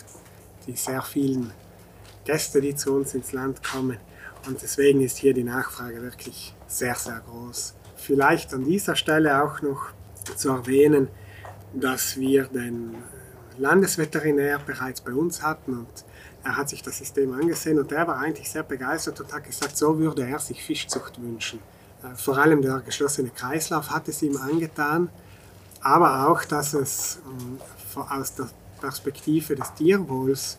die 0.68 0.76
sehr 0.76 1.02
vielen 1.02 1.52
Gäste, 2.26 2.60
die 2.60 2.76
zu 2.76 2.94
uns 2.94 3.14
ins 3.14 3.32
Land 3.32 3.64
kommen. 3.64 3.98
Und 4.48 4.62
deswegen 4.62 5.00
ist 5.00 5.18
hier 5.18 5.34
die 5.34 5.46
Nachfrage 5.46 6.02
wirklich 6.02 6.54
sehr, 6.68 6.96
sehr 6.96 7.22
groß. 7.26 7.74
Vielleicht 7.96 8.54
an 8.54 8.66
dieser 8.66 8.98
Stelle 8.98 9.42
auch 9.42 9.62
noch 9.62 9.92
zu 10.36 10.50
erwähnen, 10.50 11.08
dass 11.74 12.18
wir 12.18 12.48
den 12.48 12.98
Landesveterinär 13.58 14.60
bereits 14.60 15.00
bei 15.00 15.14
uns 15.14 15.42
hatten 15.42 15.74
und 15.80 16.04
er 16.44 16.58
hat 16.58 16.68
sich 16.68 16.84
das 16.84 16.98
System 16.98 17.32
angesehen 17.32 17.80
und 17.80 17.94
er 17.94 18.06
war 18.06 18.18
eigentlich 18.20 18.50
sehr 18.52 18.64
begeistert 18.64 19.22
und 19.22 19.34
hat 19.34 19.46
gesagt, 19.46 19.78
so 19.78 19.98
würde 19.98 20.28
er 20.28 20.40
sich 20.40 20.62
Fischzucht 20.62 21.22
wünschen. 21.22 21.60
Vor 22.16 22.38
allem 22.38 22.62
der 22.62 22.80
geschlossene 22.80 23.30
Kreislauf 23.30 23.90
hat 23.90 24.08
es 24.08 24.22
ihm 24.22 24.38
angetan, 24.38 25.10
aber 25.82 26.28
auch, 26.28 26.44
dass 26.46 26.74
es 26.74 27.20
ähm, 27.26 27.60
aus 28.10 28.36
der 28.36 28.50
Perspektive 28.82 29.56
des 29.56 29.74
Tierwohls 29.74 30.58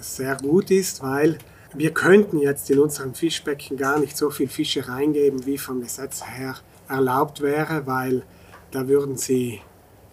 sehr 0.00 0.36
gut 0.36 0.70
ist, 0.70 1.02
weil 1.02 1.38
wir 1.74 1.92
könnten 1.92 2.38
jetzt 2.38 2.70
in 2.70 2.78
unserem 2.78 3.14
Fischbecken 3.14 3.76
gar 3.76 3.98
nicht 3.98 4.16
so 4.16 4.30
viel 4.30 4.48
Fische 4.48 4.88
reingeben, 4.88 5.46
wie 5.46 5.58
vom 5.58 5.80
Gesetz 5.80 6.22
her 6.24 6.56
erlaubt 6.88 7.40
wäre, 7.40 7.86
weil 7.86 8.22
da 8.70 8.86
würden 8.88 9.16
sie 9.16 9.60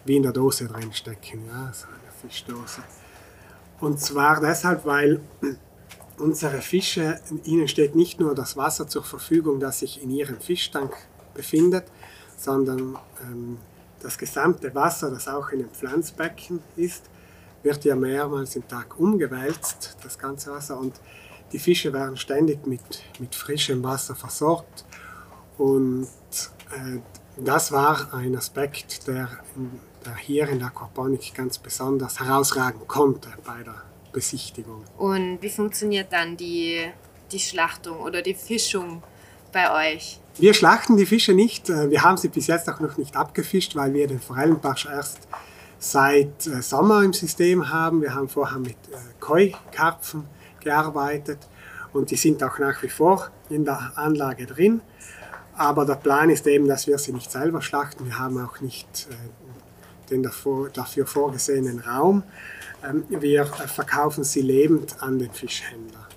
wie 0.05 0.15
in 0.15 0.23
der 0.23 0.31
Dose 0.31 0.67
drin 0.67 0.93
stecken, 0.93 1.45
ja, 1.47 1.71
so 1.73 1.87
eine 1.87 2.11
Fischdose. 2.21 2.81
Und 3.79 3.99
zwar 3.99 4.39
deshalb, 4.39 4.85
weil 4.85 5.19
unsere 6.17 6.61
Fische, 6.61 7.19
ihnen 7.43 7.67
steht 7.67 7.95
nicht 7.95 8.19
nur 8.19 8.35
das 8.35 8.57
Wasser 8.57 8.87
zur 8.87 9.03
Verfügung, 9.03 9.59
das 9.59 9.79
sich 9.79 10.01
in 10.01 10.09
ihrem 10.09 10.39
Fischtank 10.39 10.93
befindet, 11.33 11.85
sondern 12.37 12.97
ähm, 13.23 13.57
das 14.01 14.17
gesamte 14.17 14.73
Wasser, 14.75 15.09
das 15.09 15.27
auch 15.27 15.49
in 15.49 15.59
dem 15.59 15.69
Pflanzbecken 15.69 16.61
ist, 16.75 17.03
wird 17.63 17.83
ja 17.85 17.95
mehrmals 17.95 18.55
im 18.55 18.67
Tag 18.67 18.99
umgewälzt, 18.99 19.97
das 20.03 20.17
ganze 20.17 20.51
Wasser. 20.51 20.79
Und 20.79 20.99
die 21.51 21.59
Fische 21.59 21.93
werden 21.93 22.17
ständig 22.17 22.65
mit, 22.67 23.03
mit 23.19 23.35
frischem 23.35 23.83
Wasser 23.83 24.15
versorgt. 24.15 24.85
Und 25.57 26.07
äh, 26.71 26.99
das 27.37 27.71
war 27.71 28.13
ein 28.13 28.35
Aspekt, 28.35 29.07
der, 29.07 29.29
der 30.05 30.15
hier 30.15 30.47
in 30.49 30.59
der 30.59 30.67
Aquaponik 30.67 31.33
ganz 31.33 31.57
besonders 31.57 32.19
herausragen 32.19 32.87
konnte 32.87 33.29
bei 33.43 33.63
der 33.63 33.83
Besichtigung. 34.17 34.83
Und 34.97 35.37
wie 35.41 35.49
funktioniert 35.49 36.11
dann 36.11 36.35
die, 36.35 36.87
die 37.31 37.37
Schlachtung 37.37 37.99
oder 37.99 38.23
die 38.23 38.33
Fischung 38.33 39.03
bei 39.51 39.93
euch? 39.93 40.19
Wir 40.39 40.55
schlachten 40.55 40.97
die 40.97 41.05
Fische 41.05 41.35
nicht. 41.35 41.69
Äh, 41.69 41.91
wir 41.91 42.01
haben 42.01 42.17
sie 42.17 42.29
bis 42.29 42.47
jetzt 42.47 42.67
auch 42.67 42.79
noch 42.79 42.97
nicht 42.97 43.15
abgefischt, 43.15 43.75
weil 43.75 43.93
wir 43.93 44.07
den 44.07 44.19
Forellenbarsch 44.19 44.87
erst 44.87 45.19
seit 45.77 46.47
äh, 46.47 46.63
Sommer 46.63 47.03
im 47.03 47.13
System 47.13 47.69
haben. 47.69 48.01
Wir 48.01 48.15
haben 48.15 48.27
vorher 48.27 48.57
mit 48.57 48.71
äh, 48.91 48.97
Koi-Karpfen 49.19 50.23
gearbeitet 50.61 51.37
und 51.93 52.09
die 52.09 52.15
sind 52.15 52.41
auch 52.41 52.57
nach 52.57 52.81
wie 52.81 52.89
vor 52.89 53.29
in 53.49 53.65
der 53.65 53.91
Anlage 53.93 54.47
drin. 54.47 54.81
Aber 55.55 55.85
der 55.85 55.95
Plan 55.95 56.31
ist 56.31 56.47
eben, 56.47 56.67
dass 56.67 56.87
wir 56.87 56.97
sie 56.97 57.13
nicht 57.13 57.31
selber 57.31 57.61
schlachten. 57.61 58.03
Wir 58.05 58.17
haben 58.17 58.43
auch 58.43 58.61
nicht 58.61 59.07
den 60.09 60.23
dafür 60.23 61.05
vorgesehenen 61.05 61.79
Raum. 61.79 62.23
Ähm, 62.83 63.05
wir 63.09 63.45
verkaufen 63.45 64.23
sie 64.23 64.41
lebend 64.41 65.01
an 65.01 65.19
den 65.19 65.31
Fischhändler, 65.31 66.07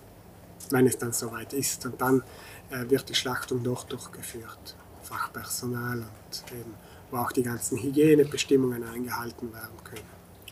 wenn 0.71 0.87
es 0.87 0.99
dann 0.99 1.13
soweit 1.13 1.53
ist. 1.53 1.87
Und 1.87 2.01
dann 2.01 2.23
wird 2.71 3.09
die 3.09 3.17
Schlachtung 3.17 3.65
dort 3.65 3.91
durchgeführt. 3.91 4.77
Fachpersonal 5.03 5.99
und 5.99 6.53
eben 6.53 6.73
wo 7.11 7.17
auch 7.17 7.33
die 7.33 7.43
ganzen 7.43 7.79
Hygienebestimmungen 7.79 8.85
eingehalten 8.85 9.53
werden 9.53 9.85
können. 9.85 10.07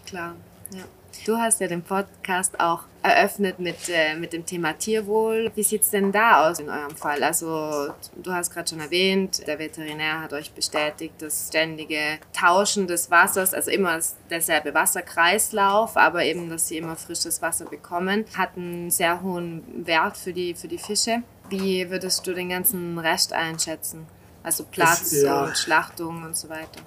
Klar, 0.07 0.35
ja. 0.73 0.85
Du 1.27 1.37
hast 1.37 1.61
ja 1.61 1.67
den 1.67 1.83
Podcast 1.83 2.59
auch 2.59 2.85
eröffnet 3.03 3.59
mit, 3.59 3.89
äh, 3.89 4.15
mit 4.17 4.33
dem 4.33 4.45
Thema 4.45 4.73
Tierwohl. 4.73 5.51
Wie 5.55 5.63
sieht 5.63 5.83
es 5.83 5.91
denn 5.91 6.13
da 6.13 6.49
aus 6.49 6.59
in 6.59 6.69
eurem 6.69 6.97
Fall? 6.97 7.23
Also 7.23 7.93
du 8.17 8.33
hast 8.33 8.53
gerade 8.53 8.69
schon 8.69 8.81
erwähnt, 8.81 9.47
der 9.47 9.59
Veterinär 9.59 10.21
hat 10.21 10.33
euch 10.33 10.53
bestätigt, 10.53 11.15
das 11.19 11.49
ständige 11.49 12.19
Tauschen 12.33 12.87
des 12.87 13.11
Wassers, 13.11 13.55
also 13.55 13.71
immer 13.71 13.99
derselbe 14.31 14.75
Wasserkreislauf, 14.75 15.97
aber 15.97 16.25
eben, 16.25 16.49
dass 16.49 16.69
sie 16.69 16.79
immer 16.79 16.97
frisches 16.97 17.41
Wasser 17.43 17.67
bekommen, 17.67 18.25
hat 18.37 18.57
einen 18.57 18.91
sehr 18.91 19.23
hohen 19.23 19.87
Wert 19.87 20.17
für 20.17 20.33
die, 20.33 20.55
für 20.55 20.69
die 20.69 20.79
Fische. 20.79 21.23
Wie 21.49 21.91
würdest 21.91 22.27
du 22.27 22.35
den 22.35 22.51
ganzen 22.51 22.99
Rest 22.99 23.33
einschätzen? 23.33 24.07
Also 24.43 24.65
Platz 24.65 25.13
es, 25.13 25.23
ja, 25.23 25.45
und 25.45 25.57
Schlachtung 25.57 26.23
und 26.25 26.37
so 26.37 26.49
weiter. 26.49 26.81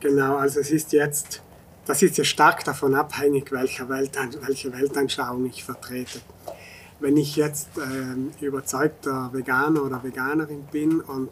Genau, 0.00 0.36
also 0.36 0.60
es 0.60 0.70
ist 0.70 0.92
jetzt, 0.92 1.42
das 1.88 2.02
ist 2.02 2.18
ja 2.18 2.24
stark 2.24 2.64
davon 2.64 2.94
abhängig, 2.94 3.50
welche, 3.50 3.88
Weltan 3.88 4.30
welche 4.46 4.70
Weltanschauung 4.70 5.46
ich 5.46 5.64
vertrete. 5.64 6.20
Wenn 7.00 7.16
ich 7.16 7.34
jetzt 7.34 7.70
äh, 7.78 8.44
überzeugter 8.44 9.30
Veganer 9.32 9.82
oder 9.82 10.04
Veganerin 10.04 10.64
bin 10.70 11.00
und 11.00 11.30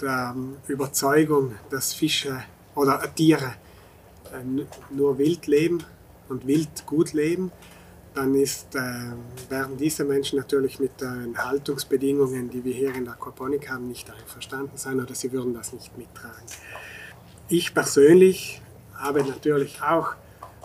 der 0.00 0.34
äh, 0.68 0.72
Überzeugung, 0.72 1.54
dass 1.70 1.94
Fische 1.94 2.42
oder 2.74 3.04
äh, 3.04 3.08
Tiere 3.14 3.54
äh, 4.32 4.64
nur 4.90 5.18
wild 5.18 5.46
leben 5.46 5.84
und 6.28 6.44
wild 6.44 6.84
gut 6.86 7.12
leben, 7.12 7.52
dann 8.14 8.34
ist, 8.34 8.74
äh, 8.74 8.80
werden 9.48 9.76
diese 9.78 10.04
Menschen 10.04 10.40
natürlich 10.40 10.80
mit 10.80 11.00
den 11.00 11.38
Haltungsbedingungen, 11.38 12.50
die 12.50 12.64
wir 12.64 12.74
hier 12.74 12.94
in 12.96 13.04
der 13.04 13.14
Aquaponik 13.14 13.70
haben, 13.70 13.86
nicht 13.86 14.10
einverstanden 14.10 14.76
sein 14.76 15.00
oder 15.00 15.14
sie 15.14 15.30
würden 15.30 15.54
das 15.54 15.72
nicht 15.72 15.96
mittragen. 15.96 16.46
Ich 17.48 17.72
persönlich 17.72 18.60
habe 19.02 19.24
natürlich 19.24 19.82
auch 19.82 20.14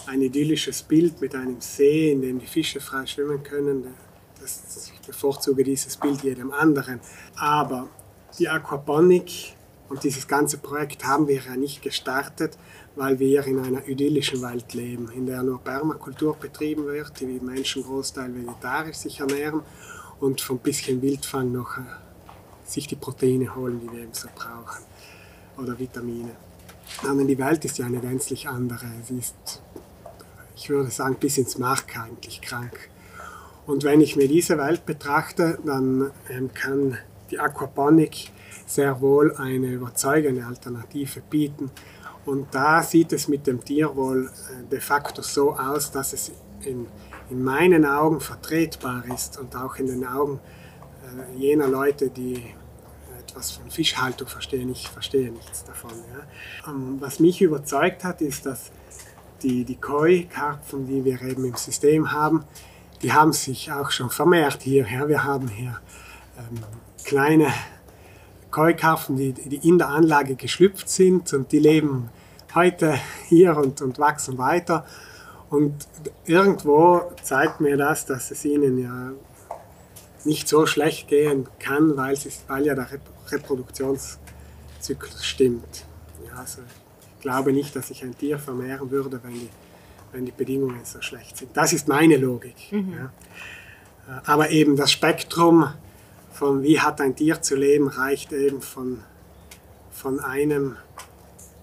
ein 0.06 0.22
idyllisches 0.22 0.84
Bild 0.84 1.20
mit 1.20 1.36
einem 1.36 1.60
See, 1.60 2.12
in 2.12 2.22
dem 2.22 2.40
die 2.40 2.46
Fische 2.46 2.80
frei 2.80 3.06
schwimmen 3.06 3.44
können. 3.44 3.96
Das, 4.40 4.92
ich 4.94 5.08
bevorzuge 5.08 5.64
dieses 5.64 5.98
Bild 5.98 6.24
jedem 6.24 6.52
anderen. 6.52 7.00
Aber 7.36 7.90
die 8.38 8.48
Aquaponik 8.48 9.56
und 9.90 10.04
dieses 10.04 10.28
ganze 10.28 10.60
Projekt 10.60 11.06
haben 11.06 11.28
wir 11.28 11.42
ja 11.42 11.56
nicht 11.56 11.82
gestartet, 11.82 12.58
weil 12.96 13.20
wir 13.20 13.46
in 13.46 13.60
einer 13.60 13.88
idyllischen 13.88 14.42
Welt 14.42 14.74
leben, 14.74 15.10
in 15.12 15.26
der 15.26 15.44
nur 15.44 15.60
Permakultur 15.62 16.36
betrieben 16.36 16.86
wird, 16.86 17.20
die 17.20 17.26
Menschen 17.26 17.84
großteil 17.84 18.34
vegetarisch 18.36 18.98
sich 18.98 19.20
ernähren 19.20 19.62
und 20.20 20.42
von 20.42 20.58
ein 20.58 20.60
bisschen 20.60 21.02
Wildfang 21.02 21.52
noch 21.52 21.78
äh, 21.78 21.82
sich 22.64 22.88
die 22.88 22.96
Proteine 22.96 23.56
holen, 23.56 23.80
die 23.80 23.92
wir 23.92 24.04
eben 24.04 24.14
so 24.14 24.28
brauchen, 24.36 24.84
oder 25.58 25.78
Vitamine. 25.78 26.47
Aber 27.08 27.24
die 27.24 27.38
Welt 27.38 27.64
ist 27.66 27.78
ja 27.78 27.86
eine 27.86 28.00
gänzlich 28.00 28.48
andere. 28.48 28.86
Sie 29.08 29.18
ist, 29.18 29.62
ich 30.56 30.70
würde 30.70 30.90
sagen, 30.90 31.16
bis 31.20 31.38
ins 31.38 31.58
Mark 31.58 31.98
eigentlich 31.98 32.42
krank. 32.42 32.90
Und 33.66 33.84
wenn 33.84 34.02
ich 34.02 34.16
mir 34.16 34.28
diese 34.28 34.58
Welt 34.58 34.86
betrachte, 34.86 35.60
dann 35.66 36.12
ähm, 36.30 36.54
kann 36.54 36.98
die 37.30 37.40
Aquaponik 37.40 38.32
sehr 38.66 39.02
wohl 39.02 39.36
eine 39.36 39.68
überzeugende 39.68 40.46
Alternative 40.46 41.22
bieten. 41.30 41.70
Und 42.26 42.48
da 42.54 42.82
sieht 42.82 43.14
es 43.14 43.28
mit 43.28 43.46
dem 43.46 43.64
Tierwohl 43.64 44.28
äh, 44.28 44.70
de 44.70 44.80
facto 44.80 45.22
so 45.22 45.54
aus, 45.54 45.92
dass 45.92 46.14
es 46.14 46.32
in, 46.62 46.88
in 47.30 47.44
meinen 47.44 47.86
Augen 47.86 48.20
vertretbar 48.20 49.04
ist 49.14 49.38
und 49.38 49.56
auch 49.56 49.76
in 49.78 49.88
den 49.88 50.06
Augen 50.06 50.40
äh, 51.04 51.38
jener 51.38 51.68
Leute, 51.68 52.10
die 52.10 52.44
etwas 53.28 53.52
von 53.52 53.70
Fischhaltung 53.70 54.28
verstehen. 54.28 54.72
Ich 54.72 54.88
verstehe 54.88 55.32
nichts 55.32 55.64
davon. 55.64 55.92
Ja. 55.92 56.72
Ähm, 56.72 56.98
was 57.00 57.20
mich 57.20 57.42
überzeugt 57.42 58.04
hat, 58.04 58.22
ist, 58.22 58.46
dass 58.46 58.72
die, 59.44 59.64
die 59.64 59.76
Koi-Karpfen, 59.76 60.88
die 60.88 61.04
wir 61.06 61.22
eben 61.22 61.46
im 61.46 61.56
System 61.56 62.12
haben, 62.12 62.44
die 63.02 63.14
haben 63.14 63.34
sich 63.34 63.72
auch 63.72 63.92
schon 63.92 64.10
vermehrt 64.10 64.64
hierher. 64.64 65.08
Wir 65.08 65.24
haben 65.24 65.48
hier 65.48 65.80
ähm, 66.38 66.64
kleine 67.04 67.54
Keukarpfen, 68.50 69.18
die, 69.18 69.34
die 69.34 69.68
in 69.68 69.78
der 69.78 69.90
Anlage 69.90 70.36
geschlüpft 70.36 70.90
sind 70.90 71.32
und 71.34 71.52
die 71.52 71.60
leben 71.60 72.10
heute 72.56 73.00
hier 73.28 73.56
und, 73.58 73.82
und 73.82 74.00
wachsen 74.00 74.38
weiter. 74.38 74.86
Und 75.50 75.88
irgendwo 76.26 77.12
zeigt 77.22 77.62
mir 77.62 77.78
das, 77.78 78.06
dass 78.06 78.32
es 78.32 78.44
ihnen 78.46 78.80
ja 78.80 79.12
nicht 80.26 80.48
so 80.48 80.66
schlecht 80.66 81.08
gehen 81.08 81.48
kann, 81.60 81.96
weil, 81.96 82.14
es, 82.14 82.44
weil 82.48 82.66
ja 82.66 82.76
der 82.76 82.90
Reproduktionszyklus 83.32 85.24
stimmt. 85.24 85.86
Ja, 86.26 86.40
also 86.40 86.62
ich 87.16 87.22
glaube 87.22 87.54
nicht, 87.54 87.76
dass 87.76 87.90
ich 87.90 88.04
ein 88.04 88.18
Tier 88.18 88.40
vermehren 88.40 88.90
würde, 88.92 89.20
wenn 89.24 89.34
die, 89.34 89.50
wenn 90.12 90.26
die 90.26 90.32
Bedingungen 90.32 90.84
so 90.84 91.02
schlecht 91.02 91.38
sind. 91.38 91.56
Das 91.56 91.74
ist 91.74 91.88
meine 91.88 92.18
Logik. 92.18 92.56
Mhm. 92.72 92.94
Ja. 92.94 93.06
Äh, 94.08 94.22
aber 94.26 94.50
eben 94.50 94.76
das 94.76 94.92
Spektrum 94.92 95.70
von 96.32 96.62
wie 96.62 96.80
hat 96.80 97.02
ein 97.02 97.16
Tier 97.16 97.42
zu 97.42 97.56
leben, 97.56 97.88
reicht 97.88 98.32
eben 98.32 98.62
von, 98.62 99.04
von 99.92 100.20
einem 100.20 100.78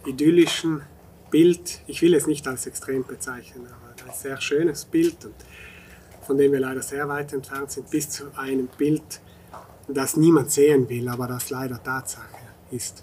idyllischen 0.05 0.83
Bild, 1.31 1.81
ich 1.87 2.03
will 2.03 2.15
es 2.15 2.27
nicht 2.27 2.47
als 2.49 2.67
extrem 2.67 3.05
bezeichnen, 3.05 3.67
aber 3.67 4.11
ein 4.11 4.17
sehr 4.17 4.41
schönes 4.41 4.85
Bild, 4.85 5.25
und 5.25 5.35
von 6.27 6.39
dem 6.39 6.53
wir 6.53 6.61
leider 6.61 6.83
sehr 6.83 7.09
weit 7.09 7.33
entfernt 7.33 7.71
sind, 7.71 7.91
bis 7.91 8.11
zu 8.11 8.25
einem 8.37 8.69
Bild, 8.79 9.21
das 9.89 10.17
niemand 10.17 10.51
sehen 10.51 10.89
will, 10.89 11.09
aber 11.09 11.27
das 11.27 11.51
leider 11.51 11.83
Tatsache 11.83 12.29
ist. 12.71 13.03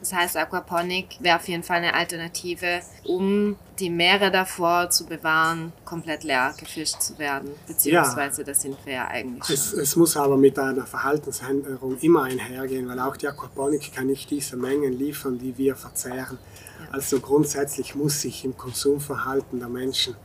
Das 0.00 0.12
heißt, 0.12 0.36
Aquaponik 0.36 1.18
wäre 1.20 1.36
auf 1.36 1.46
jeden 1.46 1.62
Fall 1.62 1.78
eine 1.78 1.94
Alternative, 1.94 2.80
um 3.04 3.56
die 3.78 3.90
Meere 3.90 4.30
davor 4.30 4.90
zu 4.90 5.06
bewahren, 5.06 5.72
komplett 5.84 6.24
leer 6.24 6.54
gefischt 6.58 7.00
zu 7.00 7.18
werden. 7.18 7.50
Beziehungsweise, 7.66 8.42
ja. 8.42 8.46
das 8.46 8.62
sind 8.62 8.76
wir 8.84 8.94
ja 8.94 9.08
eigentlich 9.08 9.44
schon. 9.44 9.54
Es, 9.54 9.72
es, 9.72 9.96
muss 9.96 10.16
aber 10.16 10.36
mit 10.36 10.58
einer 10.58 10.86
Verhaltensänderung 10.86 11.98
immer 11.98 12.24
einhergehen, 12.24 12.88
weil 12.88 12.98
auch 12.98 13.16
die 13.16 13.28
Aquaponik 13.28 13.92
kann 13.94 14.06
nicht 14.06 14.30
diese 14.30 14.56
Mengen 14.56 14.92
liefern, 14.92 15.38
die 15.38 15.56
wir 15.56 15.76
verzehren. 15.76 16.38
Ja. 16.80 16.88
Also 16.92 17.20
grundsätzlich 17.20 17.94
muss 17.94 18.22
sich 18.22 18.44
im 18.44 18.56
Konsumverhalten 18.56 19.58
der 19.58 19.68
Menschen 19.68 20.16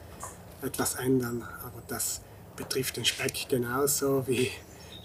etwas 0.62 0.95
ändern. 0.95 1.43
Aber 1.63 1.84
das 1.88 2.21
betrifft 2.56 2.97
den 2.97 3.06
Speck 3.06 3.47
genauso 3.49 4.25
wie 4.28 4.49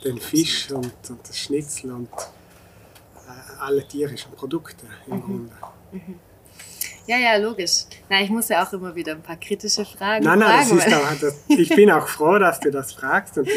den 0.04 0.18
Fisch 0.18 0.70
und, 0.70 0.92
und 1.08 1.28
das 1.28 1.38
Schnitzel 1.38 1.92
und 1.92 2.08
alle 3.60 3.86
tierischen 3.86 4.32
Produkte 4.32 4.86
im 5.06 5.16
mhm. 5.16 5.20
Grunde. 5.20 5.52
Mhm. 5.92 6.20
Ja, 7.06 7.16
ja, 7.16 7.36
logisch. 7.36 7.84
Na, 8.08 8.20
ich 8.20 8.30
muss 8.30 8.48
ja 8.48 8.64
auch 8.64 8.72
immer 8.72 8.94
wieder 8.94 9.12
ein 9.12 9.22
paar 9.22 9.36
kritische 9.36 9.84
Fragen 9.84 10.24
nein, 10.24 10.38
nein, 10.38 10.66
fragen. 10.66 10.78
Nein, 10.78 10.90
nein, 10.90 11.18
das, 11.20 11.34
ich 11.48 11.68
bin 11.70 11.90
auch 11.90 12.06
froh, 12.06 12.38
dass 12.38 12.60
du 12.60 12.70
das 12.70 12.92
fragst. 12.92 13.38
Und, 13.38 13.48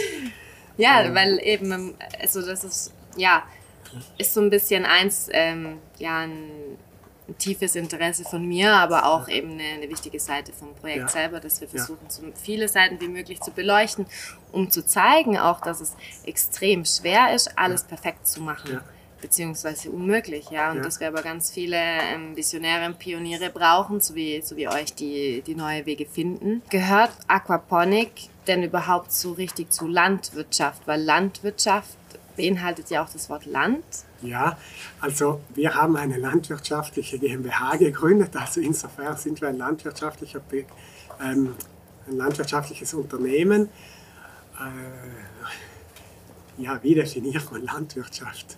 ja, 0.77 1.03
ähm, 1.03 1.13
weil 1.13 1.39
eben, 1.43 1.95
also 2.19 2.45
das 2.45 2.63
ist, 2.63 2.93
ja, 3.15 3.43
ist 4.17 4.34
so 4.34 4.41
ein 4.41 4.49
bisschen 4.49 4.86
eins, 4.86 5.27
ähm, 5.32 5.77
ja, 5.99 6.19
ein, 6.21 6.77
ein, 7.28 7.38
tiefes 7.38 7.76
Interesse 7.76 8.24
von 8.24 8.46
mir, 8.46 8.74
aber 8.74 9.06
auch 9.06 9.28
eben 9.28 9.52
eine, 9.54 9.64
eine 9.64 9.90
wichtige 9.90 10.20
Seite 10.20 10.54
vom 10.54 10.74
Projekt 10.76 11.02
ja. 11.02 11.08
selber, 11.08 11.40
dass 11.40 11.62
wir 11.62 11.68
versuchen, 11.68 12.06
ja. 12.06 12.10
so 12.10 12.24
viele 12.42 12.68
Seiten 12.68 13.00
wie 13.00 13.08
möglich 13.08 13.40
zu 13.42 13.52
beleuchten, 13.52 14.06
um 14.52 14.70
zu 14.70 14.86
zeigen 14.86 15.38
auch, 15.38 15.62
dass 15.62 15.82
es 15.82 15.96
extrem 16.26 16.86
schwer 16.86 17.34
ist, 17.34 17.58
alles 17.58 17.84
perfekt 17.84 18.28
zu 18.28 18.42
machen 18.42 18.82
beziehungsweise 19.24 19.90
unmöglich, 19.90 20.50
ja. 20.52 20.70
Und 20.70 20.78
ja. 20.78 20.84
dass 20.84 21.00
wir 21.00 21.08
aber 21.08 21.22
ganz 21.22 21.50
viele 21.50 21.78
ähm, 21.78 22.36
Visionäre 22.36 22.86
und 22.86 23.00
Pioniere 23.00 23.50
brauchen, 23.50 24.02
so 24.02 24.14
wie, 24.16 24.42
so 24.42 24.58
wie 24.58 24.68
euch, 24.68 24.94
die, 24.94 25.42
die 25.48 25.56
neue 25.56 25.86
Wege 25.86 26.06
finden. 26.06 26.62
Gehört 26.70 27.12
Aquaponik 27.28 28.12
denn 28.48 28.64
überhaupt 28.64 29.14
so 29.14 29.32
richtig 29.32 29.72
zu 29.72 29.88
Landwirtschaft? 29.88 30.86
Weil 30.86 31.02
Landwirtschaft 31.02 31.98
beinhaltet 32.36 32.89
ja 32.89 33.04
auch 33.04 33.10
das 33.10 33.30
Wort 33.30 33.46
Land. 33.46 33.84
Ja, 34.22 34.58
also 35.00 35.41
wir 35.54 35.76
haben 35.76 35.96
eine 35.96 36.17
landwirtschaftliche 36.17 37.19
GmbH 37.19 37.78
gegründet, 37.78 38.36
also 38.36 38.62
insofern 38.62 39.15
sind 39.17 39.41
wir 39.41 39.50
ein, 39.50 39.58
landwirtschaftlicher, 39.58 40.41
ähm, 41.22 41.56
ein 42.08 42.17
landwirtschaftliches 42.17 42.93
Unternehmen. 42.93 43.69
Äh, 44.60 46.62
ja, 46.62 46.82
wie 46.84 46.96
definiert 46.96 47.52
man 47.52 47.63
Landwirtschaft? 47.63 48.58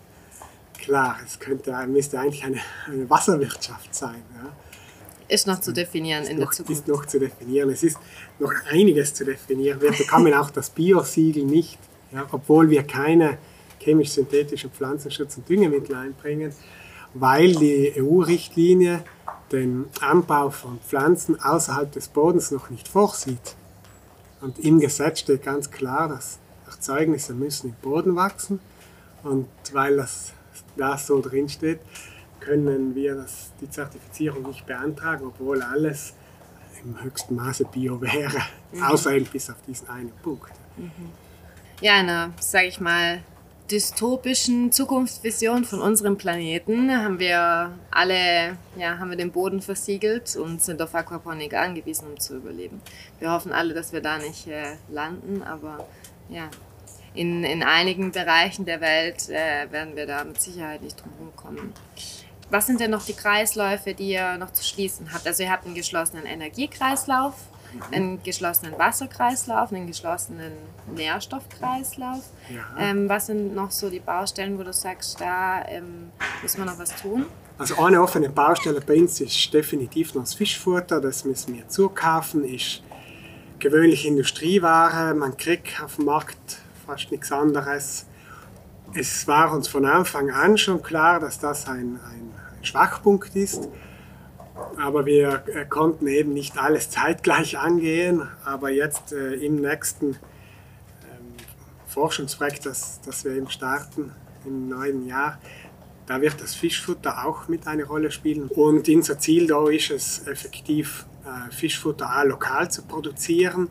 klar, 0.86 1.18
es 1.26 1.40
könnte, 1.40 1.76
müsste 1.88 2.20
eigentlich 2.20 2.44
eine, 2.44 2.60
eine 2.88 3.10
Wasserwirtschaft 3.10 3.94
sein. 3.94 4.22
Ja. 4.36 4.52
Ist 5.28 5.48
noch 5.48 5.60
zu 5.60 5.74
definieren 5.74 6.24
ist 6.24 6.30
in 6.30 6.38
noch, 6.38 6.50
der 6.50 6.58
Zukunft. 6.58 6.82
Ist 6.82 6.88
noch 6.88 7.06
zu 7.06 7.20
definieren. 7.20 7.70
Es 7.72 7.84
ist 7.84 7.98
noch 8.40 8.54
einiges 8.70 9.14
zu 9.14 9.26
definieren. 9.26 9.82
Wir 9.82 9.92
bekommen 9.92 10.34
auch 10.36 10.52
das 10.52 10.70
Biosiegel 10.70 11.46
nicht, 11.46 11.80
ja, 12.12 12.26
obwohl 12.32 12.70
wir 12.70 12.84
keine 12.84 13.38
chemisch-synthetischen 13.86 14.72
Pflanzenschutz- 14.72 15.38
und 15.38 15.48
Düngemittel 15.48 15.96
einbringen, 15.96 16.54
weil 17.14 17.56
die 17.56 17.94
EU-Richtlinie 17.98 19.04
den 19.52 19.86
Anbau 20.02 20.50
von 20.50 20.80
Pflanzen 20.80 21.40
außerhalb 21.40 21.92
des 21.92 22.10
Bodens 22.10 22.52
noch 22.52 22.70
nicht 22.70 22.88
vorsieht. 22.88 23.56
Und 24.42 24.60
im 24.60 24.80
Gesetz 24.80 25.20
steht 25.20 25.44
ganz 25.44 25.72
klar, 25.72 26.10
dass 26.10 26.40
Erzeugnisse 26.66 27.34
müssen 27.34 27.70
im 27.70 27.76
Boden 27.82 28.16
wachsen. 28.16 28.60
Und 29.24 29.48
weil 29.72 29.98
das 29.98 30.34
das 30.76 31.08
so 31.08 31.22
drin 31.22 31.50
steht, 31.50 31.80
können 32.40 32.96
wir 32.96 33.16
das, 33.16 33.52
die 33.62 33.70
Zertifizierung 33.70 34.44
nicht 34.44 34.66
beantragen, 34.66 35.26
obwohl 35.26 35.62
alles 35.62 36.14
im 36.84 37.02
höchsten 37.02 37.36
Maße 37.36 37.66
Bio 37.66 38.00
wäre, 38.02 38.42
mhm. 38.72 38.84
außer 38.84 39.14
eben 39.14 39.26
bis 39.26 39.50
auf 39.50 39.58
diesen 39.68 39.90
einen 39.90 40.12
Punkt. 40.22 40.52
Mhm. 40.78 40.92
Ja, 41.82 41.96
eine, 41.96 42.34
sage 42.40 42.68
ich 42.68 42.80
mal, 42.80 43.24
dystopischen 43.72 44.72
Zukunftsvision 44.72 45.66
von 45.66 45.82
unserem 45.82 46.18
Planeten 46.18 46.92
haben 46.92 47.20
wir 47.20 47.78
alle, 47.92 48.58
ja, 48.78 49.00
haben 49.00 49.10
wir 49.10 49.18
den 49.18 49.32
Boden 49.32 49.62
versiegelt 49.62 50.36
und 50.36 50.62
sind 50.62 50.82
auf 50.82 50.94
Aquaponik 50.94 51.54
angewiesen, 51.54 52.08
um 52.12 52.20
zu 52.20 52.38
überleben. 52.38 52.82
Wir 53.20 53.32
hoffen 53.32 53.52
alle, 53.52 53.74
dass 53.74 53.92
wir 53.92 54.02
da 54.02 54.18
nicht 54.18 54.48
äh, 54.48 54.76
landen, 54.90 55.42
aber 55.42 55.88
ja, 56.30 56.50
in, 57.16 57.44
in 57.44 57.64
einigen 57.64 58.12
Bereichen 58.12 58.66
der 58.66 58.82
Welt 58.82 59.30
äh, 59.30 59.72
werden 59.72 59.96
wir 59.96 60.06
da 60.06 60.24
mit 60.24 60.40
Sicherheit 60.40 60.82
nicht 60.82 61.02
drum 61.02 61.32
kommen. 61.36 61.74
Was 62.50 62.68
sind 62.68 62.80
denn 62.80 62.92
noch 62.92 63.04
die 63.04 63.14
Kreisläufe, 63.14 63.94
die 63.94 64.12
ihr 64.12 64.38
noch 64.38 64.54
zu 64.54 64.64
schließen 64.64 65.12
habt? 65.14 65.26
Also 65.26 65.44
ihr 65.44 65.52
habt 65.52 65.66
einen 65.66 65.74
geschlossenen 65.74 66.26
Energiekreislauf, 66.26 67.34
einen 67.92 68.22
geschlossenen 68.24 68.78
Wasserkreislauf, 68.78 69.72
einen 69.72 69.88
geschlossenen 69.88 70.54
Nährstoffkreislauf. 70.94 72.24
Ja. 72.50 72.64
Ähm, 72.80 73.10
was 73.10 73.28
sind 73.28 73.56
noch 73.56 73.72
so 73.72 73.90
die 73.90 74.00
Baustellen, 74.00 74.58
wo 74.58 74.64
du 74.64 74.74
sagst, 74.74 75.20
da 75.20 75.66
ähm, 75.68 76.12
müssen 76.42 76.60
wir 76.60 76.66
noch 76.66 76.80
was 76.80 76.96
tun? 77.02 77.26
Also 77.58 77.82
eine 77.82 78.02
offene 78.02 78.30
Baustelle 78.30 78.82
bei 78.82 79.00
uns 79.00 79.22
ist 79.22 79.54
definitiv 79.54 80.14
noch 80.14 80.24
das 80.24 80.34
Fischfutter, 80.34 81.00
das 81.00 81.24
müssen 81.24 81.56
wir 81.56 81.68
zukaufen, 81.70 82.44
ist 82.44 82.82
gewöhnliche 83.60 84.10
Industrieware, 84.10 85.14
man 85.16 85.38
kriegt 85.38 85.82
auf 85.82 85.96
dem 85.96 86.06
Markt 86.06 86.60
fast 86.86 87.12
nichts 87.12 87.32
anderes. 87.32 88.06
Es 88.94 89.28
war 89.28 89.52
uns 89.54 89.68
von 89.68 89.86
Anfang 89.86 90.32
an 90.32 90.58
schon 90.58 90.82
klar, 90.84 91.20
dass 91.20 91.40
das 91.40 91.68
ein, 91.68 92.00
ein 92.12 92.32
Schwachpunkt 92.62 93.36
ist. 93.36 93.70
Aber 94.78 95.06
wir 95.06 95.44
äh, 95.48 95.66
konnten 95.66 96.08
eben 96.08 96.34
nicht 96.34 96.58
alles 96.58 96.90
zeitgleich 96.90 97.58
angehen. 97.58 98.28
Aber 98.44 98.70
jetzt 98.70 99.12
äh, 99.12 99.34
im 99.34 99.58
nächsten 99.58 100.12
ähm, 100.12 100.18
Forschungsprojekt, 101.88 102.66
das, 102.66 103.02
das 103.06 103.26
wir 103.26 103.34
eben 103.34 103.50
starten 103.50 104.12
im 104.46 104.70
neuen 104.70 105.08
Jahr, 105.08 105.40
da 106.06 106.22
wird 106.22 106.40
das 106.40 106.54
Fischfutter 106.54 107.26
auch 107.26 107.48
mit 107.48 107.68
eine 107.68 107.86
Rolle 107.86 108.12
spielen. 108.12 108.48
Und 108.48 108.88
unser 108.88 109.20
Ziel 109.20 109.48
da 109.48 109.68
ist 109.70 109.90
es, 109.90 110.28
effektiv 110.28 111.06
äh, 111.26 111.52
Fischfutter 111.52 112.20
auch 112.20 112.26
lokal 112.26 112.70
zu 112.70 112.84
produzieren 112.84 113.70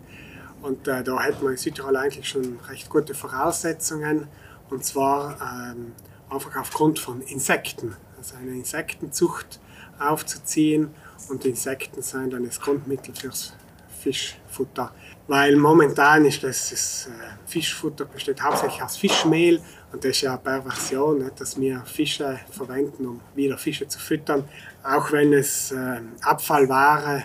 und 0.65 0.89
äh, 0.89 1.05
da 1.05 1.23
hat 1.23 1.43
man 1.43 1.53
in 1.53 1.59
Südtirol 1.59 1.95
eigentlich 1.95 2.27
schon 2.27 2.59
recht 2.71 2.89
gute 2.89 3.13
Voraussetzungen. 3.13 4.29
Und 4.71 4.83
zwar 4.83 5.37
ähm, 5.43 5.93
einfach 6.31 6.57
aufgrund 6.57 6.99
von 6.99 7.21
Insekten. 7.21 7.95
Also 8.17 8.37
eine 8.37 8.53
Insektenzucht 8.53 9.61
aufzuziehen. 9.99 10.91
Und 11.29 11.45
Insekten 11.45 12.03
sind 12.03 12.33
dann 12.33 12.45
das 12.45 12.61
Grundmittel 12.61 13.15
fürs 13.15 13.55
Fischfutter. 14.01 14.93
Weil 15.27 15.57
momentan 15.57 16.27
ist 16.27 16.43
das, 16.43 16.71
das 16.71 17.07
äh, 17.07 17.11
Fischfutter 17.47 18.05
besteht 18.05 18.43
hauptsächlich 18.43 18.83
aus 18.83 18.97
Fischmehl. 18.97 19.61
Und 19.93 20.05
das 20.05 20.11
ist 20.13 20.21
ja 20.23 20.33
eine 20.33 20.43
Perversion, 20.43 21.31
dass 21.37 21.59
wir 21.59 21.81
Fische 21.87 22.41
verwenden, 22.51 23.07
um 23.07 23.21
wieder 23.35 23.57
Fische 23.57 23.89
zu 23.89 23.99
füttern. 23.99 24.45
Auch 24.83 25.13
wenn 25.13 25.33
es 25.33 25.73
äh, 25.73 26.01
Abfallware 26.23 27.25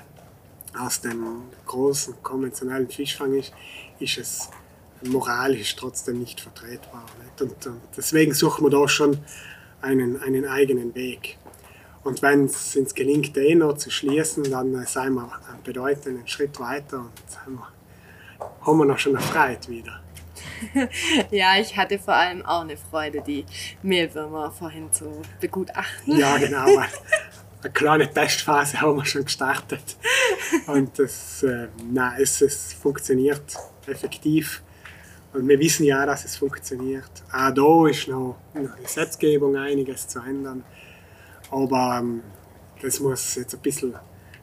aus 0.79 1.01
dem 1.01 1.43
großen 1.65 2.15
konventionellen 2.23 2.89
Fischfang 2.89 3.33
ist, 3.33 3.51
ist 3.99 4.17
es 4.17 4.49
moralisch 5.01 5.75
trotzdem 5.75 6.19
nicht 6.19 6.39
vertretbar. 6.39 7.05
Und, 7.39 7.55
deswegen 7.97 8.33
suchen 8.33 8.65
wir 8.65 8.69
da 8.69 8.87
schon 8.87 9.17
einen, 9.81 10.21
einen 10.21 10.45
eigenen 10.45 10.93
Weg. 10.95 11.37
Und 12.03 12.21
wenn 12.21 12.45
es 12.45 12.75
uns 12.75 12.93
gelingt, 12.93 13.35
den 13.35 13.59
noch 13.59 13.77
zu 13.77 13.89
schließen, 13.89 14.43
dann 14.49 14.73
äh, 14.73 14.85
sind 14.85 15.15
wir 15.15 15.31
einen 15.49 15.63
bedeutenden 15.63 16.27
Schritt 16.27 16.59
weiter 16.59 16.99
und 16.99 17.45
haben 17.45 17.55
wir, 17.55 18.65
haben 18.65 18.77
wir 18.77 18.85
noch 18.85 18.97
schon 18.97 19.15
eine 19.15 19.25
Freiheit 19.25 19.67
wieder. 19.67 20.01
ja, 21.31 21.57
ich 21.59 21.75
hatte 21.75 21.99
vor 21.99 22.13
allem 22.13 22.45
auch 22.45 22.61
eine 22.61 22.77
Freude, 22.77 23.21
die 23.21 23.45
Mehlwürmer 23.83 24.51
vorhin 24.51 24.91
zu 24.91 25.21
begutachten. 25.39 26.17
Ja, 26.17 26.37
genau 26.37 26.65
eine 27.61 27.73
kleine 27.73 28.11
Testphase 28.11 28.79
haben 28.81 28.97
wir 28.97 29.05
schon 29.05 29.25
gestartet. 29.25 29.97
Und 30.67 30.97
das, 30.97 31.43
äh, 31.43 31.67
nein, 31.91 32.21
es, 32.21 32.41
es 32.41 32.73
funktioniert 32.73 33.41
effektiv. 33.85 34.63
Und 35.33 35.47
wir 35.47 35.59
wissen 35.59 35.85
ja, 35.85 36.05
dass 36.05 36.25
es 36.25 36.37
funktioniert. 36.37 37.11
Auch 37.31 37.51
da 37.53 37.87
ist 37.87 38.07
noch 38.07 38.37
in 38.53 38.63
der 38.63 38.75
Gesetzgebung 38.81 39.55
einiges 39.57 40.07
zu 40.07 40.19
ändern. 40.19 40.63
Aber 41.51 41.97
ähm, 41.99 42.23
das 42.81 42.99
muss 42.99 43.35
jetzt 43.35 43.53
ein 43.53 43.61
bisschen 43.61 43.95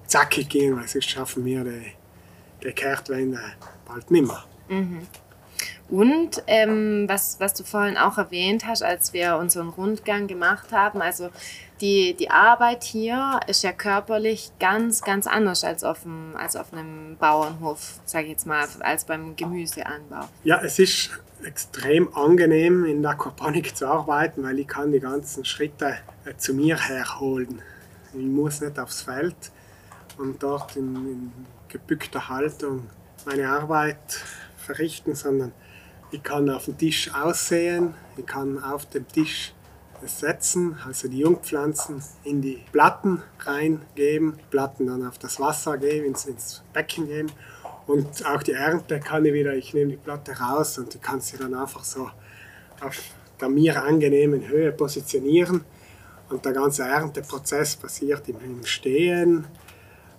zackig 0.07 0.49
gehen, 0.49 0.77
weil 0.77 0.89
sonst 0.89 1.09
schaffen 1.11 1.45
wir 1.45 1.65
die, 1.65 1.93
die 2.63 2.73
Kehrtwende 2.73 3.41
bald 3.87 4.11
nicht 4.11 4.27
mehr. 4.27 4.45
Und 5.89 6.43
ähm, 6.49 7.05
was, 7.09 7.39
was 7.39 7.55
du 7.55 7.63
vorhin 7.63 7.97
auch 7.97 8.19
erwähnt 8.19 8.67
hast, 8.67 8.83
als 8.83 9.13
wir 9.13 9.37
unseren 9.37 9.69
Rundgang 9.69 10.27
gemacht 10.27 10.73
haben, 10.73 11.01
also 11.01 11.31
die, 11.81 12.15
die 12.15 12.31
Arbeit 12.31 12.85
hier 12.85 13.41
ist 13.47 13.63
ja 13.63 13.73
körperlich 13.73 14.53
ganz, 14.59 15.03
ganz 15.03 15.27
anders 15.27 15.65
als 15.65 15.85
auf, 15.85 16.03
dem, 16.03 16.35
als 16.37 16.57
auf 16.57 16.73
einem 16.73 17.17
Bauernhof, 17.19 18.01
sage 18.05 18.25
ich 18.25 18.31
jetzt 18.33 18.47
mal, 18.47 18.67
als 18.81 19.05
beim 19.05 19.37
Gemüseanbau. 19.37 20.29
Ja, 20.45 20.61
es 20.63 20.79
ist 20.79 21.11
extrem 21.45 22.15
angenehm 22.15 22.85
in 22.85 23.03
der 23.03 23.13
Aquaponik 23.13 23.77
zu 23.77 23.87
arbeiten, 23.87 24.43
weil 24.43 24.59
ich 24.59 24.67
kann 24.67 24.93
die 24.93 25.01
ganzen 25.01 25.45
Schritte 25.45 25.97
äh, 26.25 26.37
zu 26.37 26.55
mir 26.55 26.79
herholen. 26.79 27.61
Ich 28.15 28.25
muss 28.25 28.61
nicht 28.61 28.79
aufs 28.79 29.03
Feld 29.03 29.37
und 30.17 30.43
dort 30.43 30.77
in, 30.77 30.95
in 30.95 31.33
gebückter 31.69 32.29
Haltung 32.29 32.89
meine 33.27 33.49
Arbeit 33.49 34.25
verrichten, 34.57 35.15
sondern 35.15 35.53
ich 36.11 36.23
kann 36.23 36.49
auf 36.49 36.67
dem 36.67 36.79
Tisch 36.79 37.13
aussehen, 37.15 37.95
ich 38.17 38.27
kann 38.27 38.63
auf 38.63 38.87
dem 38.87 39.07
Tisch 39.09 39.53
setzen, 40.05 40.79
also 40.87 41.09
die 41.09 41.19
Jungpflanzen 41.19 42.03
in 42.25 42.43
die 42.43 42.63
Platten 42.73 43.23
reingeben, 43.41 44.35
die 44.39 44.51
Platten 44.51 44.87
dann 44.87 45.07
auf 45.07 45.19
das 45.19 45.41
Wasser 45.41 45.79
geben, 45.79 46.07
ins, 46.07 46.27
ins 46.27 46.63
Becken 46.73 47.07
geben 47.09 47.31
und 47.87 48.27
auch 48.27 48.43
die 48.43 48.53
Ernte 48.53 49.01
kann 49.01 49.25
ich 49.25 49.33
wieder, 49.33 49.55
ich 49.55 49.73
nehme 49.75 49.93
die 49.93 49.97
Platte 49.97 50.33
raus 50.39 50.79
und 50.79 50.95
ich 50.95 51.01
kann 51.01 51.21
sie 51.21 51.37
dann 51.37 51.55
einfach 51.55 51.85
so 51.85 52.11
auf 52.81 52.97
der 53.41 53.49
mir 53.49 53.83
angenehmen 53.83 54.49
Höhe 54.49 54.73
positionieren 54.73 55.65
und 56.29 56.45
der 56.45 56.53
ganze 56.53 56.83
Ernteprozess 56.83 57.77
passiert 57.77 58.29
im, 58.29 58.37
im 58.45 58.67
Stehen 58.67 59.47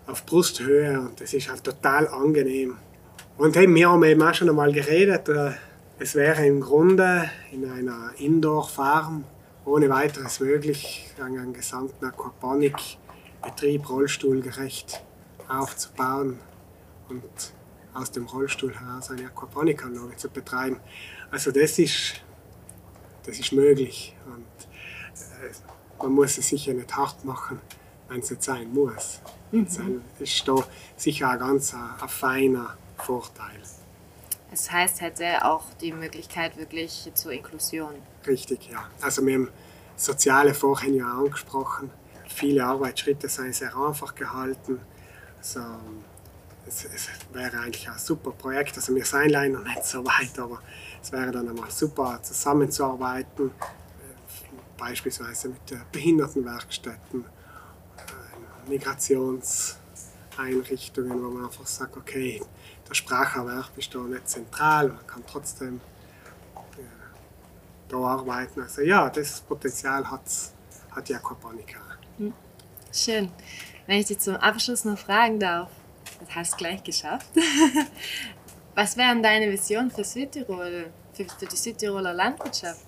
auf 0.06 0.26
Brusthöhe 0.26 1.00
und 1.00 1.20
das 1.20 1.34
ist 1.34 1.50
halt 1.50 1.64
total 1.64 2.08
angenehm. 2.08 2.78
Und 3.38 3.56
hey, 3.56 3.68
wir 3.68 3.90
haben 3.90 4.04
eben 4.04 4.22
auch 4.22 4.34
schon 4.34 4.50
einmal 4.50 4.72
geredet, 4.72 5.30
äh, 5.30 5.52
es 6.00 6.16
wäre 6.16 6.46
im 6.46 6.62
Grunde 6.62 7.30
in 7.52 7.70
einer 7.70 8.12
Indoor-Farm 8.18 9.26
ohne 9.68 9.90
weiteres 9.90 10.40
möglich, 10.40 11.12
einen 11.22 11.52
gesamten 11.52 12.06
Aquaponik-Betrieb 12.06 13.90
rollstuhlgerecht 13.90 15.04
aufzubauen 15.50 16.40
und 17.10 17.54
aus 17.94 18.12
dem 18.12 18.26
Rollstuhl 18.26 18.74
heraus 18.74 19.12
eine 19.12 19.26
Aquaponikanlage 19.26 20.16
zu 20.16 20.30
betreiben. 20.30 20.80
Also 21.32 21.52
das 21.52 21.80
ist, 21.80 22.22
das 23.26 23.40
ist 23.40 23.52
möglich 23.52 24.16
und 24.26 24.46
äh, 25.44 26.04
man 26.04 26.14
muss 26.14 26.38
es 26.38 26.48
sicher 26.48 26.74
nicht 26.74 26.96
hart 26.96 27.26
machen, 27.26 27.60
wenn 28.08 28.22
es 28.22 28.30
nicht 28.30 28.44
sein 28.44 28.74
muss. 28.74 29.20
Das 30.20 30.30
ist 30.30 30.48
da 30.48 30.64
sicher 30.96 31.32
ein 31.32 31.40
ganz 31.40 31.74
ein, 31.74 31.90
ein 32.00 32.10
feiner 32.10 32.78
Vorteil. 32.98 33.62
Es 34.52 34.72
heißt, 34.72 35.02
hätte 35.02 35.44
auch 35.46 35.64
die 35.82 35.92
Möglichkeit 35.92 36.58
wirklich 36.58 37.12
zur 37.14 37.32
Inklusion. 37.32 37.94
Richtig, 38.26 38.70
ja. 38.70 38.90
Also 39.02 39.26
wir 39.26 39.34
haben 39.36 39.50
Soziale 39.96 40.54
vorhin 40.54 40.96
ja 40.96 41.12
angesprochen. 41.12 41.90
Viele 42.28 42.64
Arbeitsschritte 42.64 43.28
sind 43.28 43.54
sehr 43.56 43.76
einfach 43.76 44.16
gehalten. 44.16 44.80
Also, 45.38 45.62
es, 46.68 46.86
es 46.86 47.10
wäre 47.34 47.58
eigentlich 47.60 47.90
ein 47.90 47.98
super 47.98 48.32
Projekt. 48.32 48.76
Also 48.76 48.94
wir 48.94 49.06
sind 49.06 49.30
leider 49.30 49.58
noch 49.58 49.64
nicht 49.64 49.84
so 49.84 50.06
weit, 50.06 50.38
aber 50.38 50.62
es 51.02 51.12
wäre 51.12 51.32
dann 51.32 51.48
einmal 51.48 51.72
super 51.72 52.20
zusammenzuarbeiten, 52.22 53.52
beispielsweise 54.78 55.50
mit 55.50 55.92
Behindertenwerkstätten, 55.92 57.26
äh, 58.68 58.70
Migrationseinrichtungen, 60.38 61.24
wo 61.24 61.30
man 61.30 61.46
einfach 61.46 61.66
sagt, 61.66 61.98
okay, 61.98 62.42
der 62.88 62.94
Spracherwerb 62.94 63.72
ist 63.78 63.94
da 63.94 64.00
nicht 64.00 64.30
zentral, 64.30 64.90
man 64.90 65.08
kann 65.08 65.24
trotzdem 65.30 65.82
äh, 66.56 66.82
da 67.90 67.98
arbeiten. 67.98 68.62
Also 68.62 68.82
ja, 68.82 69.10
das 69.10 69.42
Potenzial 69.42 70.10
hat's, 70.10 70.54
hat 70.92 71.10
die 71.10 71.16
Aquaponica. 71.16 71.80
Schön. 72.94 73.32
Wenn 73.86 74.00
ich 74.00 74.08
dich 74.08 74.20
zum 74.20 74.36
Abschluss 74.36 74.86
noch 74.86 74.98
fragen 74.98 75.40
darf, 75.40 75.70
das 76.20 76.36
hast 76.36 76.54
du 76.54 76.58
gleich 76.58 76.84
geschafft. 76.84 77.28
Was 78.76 78.98
wären 78.98 79.24
deine 79.24 79.52
Visionen 79.52 79.92
für 79.92 80.04
Südtirol, 80.04 80.92
für, 81.14 81.26
für 81.26 81.46
die 81.46 81.56
Südtiroler 81.56 82.14
Landwirtschaft? 82.14 82.86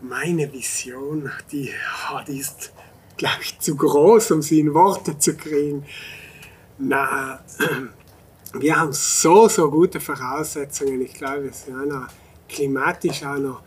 Meine 0.00 0.52
Vision, 0.52 1.30
die, 1.50 1.70
ja, 1.70 2.22
die 2.22 2.38
ist, 2.38 2.72
glaube 3.16 3.40
ich, 3.40 3.58
zu 3.58 3.76
groß, 3.76 4.30
um 4.32 4.42
sie 4.42 4.60
in 4.60 4.74
Worte 4.74 5.18
zu 5.18 5.36
kriegen. 5.36 5.86
Na, 6.78 7.40
wir 8.52 8.76
haben 8.78 8.92
so, 8.92 9.48
so 9.48 9.70
gute 9.70 10.00
Voraussetzungen. 10.00 11.00
Ich 11.00 11.14
glaube, 11.14 11.44
wir 11.44 11.52
sind 11.52 11.76
auch 11.80 11.86
noch 11.86 12.08
klimatisch 12.48 13.24
auch 13.24 13.38
noch 13.38 13.62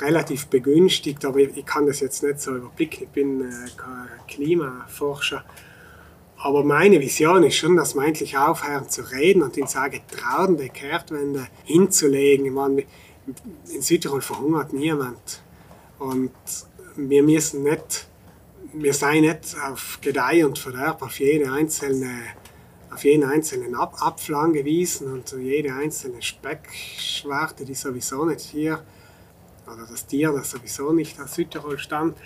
relativ 0.00 0.46
begünstigt, 0.46 1.24
aber 1.24 1.38
ich, 1.40 1.66
kann 1.66 1.86
das 1.86 2.00
jetzt 2.00 2.22
nicht 2.22 2.40
so 2.40 2.56
überblicken. 2.56 3.04
Ich 3.04 3.08
bin 3.08 3.42
äh, 3.42 3.68
kein 3.76 4.08
Klimaforscher. 4.26 5.44
Aber 6.38 6.64
meine 6.64 7.00
Vision 7.00 7.44
ist 7.44 7.56
schon, 7.56 7.76
dass 7.76 7.94
wir 7.94 8.04
endlich 8.04 8.36
aufhören 8.36 8.88
zu 8.88 9.02
reden 9.02 9.42
und 9.42 9.56
ihnen 9.56 9.68
sagen, 9.68 10.00
trauen 10.08 10.56
die 10.56 10.70
Kehrtwende 10.70 11.46
hinzulegen. 11.64 12.46
Ich 12.46 12.52
meine, 12.52 12.84
in 13.72 13.82
Südtirol 13.82 14.20
verhungert 14.20 14.72
niemand. 14.72 15.42
Und 15.98 16.32
wir 16.96 17.22
müssen 17.22 17.62
nicht, 17.62 18.08
wir 18.72 18.92
seien 18.92 19.22
nicht 19.22 19.56
auf 19.64 19.98
Gedeih 20.00 20.44
und 20.44 20.58
Verderb 20.58 21.02
auf 21.02 21.20
jede 21.20 21.52
einzelne 21.52 22.10
auf 22.92 23.04
jeden 23.04 23.24
einzelnen 23.24 23.74
Ab 23.74 23.96
Apfel 24.00 24.34
angewiesen 24.34 25.12
und 25.12 25.32
jede 25.32 25.72
einzelne 25.74 26.20
Speckschwarte, 26.20 27.64
die 27.64 27.74
sowieso 27.74 28.24
nicht 28.24 28.40
hier, 28.40 28.82
oder 29.66 29.86
das 29.90 30.06
Tier, 30.06 30.32
das 30.32 30.50
sowieso 30.50 30.92
nicht 30.92 31.20
aus 31.20 31.34
Südtirol 31.34 31.78
stammt. 31.78 32.18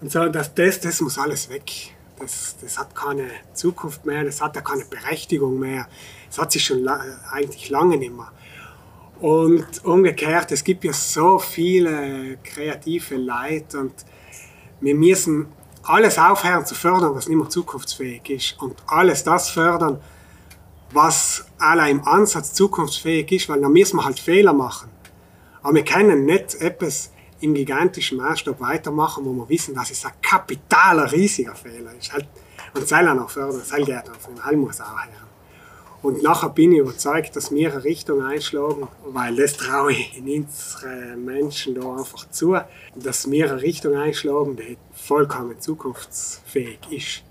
Und 0.00 0.12
so, 0.12 0.28
das, 0.28 0.54
das, 0.54 0.80
das 0.80 1.00
muss 1.00 1.18
alles 1.18 1.48
weg. 1.48 1.94
Das, 2.18 2.56
das 2.60 2.78
hat 2.78 2.94
keine 2.94 3.28
Zukunft 3.54 4.04
mehr, 4.04 4.22
das 4.24 4.40
hat 4.40 4.54
ja 4.54 4.62
keine 4.62 4.84
Berechtigung 4.84 5.58
mehr. 5.58 5.88
Das 6.28 6.38
hat 6.38 6.52
sich 6.52 6.64
schon 6.64 6.80
la 6.80 7.00
eigentlich 7.32 7.70
lange 7.70 7.96
nicht 7.96 8.14
mehr. 8.14 8.30
Und 9.20 9.84
umgekehrt, 9.84 10.52
es 10.52 10.62
gibt 10.62 10.84
ja 10.84 10.92
so 10.92 11.38
viele 11.38 12.38
kreative 12.44 13.16
Leute 13.16 13.80
und 13.80 13.94
wir 14.80 14.94
müssen 14.94 15.46
alles 15.84 16.18
aufhören 16.18 16.64
zu 16.66 16.74
fördern, 16.74 17.14
was 17.14 17.28
nicht 17.28 17.36
mehr 17.36 17.48
zukunftsfähig 17.48 18.28
ist 18.30 18.62
und 18.62 18.76
alles 18.86 19.24
das 19.24 19.50
fördern, 19.50 20.00
was 20.92 21.44
allein 21.58 21.98
im 21.98 22.06
Ansatz 22.06 22.52
zukunftsfähig 22.54 23.30
ist, 23.32 23.48
weil 23.48 23.60
dann 23.60 23.72
müssen 23.72 23.96
wir 23.96 24.04
halt 24.04 24.18
Fehler 24.18 24.52
machen. 24.52 24.90
Aber 25.62 25.74
wir 25.74 25.84
können 25.84 26.24
nicht 26.24 26.54
etwas 26.56 27.10
im 27.40 27.54
gigantischen 27.54 28.18
Maßstab 28.18 28.60
weitermachen, 28.60 29.24
wo 29.24 29.32
wir 29.32 29.48
wissen, 29.48 29.74
dass 29.74 29.90
es 29.90 30.04
ein 30.04 30.12
kapitaler, 30.22 31.10
riesiger 31.10 31.54
Fehler 31.54 31.92
ist. 31.98 32.12
Halt, 32.12 32.26
und 32.74 32.82
das 32.82 32.88
soll 32.88 33.08
auch 33.08 33.14
noch 33.14 33.30
fördern, 33.30 33.58
das 33.58 33.68
soll 33.68 33.84
geht 33.84 34.08
auf 34.08 34.28
den 34.50 34.60
muss 34.60 34.80
auch 34.80 35.00
her. 35.00 35.23
Und 36.04 36.22
nachher 36.22 36.50
bin 36.50 36.70
ich 36.72 36.80
überzeugt, 36.80 37.34
dass 37.34 37.50
wir 37.50 37.72
eine 37.72 37.82
Richtung 37.82 38.22
einschlagen, 38.22 38.88
weil 39.06 39.34
das 39.36 39.56
traue 39.56 39.92
ich 39.92 40.14
in 40.18 40.28
unsere 40.28 41.16
Menschen 41.16 41.74
da 41.74 41.96
einfach 41.96 42.28
zu, 42.28 42.58
dass 42.94 43.30
wir 43.30 43.50
eine 43.50 43.62
Richtung 43.62 43.96
einschlagen, 43.96 44.54
die 44.54 44.76
vollkommen 44.92 45.58
zukunftsfähig 45.58 46.78
ist. 46.90 47.22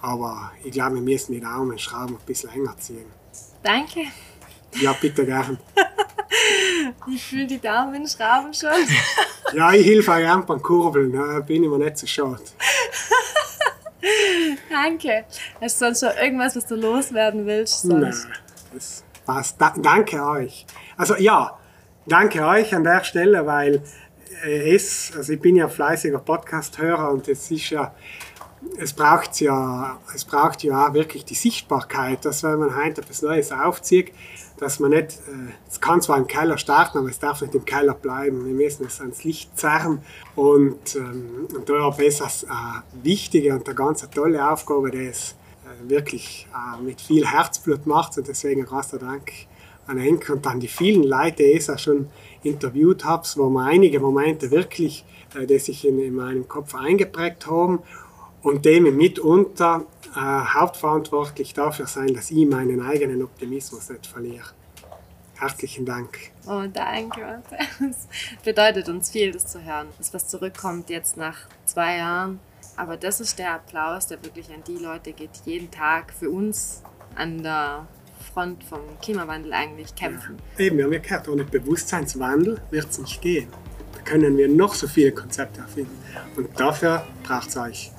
Aber 0.00 0.52
ich 0.62 0.70
glaube, 0.70 0.94
wir 0.94 1.02
müssen 1.02 1.32
die 1.32 1.40
Daumenschrauben 1.40 2.14
ein 2.14 2.24
bisschen 2.24 2.50
enger 2.50 2.76
ziehen. 2.78 3.06
Danke. 3.60 4.02
Ja, 4.80 4.92
bitte 4.92 5.26
gern. 5.26 5.58
Ich 7.12 7.22
fühle 7.22 7.46
die 7.46 7.60
Daumenschrauben 7.60 8.54
schon. 8.54 8.70
Ja, 9.52 9.72
ich 9.72 9.86
helfe 9.86 10.12
auch 10.12 10.16
gern 10.16 10.46
beim 10.46 10.62
Kurbeln, 10.62 11.12
da 11.12 11.40
bin 11.40 11.62
ich 11.62 11.68
mir 11.68 11.78
nicht 11.78 11.98
so 11.98 12.06
schade. 12.06 12.40
Danke. 14.70 15.24
Hast 15.60 15.80
du 15.80 15.86
sonst 15.86 16.00
schon 16.00 16.10
irgendwas, 16.22 16.56
was 16.56 16.66
du 16.66 16.74
loswerden 16.74 17.46
willst? 17.46 17.84
Nein, 17.84 18.14
das 18.72 19.04
passt. 19.24 19.60
Da, 19.60 19.74
danke 19.76 20.24
euch. 20.24 20.66
Also 20.96 21.16
ja, 21.16 21.58
danke 22.06 22.44
euch 22.44 22.74
an 22.74 22.84
der 22.84 23.04
Stelle, 23.04 23.46
weil 23.46 23.82
äh, 24.44 24.74
es, 24.74 25.12
also 25.16 25.32
ich 25.32 25.40
bin 25.40 25.56
ja 25.56 25.68
fleißiger 25.68 26.18
Podcast-Hörer 26.18 27.10
und 27.10 27.28
es 27.28 27.50
ist 27.50 27.70
ja, 27.70 27.94
es 28.78 28.92
braucht 28.92 29.40
ja, 29.40 29.98
es 30.14 30.24
braucht 30.24 30.62
ja 30.62 30.88
auch 30.88 30.94
wirklich 30.94 31.24
die 31.24 31.34
Sichtbarkeit, 31.34 32.24
dass 32.24 32.42
wenn 32.42 32.58
man 32.58 32.76
heute 32.76 33.00
etwas 33.00 33.22
Neues 33.22 33.52
aufzieht, 33.52 34.12
dass 34.58 34.78
man 34.78 34.90
nicht, 34.90 35.12
äh, 35.12 35.52
es 35.68 35.80
kann 35.80 36.00
zwar 36.00 36.18
im 36.18 36.26
Keller 36.26 36.56
starten, 36.58 36.98
aber 36.98 37.08
es 37.08 37.18
darf 37.18 37.42
nicht 37.42 37.54
im 37.54 37.64
Keller 37.64 37.94
bleiben. 37.94 38.46
Wir 38.46 38.54
müssen 38.54 38.86
es 38.86 39.00
ans 39.00 39.24
Licht 39.24 39.58
zerren. 39.58 40.02
Und, 40.36 40.94
ähm, 40.94 41.48
und 41.54 41.68
da 41.68 41.94
ich 41.98 42.18
das 42.18 42.44
eine 42.44 42.82
wichtige 43.02 43.54
und 43.54 43.66
eine 43.66 43.74
ganz 43.74 44.08
tolle 44.10 44.48
Aufgabe, 44.48 44.90
die 44.90 45.06
es 45.06 45.34
äh, 45.64 45.90
wirklich 45.90 46.46
äh, 46.54 46.80
mit 46.80 47.00
viel 47.00 47.26
Herzblut 47.26 47.86
macht. 47.86 48.16
Und 48.18 48.28
deswegen 48.28 48.64
großer 48.64 48.98
Dank 48.98 49.32
an 49.88 49.98
Enke 49.98 50.32
und 50.32 50.46
dann 50.46 50.60
die 50.60 50.68
vielen 50.68 51.02
Leute, 51.02 51.38
die 51.38 51.52
ich 51.52 51.68
auch 51.68 51.78
schon 51.78 52.08
interviewt 52.44 53.04
habe, 53.04 53.26
wo 53.34 53.48
mir 53.48 53.64
einige 53.64 53.98
Momente 53.98 54.52
wirklich, 54.52 55.04
äh, 55.34 55.44
die 55.46 55.58
sich 55.58 55.84
in, 55.84 55.98
in 55.98 56.14
meinem 56.14 56.46
Kopf 56.46 56.76
eingeprägt 56.76 57.48
haben 57.48 57.80
und 58.42 58.64
dem 58.64 58.96
mitunter 58.96 59.84
äh, 60.14 60.18
hauptverantwortlich 60.18 61.54
dafür 61.54 61.86
sein, 61.86 62.14
dass 62.14 62.30
ich 62.30 62.46
meinen 62.46 62.80
eigenen 62.80 63.22
Optimismus 63.22 63.88
nicht 63.90 64.06
verliere. 64.06 64.50
Herzlichen 65.38 65.84
Dank. 65.84 66.18
Oh, 66.46 66.62
danke. 66.72 67.42
Es 67.90 68.06
bedeutet 68.44 68.88
uns 68.88 69.10
viel, 69.10 69.32
das 69.32 69.46
zu 69.46 69.64
hören. 69.64 69.88
Das, 69.98 70.14
was 70.14 70.28
zurückkommt 70.28 70.88
jetzt 70.88 71.16
nach 71.16 71.36
zwei 71.64 71.96
Jahren. 71.96 72.38
Aber 72.76 72.96
das 72.96 73.20
ist 73.20 73.38
der 73.38 73.54
Applaus, 73.54 74.06
der 74.06 74.22
wirklich 74.24 74.48
an 74.50 74.62
die 74.66 74.78
Leute 74.78 75.12
geht, 75.12 75.30
die 75.44 75.50
jeden 75.50 75.70
Tag 75.70 76.12
für 76.12 76.30
uns 76.30 76.82
an 77.16 77.42
der 77.42 77.86
Front 78.32 78.62
vom 78.64 78.80
Klimawandel 79.02 79.52
eigentlich 79.52 79.94
kämpfen. 79.94 80.36
Ja. 80.56 80.64
Eben, 80.64 80.78
wir 80.78 80.84
haben 80.84 80.92
ja 80.92 81.00
gehört, 81.00 81.28
ohne 81.28 81.44
Bewusstseinswandel 81.44 82.60
wird 82.70 82.88
es 82.88 82.98
nicht 82.98 83.20
gehen. 83.20 83.48
Da 83.94 84.00
können 84.02 84.36
wir 84.36 84.48
noch 84.48 84.74
so 84.74 84.86
viele 84.86 85.12
Konzepte 85.12 85.60
erfinden. 85.60 85.98
Und 86.36 86.48
dafür 86.58 87.04
braucht 87.24 87.48
es 87.48 87.56
euch 87.56 87.92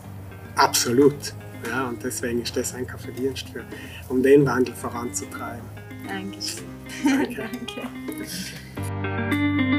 absolut. 0.55 1.33
Ja, 1.67 1.87
und 1.87 2.03
deswegen 2.03 2.41
ist 2.41 2.55
das 2.57 2.73
ein 2.73 2.85
Verdienst, 2.85 3.49
für, 3.49 3.63
um 4.09 4.21
den 4.21 4.45
Wandel 4.45 4.73
voranzutreiben. 4.75 5.63
Dankeschön. 6.07 6.65
Danke. 7.05 7.49
Danke. 9.01 9.72